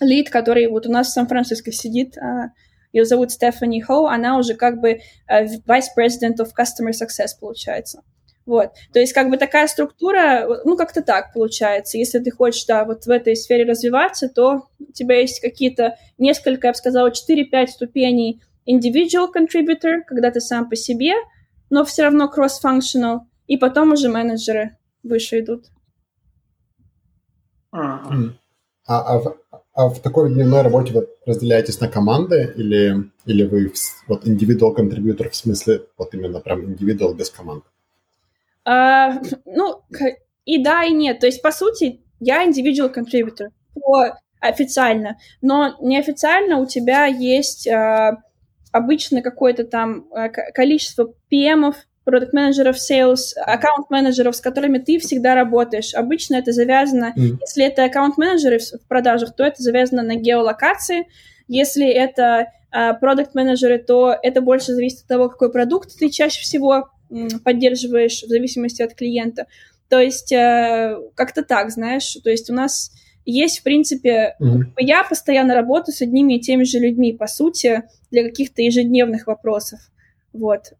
лид, 0.00 0.30
который 0.30 0.66
вот 0.68 0.86
у 0.86 0.90
нас 0.90 1.08
в 1.08 1.12
Сан-Франциско 1.12 1.72
сидит, 1.72 2.16
э, 2.16 2.50
ее 2.92 3.04
зовут 3.04 3.32
Стефани 3.32 3.80
Хоу, 3.80 4.06
она 4.06 4.36
уже 4.36 4.54
как 4.54 4.80
бы 4.80 4.90
э, 4.90 5.44
Vice 5.66 5.88
President 5.96 6.36
of 6.38 6.50
Customer 6.58 6.90
Success 6.90 7.30
получается. 7.40 8.02
Вот. 8.50 8.70
То 8.92 8.98
есть 8.98 9.12
как 9.12 9.30
бы 9.30 9.36
такая 9.36 9.68
структура, 9.68 10.44
ну 10.64 10.76
как-то 10.76 11.02
так 11.02 11.32
получается. 11.32 11.98
Если 11.98 12.18
ты 12.18 12.32
хочешь, 12.32 12.64
да, 12.64 12.84
вот 12.84 13.06
в 13.06 13.08
этой 13.08 13.36
сфере 13.36 13.64
развиваться, 13.64 14.28
то 14.28 14.66
у 14.80 14.90
тебя 14.90 15.20
есть 15.20 15.38
какие-то 15.38 15.96
несколько, 16.18 16.66
я 16.66 16.72
бы 16.72 16.76
сказала, 16.76 17.12
4-5 17.12 17.66
ступеней 17.68 18.42
individual 18.68 19.28
contributor, 19.32 20.00
когда 20.04 20.32
ты 20.32 20.40
сам 20.40 20.68
по 20.68 20.74
себе, 20.74 21.12
но 21.70 21.84
все 21.84 22.02
равно 22.02 22.28
cross-functional, 22.28 23.20
и 23.46 23.56
потом 23.56 23.92
уже 23.92 24.08
менеджеры 24.08 24.76
выше 25.04 25.38
идут. 25.38 25.66
А, 27.70 28.02
а, 28.88 29.18
в, 29.20 29.36
а 29.74 29.88
в 29.90 30.00
такой 30.00 30.34
дневной 30.34 30.62
работе 30.62 30.92
вы 30.92 31.08
разделяетесь 31.24 31.78
на 31.78 31.86
команды 31.86 32.52
или, 32.56 33.12
или 33.26 33.44
вы 33.46 33.72
вот 34.08 34.26
individual 34.26 34.74
contributor 34.76 35.30
в 35.30 35.36
смысле 35.36 35.82
вот 35.96 36.12
именно 36.14 36.40
прям 36.40 36.62
individual 36.62 37.14
без 37.14 37.30
команд? 37.30 37.62
А, 38.70 39.20
ну, 39.46 39.82
и 40.44 40.62
да, 40.62 40.84
и 40.84 40.92
нет. 40.92 41.18
То 41.18 41.26
есть, 41.26 41.42
по 41.42 41.50
сути, 41.50 42.02
я 42.20 42.46
individual 42.46 42.94
contributor 42.94 43.48
по 43.74 44.16
официально, 44.38 45.18
но 45.42 45.74
неофициально 45.80 46.56
у 46.56 46.66
тебя 46.66 47.06
есть 47.06 47.66
а, 47.66 48.22
обычно 48.70 49.22
какое-то 49.22 49.64
там 49.64 50.06
а, 50.12 50.28
количество 50.28 51.12
PM-ов, 51.32 51.74
продукт-менеджеров, 52.04 52.76
sales, 52.76 53.34
аккаунт-менеджеров, 53.44 54.36
с 54.36 54.40
которыми 54.40 54.78
ты 54.78 55.00
всегда 55.00 55.34
работаешь. 55.34 55.92
Обычно 55.92 56.36
это 56.36 56.52
завязано, 56.52 57.12
mm. 57.16 57.38
если 57.40 57.64
это 57.64 57.84
аккаунт-менеджеры 57.84 58.60
в 58.60 58.86
продажах, 58.86 59.34
то 59.34 59.44
это 59.44 59.62
завязано 59.64 60.02
на 60.02 60.14
геолокации. 60.14 61.08
Если 61.48 61.88
это 61.88 62.46
продукт-менеджеры, 63.00 63.78
то 63.78 64.16
это 64.22 64.40
больше 64.40 64.72
зависит 64.74 65.00
от 65.00 65.08
того, 65.08 65.28
какой 65.28 65.50
продукт 65.50 65.98
ты 65.98 66.08
чаще 66.08 66.40
всего 66.40 66.88
поддерживаешь 67.44 68.22
в 68.22 68.28
зависимости 68.28 68.82
от 68.82 68.94
клиента. 68.94 69.46
То 69.88 69.98
есть 69.98 70.32
э, 70.32 70.96
как-то 71.14 71.42
так, 71.42 71.70
знаешь. 71.70 72.16
То 72.22 72.30
есть 72.30 72.50
у 72.50 72.54
нас 72.54 72.92
есть, 73.24 73.60
в 73.60 73.62
принципе, 73.62 74.36
mm-hmm. 74.40 74.72
я 74.78 75.04
постоянно 75.04 75.54
работаю 75.54 75.94
с 75.94 76.02
одними 76.02 76.34
и 76.34 76.40
теми 76.40 76.64
же 76.64 76.78
людьми, 76.78 77.12
по 77.12 77.26
сути, 77.26 77.82
для 78.10 78.22
каких-то 78.22 78.62
ежедневных 78.62 79.26
вопросов. 79.26 79.80
Вот. 80.32 80.72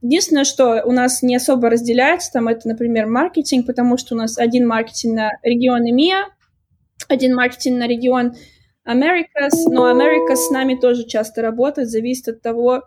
Единственное, 0.00 0.44
что 0.44 0.82
у 0.84 0.92
нас 0.92 1.22
не 1.22 1.34
особо 1.34 1.70
разделяется, 1.70 2.32
там 2.32 2.46
это, 2.48 2.68
например, 2.68 3.06
маркетинг, 3.06 3.66
потому 3.66 3.96
что 3.96 4.14
у 4.14 4.18
нас 4.18 4.38
один 4.38 4.66
маркетинг 4.66 5.16
на 5.16 5.30
регион 5.42 5.82
EMEA, 5.86 6.24
один 7.08 7.34
маркетинг 7.34 7.78
на 7.78 7.88
регион 7.88 8.34
Americas, 8.86 9.50
но 9.68 9.90
Americas 9.90 10.36
с 10.36 10.50
нами 10.50 10.76
тоже 10.76 11.04
часто 11.04 11.42
работает, 11.42 11.90
зависит 11.90 12.28
от 12.28 12.42
того, 12.42 12.84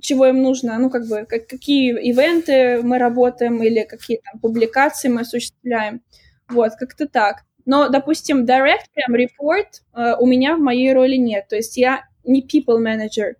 чего 0.00 0.26
им 0.26 0.42
нужно, 0.42 0.78
ну, 0.78 0.90
как 0.90 1.06
бы, 1.06 1.26
как, 1.28 1.46
какие 1.46 1.92
ивенты 2.10 2.82
мы 2.82 2.98
работаем 2.98 3.62
или 3.62 3.84
какие 3.84 4.20
там 4.24 4.40
публикации 4.40 5.08
мы 5.08 5.22
осуществляем. 5.22 6.02
Вот, 6.48 6.72
как-то 6.78 7.06
так. 7.06 7.44
Но, 7.66 7.88
допустим, 7.88 8.44
direct 8.44 8.86
прям 8.92 9.14
report 9.14 9.66
uh, 9.94 10.16
у 10.18 10.26
меня 10.26 10.56
в 10.56 10.60
моей 10.60 10.92
роли 10.92 11.16
нет. 11.16 11.48
То 11.48 11.56
есть 11.56 11.76
я 11.76 12.04
не 12.24 12.42
people 12.42 12.78
manager. 12.78 13.34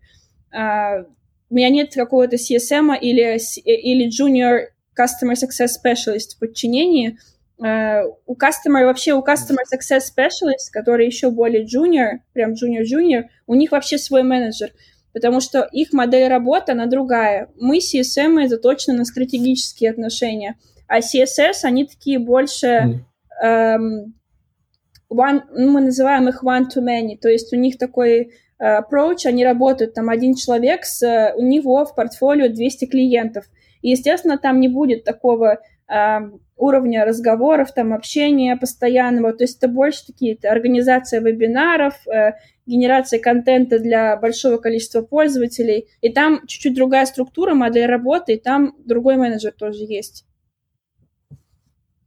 Uh, 0.52 1.06
у 1.50 1.54
меня 1.54 1.68
нет 1.68 1.94
какого-то 1.94 2.36
CSM 2.36 2.98
или, 2.98 3.38
или 3.64 4.08
junior 4.08 4.68
customer 4.98 5.34
success 5.34 5.70
specialist 5.84 6.36
в 6.36 6.38
подчинении. 6.38 7.18
Uh, 7.60 8.12
у 8.26 8.34
customer, 8.34 8.84
вообще 8.84 9.12
у 9.12 9.20
customer 9.20 9.62
success 9.72 10.00
specialist, 10.16 10.70
который 10.72 11.06
еще 11.06 11.30
более 11.30 11.64
junior, 11.64 12.20
прям 12.32 12.52
junior-junior, 12.52 13.24
у 13.46 13.54
них 13.54 13.72
вообще 13.72 13.98
свой 13.98 14.22
менеджер, 14.22 14.72
потому 15.14 15.40
что 15.40 15.66
их 15.72 15.94
модель 15.94 16.28
работы, 16.28 16.72
она 16.72 16.86
другая. 16.86 17.48
Мы 17.58 17.78
CSM 17.78 18.46
заточены 18.48 18.98
на 18.98 19.04
стратегические 19.06 19.90
отношения, 19.90 20.56
а 20.86 20.98
CSS, 20.98 21.62
они 21.62 21.86
такие 21.86 22.18
больше... 22.18 23.04
Эм, 23.42 24.14
one, 25.10 25.42
ну, 25.52 25.70
мы 25.70 25.80
называем 25.80 26.28
их 26.28 26.42
one-to-many, 26.42 27.16
то 27.20 27.28
есть 27.28 27.52
у 27.52 27.56
них 27.56 27.78
такой 27.78 28.32
uh, 28.60 28.80
approach, 28.80 29.26
они 29.26 29.44
работают, 29.44 29.94
там 29.94 30.10
один 30.10 30.34
человек, 30.34 30.84
с, 30.84 31.32
у 31.36 31.42
него 31.42 31.84
в 31.84 31.94
портфолио 31.94 32.48
200 32.48 32.86
клиентов. 32.86 33.44
И, 33.82 33.90
естественно, 33.90 34.38
там 34.38 34.60
не 34.60 34.68
будет 34.68 35.04
такого 35.04 35.60
uh, 35.92 36.40
уровня 36.56 37.04
разговоров, 37.04 37.72
там, 37.72 37.92
общения 37.92 38.56
постоянного, 38.56 39.32
то 39.32 39.44
есть 39.44 39.58
это 39.58 39.68
больше 39.68 40.06
такие 40.06 40.34
-то 40.34 40.48
организация 40.48 41.20
вебинаров, 41.20 41.94
uh, 42.08 42.32
генерация 42.66 43.20
контента 43.20 43.78
для 43.78 44.16
большого 44.16 44.58
количества 44.58 45.02
пользователей, 45.02 45.88
и 46.00 46.10
там 46.10 46.46
чуть-чуть 46.46 46.74
другая 46.74 47.06
структура, 47.06 47.54
модель 47.54 47.86
работы, 47.86 48.34
и 48.34 48.40
там 48.40 48.74
другой 48.84 49.16
менеджер 49.16 49.52
тоже 49.52 49.84
есть. 49.84 50.24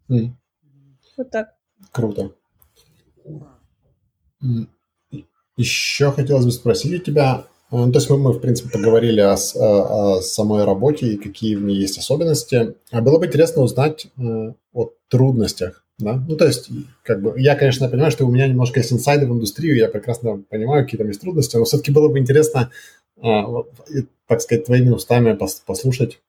Mm. 0.09 0.29
Вот 1.17 1.29
так. 1.31 1.53
Круто. 1.91 2.31
Еще 5.57 6.11
хотелось 6.11 6.45
бы 6.45 6.51
спросить 6.51 7.01
у 7.01 7.03
тебя, 7.03 7.47
э, 7.71 7.75
ну, 7.75 7.91
то 7.91 7.97
есть 7.97 8.09
мы, 8.09 8.17
мы 8.17 8.33
в 8.33 8.39
принципе, 8.39 8.69
поговорили 8.69 9.21
о, 9.21 9.35
о, 9.55 10.17
о 10.17 10.21
самой 10.21 10.65
работе 10.65 11.07
и 11.07 11.17
какие 11.17 11.55
в 11.55 11.63
ней 11.63 11.75
есть 11.75 11.97
особенности. 11.97 12.75
А 12.91 13.01
было 13.01 13.17
бы 13.17 13.25
интересно 13.25 13.63
узнать 13.63 14.07
э, 14.17 14.53
о 14.73 14.89
трудностях, 15.07 15.83
да? 15.99 16.23
Ну, 16.27 16.35
то 16.35 16.45
есть, 16.45 16.69
как 17.03 17.21
бы, 17.21 17.39
я, 17.39 17.55
конечно, 17.55 17.89
понимаю, 17.89 18.11
что 18.11 18.25
у 18.25 18.31
меня 18.31 18.47
немножко 18.47 18.79
есть 18.79 18.93
инсайды 18.93 19.25
в 19.25 19.33
индустрию, 19.33 19.77
я 19.77 19.89
прекрасно 19.89 20.43
понимаю, 20.49 20.83
какие 20.83 20.97
там 20.97 21.07
есть 21.07 21.21
трудности, 21.21 21.57
но 21.57 21.63
все-таки 21.63 21.91
было 21.91 22.07
бы 22.07 22.19
интересно, 22.19 22.71
э, 23.17 23.43
так 24.27 24.41
сказать, 24.41 24.65
твоими 24.65 24.89
устами 24.89 25.37
послушать, 25.65 26.19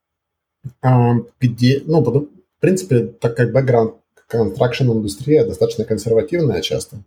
где, 1.41 1.83
ну, 1.85 2.01
в 2.03 2.29
принципе, 2.61 3.07
так 3.07 3.37
как 3.37 3.53
бэкграунд 3.53 3.95
construction 4.31 4.93
индустрия 4.93 5.45
достаточно 5.45 5.85
консервативная 5.85 6.61
часто, 6.61 7.05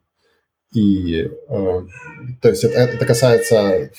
и 0.74 1.30
э, 1.50 1.82
то 2.42 2.50
есть 2.50 2.64
это, 2.64 2.80
это 2.80 3.06
касается 3.06 3.92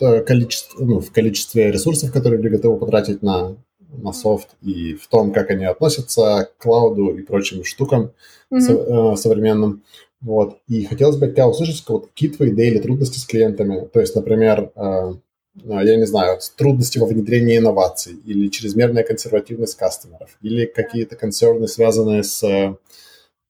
э, 0.00 0.20
количества, 0.22 0.84
ну, 0.84 1.00
в 1.00 1.10
количестве 1.12 1.70
ресурсов, 1.70 2.12
которые 2.12 2.42
люди 2.42 2.56
готовы 2.56 2.78
потратить 2.78 3.22
на, 3.22 3.56
на 4.02 4.12
софт, 4.12 4.56
и 4.62 4.94
в 4.94 5.06
том, 5.08 5.32
как 5.32 5.50
они 5.50 5.64
относятся 5.64 6.48
к 6.50 6.62
клауду 6.62 7.16
и 7.16 7.22
прочим 7.22 7.64
штукам 7.64 8.12
mm-hmm. 8.52 8.60
со, 8.60 8.72
э, 8.72 9.16
современным. 9.16 9.82
Вот. 10.20 10.58
И 10.68 10.84
хотелось 10.84 11.16
бы 11.16 11.26
от 11.26 11.34
тебя 11.34 11.48
услышать, 11.48 11.86
вот, 11.88 12.06
какие 12.06 12.30
твои 12.30 12.50
или 12.50 12.78
трудности 12.78 13.18
с 13.18 13.26
клиентами. 13.26 13.86
То 13.92 14.00
есть, 14.00 14.14
например, 14.14 14.70
э, 14.74 15.14
я 15.62 15.96
не 15.96 16.06
знаю, 16.06 16.38
трудности 16.56 16.98
во 16.98 17.06
внедрении 17.06 17.58
инноваций, 17.58 18.14
или 18.24 18.48
чрезмерная 18.48 19.04
консервативность 19.04 19.76
кастомеров, 19.76 20.36
или 20.42 20.66
какие-то 20.66 21.16
концерны, 21.16 21.68
связанные 21.68 22.24
с 22.24 22.76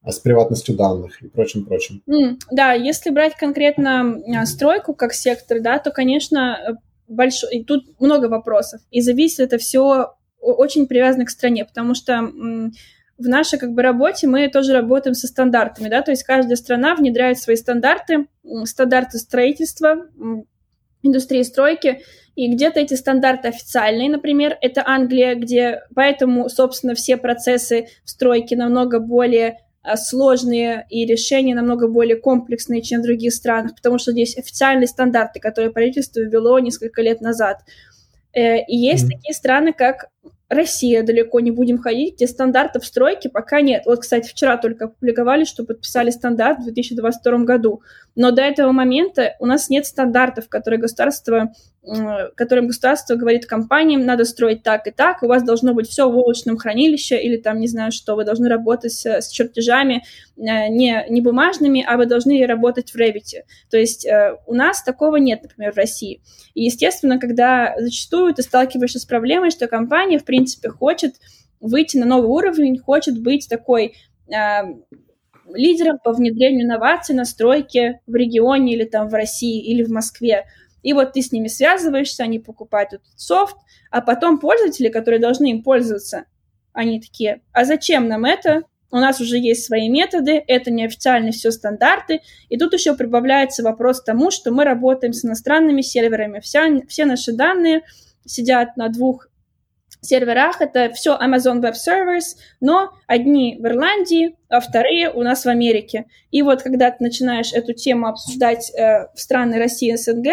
а, 0.05 0.13
с 0.13 0.19
приватностью 0.19 0.77
данных 0.77 1.23
и 1.23 1.29
прочим-прочим. 1.29 2.03
Mm, 2.07 2.37
да, 2.51 2.75
если 2.75 3.09
брать 3.09 3.37
конкретно 3.37 4.21
а, 4.37 4.45
стройку 4.45 4.95
как 4.95 5.15
сектор, 5.15 5.61
да, 5.61 5.79
то, 5.79 5.91
конечно, 5.91 6.59
э, 6.69 6.73
большой, 7.09 7.57
и 7.57 7.65
тут 7.65 7.99
много 8.01 8.27
вопросов, 8.27 8.83
и 8.91 9.01
зависит 9.01 9.41
это 9.41 9.57
все 9.57 10.15
очень 10.53 10.87
привязано 10.87 11.25
к 11.25 11.31
стране, 11.31 11.65
потому 11.65 11.95
что 11.95 12.31
в 13.17 13.29
нашей 13.29 13.59
как 13.59 13.73
бы 13.73 13.83
работе 13.83 14.27
мы 14.27 14.49
тоже 14.49 14.73
работаем 14.73 15.15
со 15.15 15.27
стандартами, 15.27 15.89
да, 15.89 16.03
то 16.03 16.11
есть 16.11 16.25
каждая 16.25 16.57
страна 16.57 16.95
внедряет 16.95 17.39
свои 17.39 17.57
стандарты, 17.57 18.27
стандарты 18.65 19.19
строительства, 19.19 20.07
индустрии 21.03 21.43
стройки, 21.43 22.03
и 22.35 22.53
где-то 22.53 22.81
эти 22.81 22.95
стандарты 22.95 23.49
официальные, 23.49 24.11
например, 24.11 24.59
это 24.61 24.83
Англия, 24.85 25.37
где 25.37 25.83
поэтому, 25.95 26.49
собственно, 26.49 26.95
все 26.95 27.17
процессы 27.17 27.87
в 28.05 28.11
стройке 28.11 28.57
намного 28.57 28.99
более 28.99 29.59
Э, 29.85 29.97
сложные 29.97 30.87
и 30.89 31.05
решения 31.05 31.55
намного 31.55 31.89
более 31.89 32.17
комплексные, 32.17 32.81
чем 32.81 33.01
в 33.01 33.05
других 33.05 33.35
странах, 33.35 33.75
потому 33.75 33.99
что 33.99 34.13
здесь 34.13 34.37
официальные 34.37 34.87
стандарты, 34.87 35.41
которые 35.41 35.73
правительство 35.73 36.21
ввело 36.21 36.59
несколько 36.59 37.03
лет 37.03 37.21
назад. 37.21 37.59
Э, 38.33 38.65
и 38.65 38.77
есть 38.77 39.05
mm-hmm. 39.05 39.17
такие 39.17 39.35
страны, 39.35 39.73
как 39.75 40.07
Россия, 40.49 41.03
далеко 41.03 41.41
не 41.41 41.51
будем 41.51 41.79
ходить, 41.79 42.17
где 42.17 42.27
стандартов 42.27 42.85
стройки 42.85 43.29
пока 43.29 43.61
нет. 43.61 43.85
Вот, 43.87 44.01
кстати, 44.01 44.29
вчера 44.29 44.57
только 44.57 44.87
опубликовали, 44.87 45.45
что 45.45 45.65
подписали 45.65 46.11
стандарт 46.11 46.59
в 46.61 46.65
2022 46.65 47.39
году. 47.45 47.83
Но 48.17 48.31
до 48.31 48.43
этого 48.43 48.73
момента 48.73 49.35
у 49.41 49.47
нас 49.47 49.69
нет 49.69 49.87
стандартов, 49.87 50.49
которые 50.49 50.81
государство 50.81 51.53
которым 52.37 52.67
государство 52.67 53.15
говорит 53.15 53.47
компаниям, 53.47 54.07
надо 54.07 54.25
строить 54.25 54.63
так 54.63 54.87
и 54.87 54.91
так, 54.91 55.23
у 55.23 55.27
вас 55.27 55.43
должно 55.43 55.75
быть 55.75 55.87
все 55.87 56.09
в 56.09 56.17
облачном 56.17 56.57
хранилище, 56.57 57.21
или 57.21 57.37
там, 57.37 57.61
не 57.61 57.69
знаю 57.69 57.93
что, 57.93 58.17
вы 58.17 58.25
должны 58.25 58.49
работать 58.49 58.93
с, 58.93 59.05
с 59.05 59.29
чертежами 59.29 60.03
э, 60.37 60.41
не, 60.69 61.05
не 61.11 61.21
бумажными, 61.21 61.85
а 61.87 61.97
вы 61.97 62.07
должны 62.07 62.45
работать 62.47 62.91
в 62.91 62.97
Revit. 62.97 63.43
То 63.71 63.77
есть 63.77 64.07
э, 64.07 64.37
у 64.47 64.55
нас 64.55 64.83
такого 64.83 65.17
нет, 65.17 65.43
например, 65.43 65.73
в 65.73 65.77
России. 65.77 66.23
И, 66.55 66.65
естественно, 66.65 67.19
когда 67.19 67.75
зачастую 67.79 68.33
ты 68.33 68.43
сталкиваешься 68.43 68.99
с 68.99 69.05
проблемой, 69.05 69.51
что 69.51 69.67
компания, 69.67 70.19
в 70.19 70.25
принципе, 70.25 70.71
хочет 70.71 71.17
выйти 71.61 71.99
на 71.99 72.07
новый 72.07 72.29
уровень, 72.29 72.79
хочет 72.79 73.21
быть 73.21 73.47
такой 73.49 73.95
э, 74.29 74.63
лидером 75.53 75.99
по 76.03 76.13
внедрению 76.13 76.67
инноваций 76.67 77.15
на 77.15 77.25
стройке 77.25 78.01
в 78.07 78.15
регионе 78.15 78.75
или 78.75 78.85
там 78.85 79.09
в 79.09 79.15
России 79.15 79.63
или 79.63 79.83
в 79.83 79.91
Москве. 79.91 80.45
И 80.83 80.93
вот 80.93 81.13
ты 81.13 81.23
с 81.23 81.33
ними 81.33 81.49
связываешься, 81.49 82.25
они 82.25 82.39
покупают 82.39 82.93
этот 82.93 83.07
софт, 83.17 83.57
а 83.91 84.01
потом 84.01 84.39
пользователи, 84.39 84.89
которые 84.89 85.21
должны 85.21 85.51
им 85.51 85.63
пользоваться, 85.63 86.25
они 86.73 87.01
такие, 87.01 87.41
а 87.53 87.65
зачем 87.65 88.09
нам 88.09 88.25
это? 88.25 88.63
У 88.91 88.97
нас 88.97 89.21
уже 89.21 89.39
есть 89.39 89.65
свои 89.65 89.89
методы, 89.89 90.43
это 90.47 90.71
неофициальные 90.71 91.33
все 91.33 91.51
стандарты. 91.51 92.21
И 92.49 92.57
тут 92.57 92.75
еще 92.75 92.95
прибавляется 92.95 93.63
вопрос 93.63 94.01
к 94.01 94.05
тому, 94.05 94.31
что 94.31 94.53
мы 94.53 94.65
работаем 94.65 95.13
с 95.13 95.25
иностранными 95.25 95.81
серверами. 95.81 96.41
Вся, 96.41 96.69
все 96.87 97.05
наши 97.05 97.33
данные 97.33 97.83
сидят 98.25 98.77
на 98.77 98.89
двух 98.89 99.29
серверах. 100.07 100.61
Это 100.61 100.91
все 100.93 101.17
Amazon 101.17 101.61
Web 101.61 101.75
Servers, 101.75 102.37
но 102.61 102.91
одни 103.07 103.57
в 103.61 103.67
Ирландии, 103.67 104.37
а 104.49 104.61
вторые 104.61 105.11
у 105.11 105.23
нас 105.23 105.45
в 105.45 105.49
Америке. 105.49 106.07
И 106.31 106.43
вот 106.43 106.63
когда 106.63 106.91
ты 106.91 107.03
начинаешь 107.03 107.53
эту 107.53 107.73
тему 107.73 108.07
обсуждать 108.07 108.71
э, 108.75 109.07
в 109.15 109.21
страны 109.21 109.59
России 109.59 109.93
и 109.93 109.97
СНГ, 109.97 110.27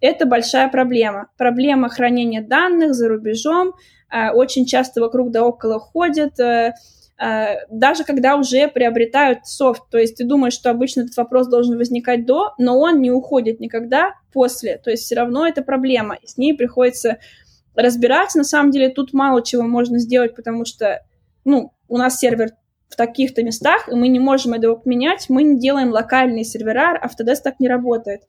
это 0.00 0.26
большая 0.26 0.68
проблема. 0.68 1.28
Проблема 1.36 1.88
хранения 1.88 2.42
данных 2.42 2.94
за 2.94 3.08
рубежом. 3.08 3.74
Э, 4.12 4.30
очень 4.30 4.66
часто 4.66 5.00
вокруг 5.00 5.30
да 5.30 5.44
около 5.44 5.78
ходят, 5.78 6.38
э, 6.38 6.74
э, 7.18 7.66
даже 7.70 8.04
когда 8.04 8.36
уже 8.36 8.68
приобретают 8.68 9.46
софт. 9.46 9.82
То 9.90 9.98
есть 9.98 10.16
ты 10.16 10.24
думаешь, 10.24 10.52
что 10.52 10.70
обычно 10.70 11.02
этот 11.02 11.16
вопрос 11.16 11.48
должен 11.48 11.78
возникать 11.78 12.26
до, 12.26 12.54
но 12.58 12.78
он 12.78 13.00
не 13.00 13.10
уходит 13.10 13.60
никогда 13.60 14.14
после. 14.32 14.78
То 14.78 14.90
есть 14.90 15.04
все 15.04 15.16
равно 15.16 15.46
это 15.46 15.62
проблема, 15.62 16.16
и 16.16 16.26
с 16.26 16.36
ней 16.36 16.54
приходится 16.54 17.18
разбираться. 17.76 18.38
На 18.38 18.44
самом 18.44 18.70
деле 18.70 18.88
тут 18.88 19.12
мало 19.12 19.42
чего 19.42 19.62
можно 19.62 19.98
сделать, 19.98 20.34
потому 20.34 20.64
что 20.64 21.02
ну, 21.44 21.72
у 21.88 21.98
нас 21.98 22.18
сервер 22.18 22.50
в 22.88 22.96
таких-то 22.96 23.42
местах, 23.42 23.88
и 23.88 23.94
мы 23.94 24.08
не 24.08 24.18
можем 24.18 24.54
этого 24.54 24.76
поменять, 24.76 25.26
мы 25.28 25.42
не 25.42 25.58
делаем 25.58 25.90
локальные 25.90 26.44
сервера, 26.44 27.00
Autodesk 27.02 27.42
так 27.42 27.60
не 27.60 27.68
работает. 27.68 28.22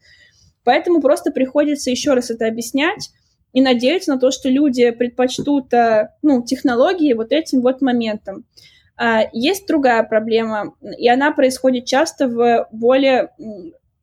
Поэтому 0.63 1.01
просто 1.01 1.31
приходится 1.31 1.89
еще 1.89 2.13
раз 2.13 2.29
это 2.29 2.47
объяснять 2.47 3.11
и 3.53 3.61
надеяться 3.61 4.11
на 4.11 4.19
то, 4.19 4.31
что 4.31 4.49
люди 4.49 4.89
предпочтут 4.91 5.73
э, 5.73 6.09
ну, 6.21 6.43
технологии 6.43 7.13
вот 7.13 7.31
этим 7.31 7.61
вот 7.61 7.81
моментом. 7.81 8.45
А, 8.97 9.23
есть 9.31 9.67
другая 9.67 10.03
проблема, 10.03 10.75
и 10.97 11.07
она 11.07 11.31
происходит 11.31 11.85
часто 11.85 12.27
в 12.27 12.67
более 12.71 13.31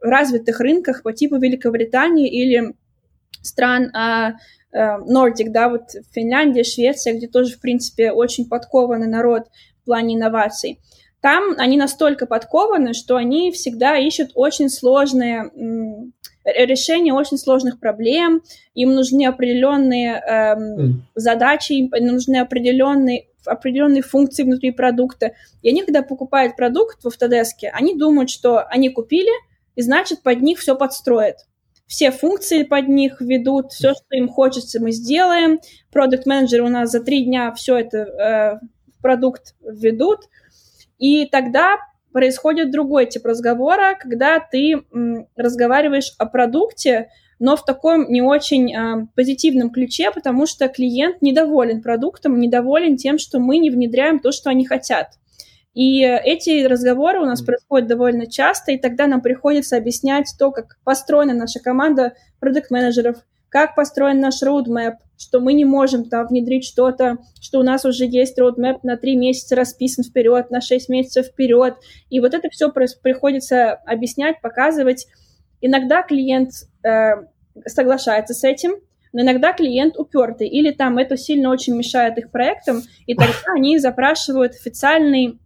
развитых 0.00 0.60
рынках 0.60 1.02
по 1.02 1.12
типу 1.12 1.36
Великобритании 1.36 2.28
или 2.28 2.74
стран 3.42 3.90
Нордик, 4.74 5.48
а, 5.48 5.50
да, 5.50 5.68
вот 5.68 5.82
Финляндия, 6.12 6.64
Швеция, 6.64 7.14
где 7.14 7.28
тоже, 7.28 7.56
в 7.56 7.60
принципе, 7.60 8.12
очень 8.12 8.48
подкованный 8.48 9.06
народ 9.06 9.44
в 9.82 9.84
плане 9.84 10.16
инноваций. 10.16 10.80
Там 11.20 11.54
они 11.56 11.78
настолько 11.78 12.26
подкованы, 12.26 12.92
что 12.92 13.16
они 13.16 13.50
всегда 13.52 13.96
ищут 13.96 14.32
очень 14.34 14.68
сложные 14.68 15.50
решение 16.44 17.14
очень 17.14 17.38
сложных 17.38 17.80
проблем, 17.80 18.42
им 18.74 18.94
нужны 18.94 19.26
определенные 19.26 20.16
эм, 20.16 20.78
mm. 20.78 20.92
задачи, 21.14 21.72
им 21.72 21.90
нужны 21.90 22.36
определенные 22.36 23.28
определенные 23.46 24.02
функции 24.02 24.42
внутри 24.42 24.70
продукта. 24.70 25.32
И 25.60 25.68
они, 25.68 25.82
когда 25.82 26.02
покупают 26.02 26.56
продукт 26.56 27.04
в 27.04 27.08
Autodesk, 27.08 27.68
они 27.72 27.94
думают, 27.94 28.30
что 28.30 28.60
они 28.68 28.88
купили, 28.88 29.30
и 29.74 29.82
значит 29.82 30.22
под 30.22 30.40
них 30.40 30.58
все 30.58 30.74
подстроят. 30.74 31.46
Все 31.86 32.10
функции 32.10 32.62
под 32.62 32.88
них 32.88 33.20
ведут, 33.20 33.72
все, 33.72 33.92
что 33.92 34.16
им 34.16 34.28
хочется, 34.28 34.80
мы 34.80 34.90
сделаем. 34.92 35.60
Продукт 35.92 36.26
менеджеры 36.26 36.64
у 36.64 36.68
нас 36.68 36.90
за 36.90 37.00
три 37.00 37.24
дня 37.24 37.52
все 37.52 37.78
это 37.78 37.98
э, 37.98 38.66
продукт 39.02 39.54
введут. 39.60 40.20
И 40.98 41.26
тогда 41.26 41.76
происходит 42.12 42.70
другой 42.70 43.06
тип 43.06 43.26
разговора, 43.26 43.96
когда 44.00 44.40
ты 44.40 44.84
разговариваешь 45.36 46.14
о 46.18 46.26
продукте, 46.26 47.10
но 47.38 47.56
в 47.56 47.64
таком 47.64 48.10
не 48.10 48.22
очень 48.22 48.72
э, 48.72 49.06
позитивном 49.14 49.70
ключе, 49.70 50.10
потому 50.12 50.46
что 50.46 50.68
клиент 50.68 51.20
недоволен 51.20 51.82
продуктом, 51.82 52.38
недоволен 52.38 52.96
тем, 52.96 53.18
что 53.18 53.40
мы 53.40 53.58
не 53.58 53.70
внедряем 53.70 54.20
то, 54.20 54.32
что 54.32 54.48
они 54.48 54.64
хотят. 54.64 55.18
И 55.74 56.02
эти 56.02 56.64
разговоры 56.64 57.20
у 57.20 57.26
нас 57.26 57.42
происходят 57.42 57.88
довольно 57.88 58.26
часто, 58.26 58.72
и 58.72 58.78
тогда 58.78 59.06
нам 59.08 59.20
приходится 59.20 59.76
объяснять 59.76 60.32
то, 60.38 60.52
как 60.52 60.78
построена 60.84 61.34
наша 61.34 61.58
команда 61.58 62.14
продукт-менеджеров, 62.38 63.16
как 63.48 63.74
построен 63.74 64.20
наш 64.20 64.42
roadmap, 64.42 64.94
что 65.16 65.40
мы 65.40 65.52
не 65.52 65.64
можем 65.64 66.08
там 66.08 66.28
внедрить 66.28 66.64
что-то, 66.64 67.18
что 67.40 67.58
у 67.58 67.62
нас 67.62 67.84
уже 67.84 68.04
есть 68.04 68.38
roadmap 68.38 68.80
на 68.82 68.96
три 68.96 69.16
месяца 69.16 69.56
расписан 69.56 70.04
вперед, 70.04 70.50
на 70.50 70.60
шесть 70.60 70.88
месяцев 70.88 71.26
вперед. 71.26 71.74
И 72.08 72.20
вот 72.20 72.34
это 72.34 72.48
все 72.50 72.70
приходится 72.70 73.72
объяснять, 73.72 74.40
показывать. 74.40 75.06
Иногда 75.60 76.02
клиент 76.02 76.50
э, 76.84 77.14
соглашается 77.66 78.34
с 78.34 78.44
этим, 78.44 78.74
но 79.12 79.22
иногда 79.22 79.52
клиент 79.52 79.96
упертый, 79.96 80.48
или 80.48 80.72
там 80.72 80.98
это 80.98 81.16
сильно 81.16 81.50
очень 81.50 81.76
мешает 81.76 82.18
их 82.18 82.32
проектам, 82.32 82.82
и 83.06 83.14
тогда 83.14 83.52
они 83.54 83.78
запрашивают 83.78 84.52
официальный 84.52 85.38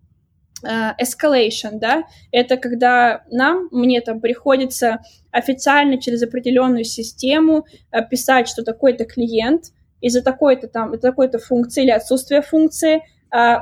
escalation, 0.64 1.78
да, 1.78 2.04
это 2.32 2.56
когда 2.56 3.22
нам, 3.30 3.68
мне 3.70 4.00
там 4.00 4.20
приходится 4.20 4.98
официально 5.30 6.00
через 6.00 6.22
определенную 6.22 6.84
систему 6.84 7.66
uh, 7.92 8.06
писать, 8.08 8.48
что 8.48 8.64
такой-то 8.64 9.04
клиент 9.04 9.66
из-за 10.00 10.22
такой-то 10.22 10.68
там, 10.68 10.98
такой-то 10.98 11.38
функции 11.38 11.82
или 11.82 11.90
отсутствия 11.90 12.42
функции 12.42 13.02
uh, 13.34 13.60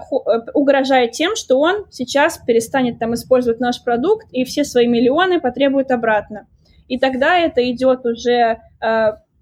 угрожает 0.55 1.13
тем, 1.13 1.37
что 1.37 1.59
он 1.59 1.87
сейчас 1.91 2.39
перестанет 2.39 2.99
там 2.99 3.15
использовать 3.15 3.61
наш 3.61 3.83
продукт 3.83 4.27
и 4.33 4.45
все 4.45 4.65
свои 4.65 4.87
миллионы 4.87 5.41
потребует 5.41 5.91
обратно. 5.91 6.47
И 6.89 6.99
тогда 6.99 7.37
это 7.39 7.69
идет 7.71 8.07
уже 8.07 8.61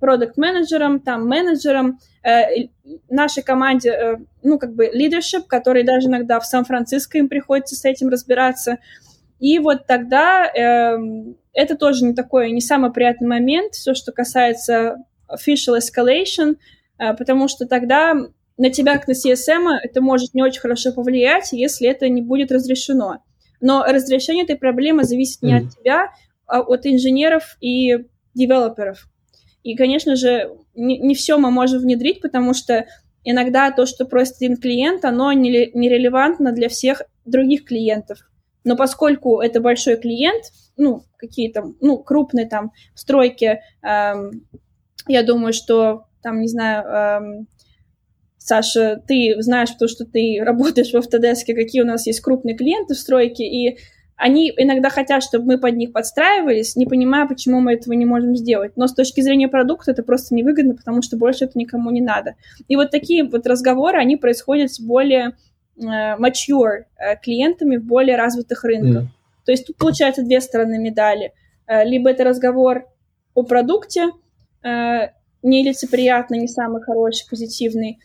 продукт-менеджером, 0.05 1.01
там, 1.01 1.27
менеджером, 1.27 1.99
э, 2.23 2.69
нашей 3.09 3.43
команде, 3.43 3.89
э, 3.89 4.17
ну, 4.43 4.59
как 4.59 4.75
бы, 4.75 4.91
leadership, 4.95 5.45
который 5.49 5.83
даже 5.83 6.09
иногда 6.09 6.41
в 6.41 6.45
Сан-Франциско 6.45 7.17
им 7.17 7.31
приходится 7.31 7.75
с 7.75 7.87
этим 7.87 8.11
разбираться. 8.11 8.81
И 9.41 9.59
вот 9.59 9.87
тогда 9.87 10.45
э, 10.45 10.99
это 11.55 11.77
тоже 11.77 12.05
не 12.05 12.13
такой, 12.13 12.51
не 12.51 12.61
самый 12.61 12.93
приятный 12.93 13.29
момент, 13.29 13.73
все, 13.73 13.95
что 13.95 14.13
касается 14.13 14.99
official 15.27 15.79
escalation, 15.79 16.57
э, 16.99 17.15
потому 17.15 17.49
что 17.49 17.67
тогда 17.67 18.15
на 18.59 18.69
тебя, 18.69 18.99
как 18.99 19.09
на 19.09 19.13
CSM, 19.13 19.71
это 19.83 20.03
может 20.03 20.35
не 20.35 20.43
очень 20.43 20.61
хорошо 20.61 20.93
повлиять, 20.93 21.53
если 21.53 21.89
это 21.89 22.11
не 22.11 22.21
будет 22.21 22.53
разрешено. 22.53 23.23
Но 23.63 23.83
разрешение 23.85 24.45
этой 24.45 24.57
проблемы 24.57 25.05
зависит 25.05 25.41
не 25.41 25.55
mm-hmm. 25.55 25.67
от 25.67 25.79
тебя, 25.79 26.11
а 26.47 26.61
от 26.61 26.85
инженеров 26.85 27.57
и 27.63 28.05
девелоперов. 28.35 29.09
И, 29.65 29.75
конечно 29.75 30.15
же, 30.15 30.57
не, 30.75 30.99
не 30.99 31.15
все 31.15 31.39
мы 31.39 31.51
можем 31.51 31.81
внедрить, 31.81 32.21
потому 32.21 32.55
что 32.55 32.87
иногда 33.25 33.71
то, 33.73 33.87
что 33.87 34.05
просит 34.05 34.37
один 34.37 34.59
клиент, 34.59 35.05
оно 35.05 35.33
нерелевантно 35.33 36.53
для 36.53 36.69
всех 36.69 37.03
других 37.25 37.65
клиентов. 37.65 38.19
Но 38.63 38.77
поскольку 38.77 39.41
это 39.41 39.61
большой 39.61 39.97
клиент, 39.97 40.45
ну, 40.77 41.03
какие-то, 41.17 41.73
ну, 41.81 41.99
крупные 41.99 42.47
там 42.47 42.73
стройки, 42.95 43.61
эм, 43.83 44.47
я 45.09 45.23
думаю, 45.23 45.55
что 45.55 46.05
там, 46.23 46.41
не 46.41 46.49
знаю, 46.49 46.85
эм, 46.87 47.49
Саша, 48.37 49.03
ты 49.07 49.37
знаешь, 49.39 49.73
потому 49.73 49.89
что 49.89 50.05
ты 50.05 50.41
работаешь 50.45 50.91
в 50.91 50.95
Autodesk, 50.95 51.55
какие 51.55 51.81
у 51.81 51.87
нас 51.87 52.07
есть 52.07 52.21
крупные 52.21 52.55
клиенты 52.55 52.93
в 52.93 52.99
стройке, 52.99 53.45
и 53.45 53.79
они 54.17 54.53
иногда 54.57 54.91
хотят, 54.91 55.23
чтобы 55.23 55.47
мы 55.47 55.59
под 55.59 55.77
них 55.77 55.93
подстраивались, 55.93 56.77
не 56.77 56.87
понимая, 56.87 57.27
почему 57.27 57.61
мы 57.61 57.75
этого 57.75 57.95
не 57.95 58.05
можем 58.05 58.37
сделать. 58.37 58.77
Но 58.77 58.87
с 58.87 58.95
точки 58.95 59.21
зрения 59.21 59.49
продукта 59.49 59.91
это 59.91 60.03
просто 60.03 60.35
невыгодно, 60.35 60.75
потому 60.75 61.03
что 61.03 61.17
больше 61.17 61.47
это 61.47 61.59
никому 61.59 61.91
не 61.91 62.01
надо. 62.01 62.35
И 62.69 62.77
вот 62.77 62.91
такие 62.91 63.25
вот 63.25 63.47
разговоры, 63.47 63.99
они 63.99 64.17
происходят 64.17 64.73
с 64.73 64.79
более 64.79 65.37
э, 65.77 66.17
mature 66.17 66.85
э, 66.97 67.17
клиентами 67.21 67.77
в 67.77 67.85
более 67.85 68.17
развитых 68.17 68.63
рынках. 68.63 69.05
Mm. 69.05 69.09
То 69.45 69.53
есть 69.53 69.67
тут 69.67 69.77
получается 69.77 70.23
две 70.23 70.41
стороны 70.41 70.79
медали. 70.79 71.33
Э, 71.67 71.85
либо 71.85 72.11
это 72.11 72.25
разговор 72.25 72.87
о 73.35 73.43
продукте, 73.43 74.11
нелицеприятный, 75.43 76.39
не 76.39 76.49
самый 76.49 76.81
хороший, 76.81 77.29
позитивный, 77.29 77.99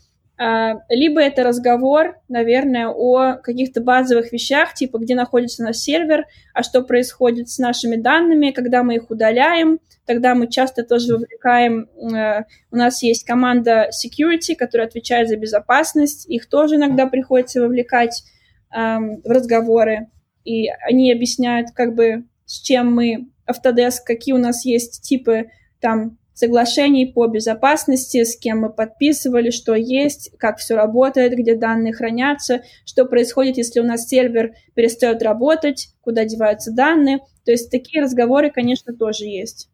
либо 0.90 1.22
это 1.22 1.44
разговор, 1.44 2.16
наверное, 2.30 2.88
о 2.88 3.34
каких-то 3.34 3.82
базовых 3.82 4.32
вещах, 4.32 4.74
типа 4.74 4.98
где 4.98 5.14
находится 5.14 5.64
наш 5.64 5.76
сервер, 5.78 6.26
а 6.54 6.64
что 6.64 6.82
происходит 6.82 7.50
с 7.50 7.60
нашими 7.60 7.98
данными, 7.98 8.52
когда 8.52 8.84
мы 8.84 8.96
их 8.96 9.12
удаляем. 9.12 9.80
Тогда 10.06 10.36
мы 10.36 10.50
часто 10.50 10.84
тоже 10.84 11.14
вовлекаем, 11.14 11.90
э, 12.14 12.44
у 12.72 12.76
нас 12.78 13.04
есть 13.04 13.26
команда 13.26 13.90
security, 13.90 14.56
которая 14.56 14.88
отвечает 14.88 15.28
за 15.28 15.36
безопасность, 15.36 16.30
их 16.30 16.48
тоже 16.48 16.76
иногда 16.76 17.06
приходится 17.06 17.62
вовлекать 17.62 18.24
в 18.72 19.22
разговоры, 19.26 20.10
и 20.44 20.68
они 20.88 21.12
объясняют, 21.12 21.72
как 21.74 21.96
бы, 21.96 22.26
с 22.46 22.62
чем 22.62 22.94
мы, 22.94 23.30
Autodesk, 23.48 24.04
какие 24.06 24.34
у 24.34 24.38
нас 24.38 24.64
есть 24.66 25.02
типы 25.02 25.50
там 25.80 26.18
соглашений 26.40 27.06
по 27.06 27.28
безопасности, 27.28 28.24
с 28.24 28.38
кем 28.38 28.60
мы 28.60 28.70
подписывали, 28.70 29.50
что 29.50 29.76
есть, 29.76 30.32
как 30.38 30.58
все 30.58 30.76
работает, 30.76 31.34
где 31.34 31.54
данные 31.54 31.92
хранятся, 31.92 32.62
что 32.86 33.04
происходит, 33.04 33.58
если 33.58 33.82
у 33.82 33.84
нас 33.84 34.08
сервер 34.08 34.54
перестает 34.74 35.22
работать, 35.22 35.90
куда 36.00 36.24
деваются 36.24 36.72
данные. 36.72 37.20
То 37.44 37.52
есть 37.52 37.70
такие 37.70 38.02
разговоры, 38.02 38.52
конечно, 38.52 38.94
тоже 38.94 39.26
есть. 39.26 39.68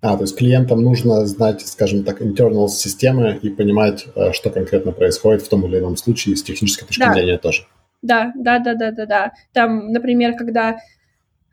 А, 0.00 0.16
то 0.16 0.22
есть 0.22 0.34
клиентам 0.34 0.80
нужно 0.82 1.26
знать, 1.26 1.60
скажем 1.60 2.04
так, 2.04 2.22
internal 2.22 2.68
системы 2.68 3.38
и 3.42 3.50
понимать, 3.50 4.06
э, 4.14 4.32
что 4.32 4.48
конкретно 4.48 4.92
происходит 4.92 5.42
в 5.42 5.48
том 5.48 5.66
или 5.66 5.78
ином 5.78 5.98
случае 5.98 6.36
с 6.36 6.42
технической 6.42 6.86
точки 6.88 7.00
да. 7.00 7.12
зрения 7.12 7.36
тоже. 7.36 7.66
Да, 8.00 8.32
да, 8.34 8.58
да, 8.60 8.74
да, 8.74 8.92
да, 8.92 9.04
да. 9.04 9.32
Там, 9.52 9.92
например, 9.92 10.36
когда 10.36 10.78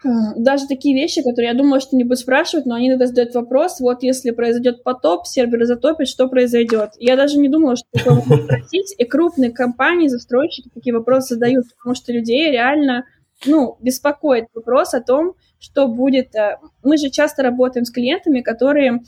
даже 0.03 0.67
такие 0.67 0.95
вещи, 0.95 1.21
которые 1.21 1.51
я 1.51 1.53
думала, 1.53 1.79
что 1.79 1.95
не 1.95 2.03
будут 2.03 2.19
спрашивать, 2.19 2.65
но 2.65 2.75
они 2.75 2.89
иногда 2.89 3.05
задают 3.05 3.35
вопрос, 3.35 3.79
вот 3.79 4.01
если 4.01 4.31
произойдет 4.31 4.83
потоп, 4.83 5.27
сервер 5.27 5.65
затопит, 5.65 6.07
что 6.07 6.27
произойдет? 6.27 6.91
Я 6.97 7.15
даже 7.15 7.37
не 7.37 7.49
думала, 7.49 7.75
что 7.75 7.85
такое 7.91 8.15
можно 8.15 8.43
спросить, 8.43 8.95
и 8.97 9.05
крупные 9.05 9.51
компании, 9.51 10.07
застройщики 10.07 10.69
такие 10.73 10.95
вопросы 10.95 11.35
задают, 11.35 11.65
потому 11.77 11.95
что 11.95 12.13
людей 12.13 12.51
реально, 12.51 13.05
ну, 13.45 13.77
беспокоит 13.79 14.45
вопрос 14.53 14.93
о 14.93 15.01
том, 15.01 15.35
что 15.59 15.87
будет. 15.87 16.33
Э, 16.35 16.57
мы 16.83 16.97
же 16.97 17.09
часто 17.09 17.43
работаем 17.43 17.85
с 17.85 17.91
клиентами, 17.91 18.41
которые 18.41 19.01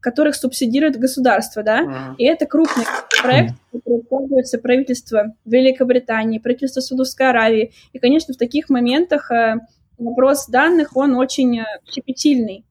которых 0.00 0.34
субсидирует 0.34 0.98
государство, 0.98 1.62
да, 1.62 1.82
uh-huh. 1.82 2.14
и 2.18 2.24
это 2.24 2.46
крупный 2.46 2.84
проект, 3.22 3.54
который 3.72 4.00
используется 4.00 4.58
правительство 4.58 5.36
Великобритании, 5.44 6.40
правительство 6.40 6.80
Саудовской 6.80 7.30
Аравии, 7.30 7.72
и, 7.92 8.00
конечно, 8.00 8.34
в 8.34 8.38
таких 8.38 8.68
моментах 8.70 9.30
э, 9.30 9.60
вопрос 9.98 10.46
данных, 10.46 10.96
он 10.96 11.14
очень 11.14 11.60
э, 11.60 11.64
щепетильный, 11.90 12.64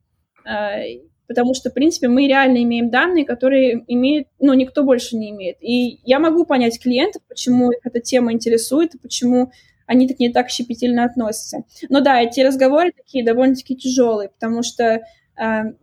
э, 0.45 1.01
потому 1.28 1.53
что, 1.53 1.69
в 1.69 1.73
принципе, 1.73 2.07
мы 2.07 2.28
реально 2.28 2.63
имеем 2.63 2.89
данные, 2.89 3.26
которые 3.26 3.84
имеет, 3.88 4.28
ну, 4.39 4.53
никто 4.53 4.84
больше 4.84 5.15
не 5.15 5.32
имеет. 5.32 5.57
И 5.61 5.99
я 6.03 6.19
могу 6.19 6.45
понять 6.45 6.80
клиентов, 6.82 7.21
почему 7.28 7.71
их 7.71 7.80
эта 7.84 7.99
тема 7.99 8.32
интересует, 8.32 8.95
и 8.95 8.99
почему 8.99 9.51
они 9.88 10.07
так 10.07 10.19
не 10.19 10.30
так 10.30 10.49
щепетильно 10.49 11.05
относятся. 11.05 11.63
Но 11.89 12.01
да, 12.01 12.21
эти 12.21 12.39
разговоры 12.41 12.91
такие 12.91 13.23
довольно-таки 13.23 13.76
тяжелые, 13.76 14.30
потому 14.30 14.63
что 14.63 14.84
э, 14.84 15.01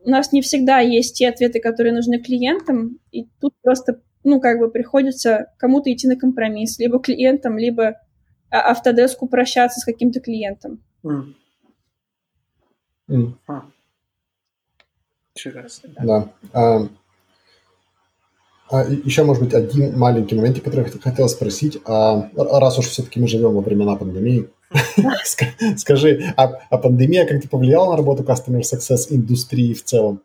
у 0.05 0.11
нас 0.11 0.33
не 0.33 0.43
всегда 0.43 0.81
есть 0.81 1.17
те 1.17 1.29
ответы, 1.29 1.61
которые 1.61 1.93
нужны 1.93 2.19
клиентам, 2.19 2.99
и 3.11 3.27
тут 3.41 3.55
просто, 3.63 4.01
ну, 4.25 4.41
как 4.41 4.59
бы 4.59 4.71
приходится 4.71 5.53
кому-то 5.59 5.93
идти 5.93 6.09
на 6.09 6.17
компромисс, 6.17 6.79
либо 6.79 7.01
клиентам, 7.01 7.59
либо 7.59 7.97
автодеску 8.51 9.27
прощаться 9.27 9.81
с 9.81 9.85
каким-то 9.85 10.21
клиентом. 10.21 10.83
Mm. 11.05 11.35
Mm. 13.09 13.33
А. 13.49 13.63
Интересно. 15.35 15.91
Да. 16.03 16.29
А, 16.53 16.89
а 18.71 18.85
еще, 18.85 19.25
может 19.25 19.43
быть, 19.43 19.55
один 19.55 19.99
маленький 19.99 20.35
момент, 20.35 20.61
который 20.61 20.87
я 20.87 21.01
хотел 21.01 21.29
спросить. 21.29 21.79
А, 21.85 22.31
раз 22.37 22.79
уж 22.79 22.87
все-таки 22.87 23.21
мы 23.21 23.29
живем 23.29 23.55
во 23.55 23.61
времена 23.61 23.97
пандемии, 23.97 24.49
скажи, 25.77 26.33
а, 26.37 26.53
а 26.71 26.79
пандемия 26.79 27.27
как-то 27.27 27.49
повлияла 27.49 27.91
на 27.91 27.97
работу 27.97 28.23
Customer 28.23 28.61
Success 28.61 29.07
индустрии 29.11 29.75
в 29.75 29.85
целом? 29.85 30.23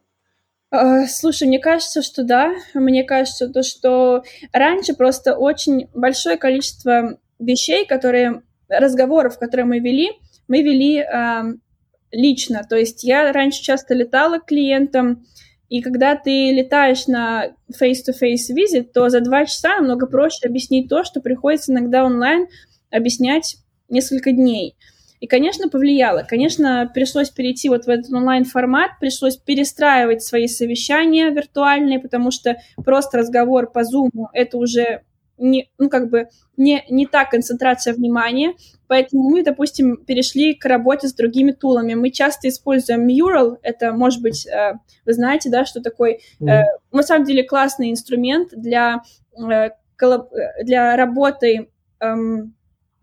А, 0.69 1.07
слушай, 1.07 1.47
мне 1.47 1.59
кажется, 1.59 2.01
что 2.01 2.23
да. 2.23 2.53
Мне 2.73 3.03
кажется, 3.03 3.49
то, 3.49 3.63
что 3.63 4.23
раньше 4.51 4.93
просто 4.93 5.35
очень 5.35 5.87
большое 5.93 6.37
количество 6.37 7.17
вещей, 7.39 7.85
которые 7.85 8.43
разговоров, 8.69 9.39
которые 9.39 9.65
мы 9.65 9.79
вели, 9.79 10.11
мы 10.47 10.61
вели 10.61 10.99
э, 10.99 11.43
лично. 12.11 12.63
То 12.69 12.75
есть 12.75 13.03
я 13.03 13.31
раньше 13.31 13.61
часто 13.61 13.93
летала 13.93 14.39
к 14.39 14.45
клиентам, 14.45 15.25
и 15.69 15.81
когда 15.81 16.15
ты 16.15 16.51
летаешь 16.51 17.07
на 17.07 17.47
face-to-face 17.71 18.53
визит, 18.53 18.93
то 18.93 19.09
за 19.09 19.19
два 19.19 19.45
часа 19.45 19.77
намного 19.77 20.07
проще 20.07 20.47
объяснить 20.47 20.87
то, 20.87 21.03
что 21.03 21.19
приходится 21.19 21.73
иногда 21.73 22.05
онлайн 22.05 22.47
объяснять 22.89 23.57
несколько 23.89 24.31
дней. 24.31 24.75
И, 25.19 25.27
конечно, 25.27 25.67
повлияло. 25.67 26.23
Конечно, 26.27 26.89
пришлось 26.93 27.31
перейти 27.31 27.69
вот 27.69 27.85
в 27.85 27.89
этот 27.89 28.13
онлайн-формат, 28.13 28.91
пришлось 28.99 29.35
перестраивать 29.35 30.23
свои 30.23 30.47
совещания 30.47 31.31
виртуальные, 31.31 31.99
потому 31.99 32.29
что 32.29 32.57
просто 32.85 33.17
разговор 33.17 33.71
по 33.71 33.79
Zoom— 33.79 34.27
это 34.33 34.57
уже 34.57 35.01
не, 35.37 35.69
ну, 35.77 35.89
как 35.89 36.09
бы 36.09 36.27
не, 36.57 36.83
не 36.89 37.05
та 37.05 37.25
концентрация 37.25 37.93
внимания, 37.93 38.53
поэтому 38.87 39.29
мы, 39.29 39.43
допустим, 39.43 39.97
перешли 39.97 40.53
к 40.53 40.65
работе 40.65 41.07
с 41.07 41.13
другими 41.13 41.51
тулами. 41.51 41.93
Мы 41.93 42.11
часто 42.11 42.49
используем 42.49 43.07
Mural, 43.07 43.57
это, 43.61 43.93
может 43.93 44.21
быть, 44.21 44.47
э, 44.47 44.73
вы 45.05 45.13
знаете, 45.13 45.49
да, 45.49 45.65
что 45.65 45.81
такой, 45.81 46.19
mm-hmm. 46.41 46.63
на 46.91 47.03
самом 47.03 47.25
деле, 47.25 47.43
классный 47.43 47.91
инструмент 47.91 48.49
для, 48.51 49.01
э, 49.37 49.69
для 50.63 50.95
работы 50.95 51.69
эм, 51.99 52.56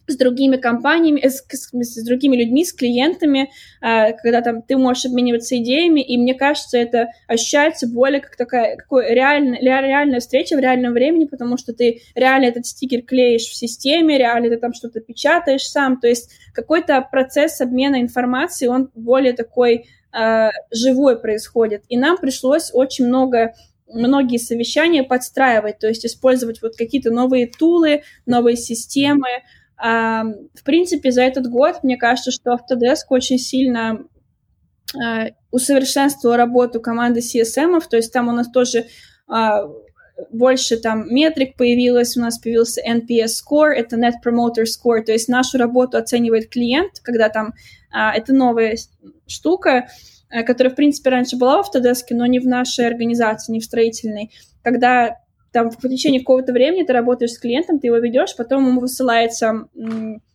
с 0.06 0.16
другими 0.16 0.56
компаниями, 0.56 1.20
с, 1.26 1.44
с, 1.48 1.70
с 1.72 2.04
другими 2.04 2.36
людьми, 2.36 2.64
с 2.64 2.72
клиентами, 2.72 3.50
э, 3.80 4.12
когда 4.12 4.42
там 4.42 4.62
ты 4.62 4.76
можешь 4.76 5.06
обмениваться 5.06 5.56
идеями, 5.56 6.00
и 6.00 6.18
мне 6.18 6.34
кажется, 6.34 6.78
это 6.78 7.08
ощущается 7.26 7.86
более 7.88 8.20
как 8.20 8.36
такая 8.36 8.76
какой 8.76 9.12
реальная, 9.14 9.58
реальная 9.60 10.20
встреча 10.20 10.56
в 10.56 10.60
реальном 10.60 10.92
времени, 10.92 11.24
потому 11.24 11.56
что 11.56 11.72
ты 11.72 12.02
реально 12.14 12.46
этот 12.46 12.66
стикер 12.66 13.02
клеишь 13.02 13.46
в 13.46 13.54
системе, 13.54 14.18
реально 14.18 14.50
ты 14.50 14.56
там 14.56 14.74
что-то 14.74 15.00
печатаешь 15.00 15.66
сам, 15.66 16.00
то 16.00 16.08
есть 16.08 16.30
какой-то 16.52 17.00
процесс 17.10 17.60
обмена 17.60 18.00
информацией, 18.00 18.70
он 18.70 18.90
более 18.94 19.32
такой 19.32 19.86
э, 20.12 20.50
живой 20.70 21.18
происходит, 21.20 21.82
и 21.88 21.96
нам 21.96 22.18
пришлось 22.18 22.70
очень 22.72 23.06
много 23.06 23.54
многие 23.86 24.38
совещания 24.38 25.02
подстраивать, 25.02 25.78
то 25.78 25.88
есть 25.88 26.04
использовать 26.04 26.62
вот 26.62 26.76
какие-то 26.76 27.10
новые 27.10 27.46
тулы, 27.46 28.02
новые 28.26 28.56
системы, 28.56 29.28
в 29.76 30.64
принципе, 30.64 31.10
за 31.10 31.22
этот 31.22 31.48
год, 31.48 31.82
мне 31.82 31.96
кажется, 31.96 32.30
что 32.30 32.52
Autodesk 32.52 33.06
очень 33.10 33.38
сильно 33.38 34.06
а, 35.02 35.28
усовершенствовал 35.50 36.36
работу 36.36 36.80
команды 36.80 37.20
CSM, 37.20 37.80
то 37.88 37.96
есть 37.96 38.12
там 38.12 38.28
у 38.28 38.32
нас 38.32 38.50
тоже 38.50 38.86
а, 39.26 39.64
больше 40.30 40.76
там 40.76 41.12
метрик 41.12 41.56
появилось, 41.56 42.16
у 42.16 42.20
нас 42.20 42.38
появился 42.38 42.80
NPS 42.86 43.30
score, 43.42 43.70
это 43.70 43.96
Net 43.96 44.14
Promoter 44.24 44.64
Score, 44.64 45.02
то 45.02 45.12
есть 45.12 45.28
нашу 45.28 45.58
работу 45.58 45.96
оценивает 45.96 46.48
клиент, 46.48 47.00
когда 47.02 47.28
там 47.28 47.54
а, 47.90 48.12
это 48.14 48.32
новая 48.32 48.76
штука, 49.26 49.88
которая, 50.46 50.72
в 50.72 50.76
принципе, 50.76 51.10
раньше 51.10 51.36
была 51.36 51.62
в 51.62 51.68
Autodesk, 51.68 52.06
но 52.10 52.26
не 52.26 52.40
в 52.40 52.46
нашей 52.46 52.86
организации, 52.86 53.52
не 53.52 53.60
в 53.60 53.64
строительной, 53.64 54.32
когда 54.62 55.18
там 55.54 55.70
в 55.70 55.88
течение 55.88 56.20
какого-то 56.20 56.52
времени 56.52 56.82
ты 56.82 56.92
работаешь 56.92 57.30
с 57.30 57.38
клиентом, 57.38 57.78
ты 57.78 57.86
его 57.86 57.96
ведешь, 57.98 58.36
потом 58.36 58.66
ему 58.66 58.80
высылается 58.80 59.68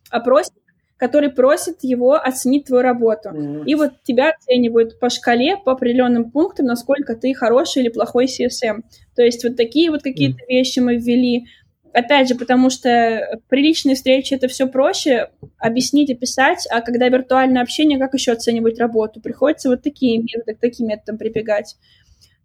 опросник, 0.09 0.63
который 0.95 1.29
просит 1.29 1.79
его 1.81 2.13
оценить 2.13 2.65
твою 2.65 2.83
работу. 2.83 3.29
Mm-hmm. 3.29 3.65
И 3.65 3.75
вот 3.75 3.91
тебя 4.03 4.31
оценивают 4.31 4.97
по 4.97 5.09
шкале, 5.09 5.57
по 5.57 5.73
определенным 5.73 6.31
пунктам, 6.31 6.67
насколько 6.67 7.15
ты 7.15 7.33
хороший 7.33 7.83
или 7.83 7.89
плохой 7.89 8.27
CSM. 8.27 8.81
То 9.13 9.21
есть 9.21 9.43
вот 9.43 9.57
такие 9.57 9.91
вот 9.91 10.03
какие-то 10.03 10.39
mm-hmm. 10.39 10.47
вещи 10.47 10.79
мы 10.79 10.95
ввели. 10.95 11.45
Опять 11.91 12.29
же, 12.29 12.35
потому 12.35 12.69
что 12.69 13.41
при 13.49 13.61
личной 13.61 13.95
встрече 13.95 14.35
это 14.35 14.47
все 14.47 14.67
проще 14.67 15.31
объяснить, 15.57 16.11
описать, 16.11 16.65
а 16.71 16.81
когда 16.81 17.09
виртуальное 17.09 17.61
общение, 17.61 17.99
как 17.99 18.13
еще 18.13 18.31
оценивать 18.31 18.79
работу? 18.79 19.19
Приходится 19.19 19.69
вот 19.69 19.81
такие 19.83 20.19
методы, 20.19 20.55
к 20.55 20.59
таким 20.59 20.87
методам 20.87 21.17
прибегать. 21.17 21.75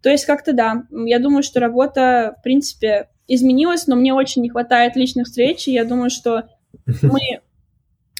То 0.05 0.11
есть 0.11 0.25
как-то 0.25 0.53
да, 0.53 0.83
я 0.91 1.17
думаю, 1.17 1.41
что 1.41 1.59
работа, 1.59 2.35
в 2.37 2.43
принципе, 2.43 3.09
изменилась, 3.27 3.87
но 3.87 3.95
мне 3.95 4.13
очень 4.13 4.43
не 4.43 4.49
хватает 4.49 4.95
личных 4.95 5.25
встреч, 5.25 5.67
и 5.67 5.71
я 5.71 5.83
думаю, 5.83 6.11
что 6.11 6.43
мы, 7.01 7.41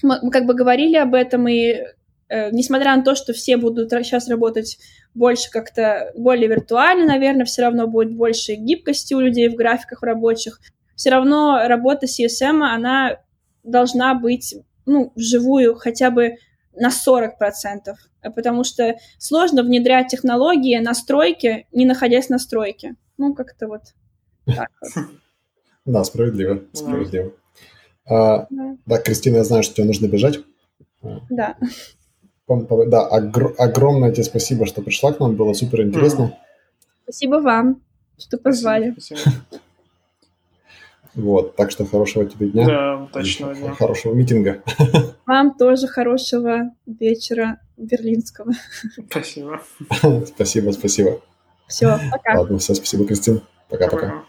мы 0.01 0.31
как 0.31 0.47
бы 0.47 0.55
говорили 0.55 0.95
об 0.95 1.13
этом, 1.13 1.47
и 1.47 1.83
э, 2.27 2.49
несмотря 2.49 2.95
на 2.95 3.03
то, 3.03 3.13
что 3.13 3.33
все 3.33 3.57
будут 3.57 3.91
сейчас 3.91 4.27
работать 4.27 4.79
больше 5.13 5.51
как-то 5.51 6.11
более 6.15 6.47
виртуально, 6.47 7.05
наверное, 7.05 7.45
все 7.45 7.61
равно 7.61 7.86
будет 7.86 8.15
больше 8.15 8.55
гибкости 8.55 9.13
у 9.13 9.19
людей 9.19 9.47
в 9.47 9.53
графиках 9.53 10.01
рабочих, 10.01 10.61
все 10.95 11.11
равно 11.11 11.67
работа 11.67 12.07
CSM, 12.07 12.63
она 12.63 13.19
должна 13.61 14.15
быть, 14.15 14.55
ну, 14.88 15.11
вживую 15.15 15.75
хотя 15.75 16.09
бы 16.09 16.38
на 16.76 16.89
40%, 16.89 17.95
потому 18.36 18.63
что 18.63 18.95
сложно 19.17 19.63
внедрять 19.63 20.07
технологии, 20.07 20.78
настройки, 20.80 21.67
не 21.71 21.86
находясь 21.86 22.30
на 22.30 22.39
стройке. 22.39 22.95
Ну, 23.17 23.34
как-то 23.34 23.67
вот 23.67 23.82
так 24.45 24.69
вот. 24.82 25.03
Да, 25.86 26.03
справедливо, 26.03 26.63
справедливо. 26.73 27.32
А, 28.09 28.47
да. 28.49 28.97
Кристина, 28.97 29.38
я 29.38 29.43
знаю, 29.43 29.61
что 29.61 29.76
тебе 29.76 29.86
нужно 29.86 30.07
бежать. 30.07 30.39
Да. 31.30 31.57
Да, 32.47 33.07
огромное 33.07 34.11
тебе 34.11 34.23
спасибо, 34.23 34.65
что 34.65 34.82
пришла 34.82 35.13
к 35.13 35.19
нам, 35.19 35.36
было 35.36 35.53
супер 35.53 35.84
интересно. 35.84 36.36
Спасибо 37.03 37.36
вам, 37.36 37.82
что 38.17 38.39
позвали. 38.39 38.91
Спасибо. 38.93 39.32
Вот, 41.16 41.55
так 41.55 41.72
что 41.72 41.86
хорошего 41.86 42.26
тебе 42.26 42.49
дня. 42.49 42.66
Да, 42.66 42.97
удачного 43.03 43.55
дня. 43.55 43.74
Хорошего 43.74 44.13
митинга. 44.13 44.61
Вам 45.26 45.57
тоже 45.57 45.88
хорошего 45.88 46.72
вечера 46.86 47.61
берлинского. 47.78 48.51
Спасибо. 49.09 49.61
Спасибо, 50.26 50.72
спасибо. 50.72 51.22
Все, 51.68 51.97
пока. 52.11 52.39
Ладно, 52.39 52.57
все, 52.57 52.74
спасибо, 52.76 53.05
Кристин. 53.05 53.41
Пока-пока. 53.70 54.26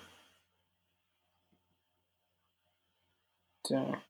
Так. 3.68 4.05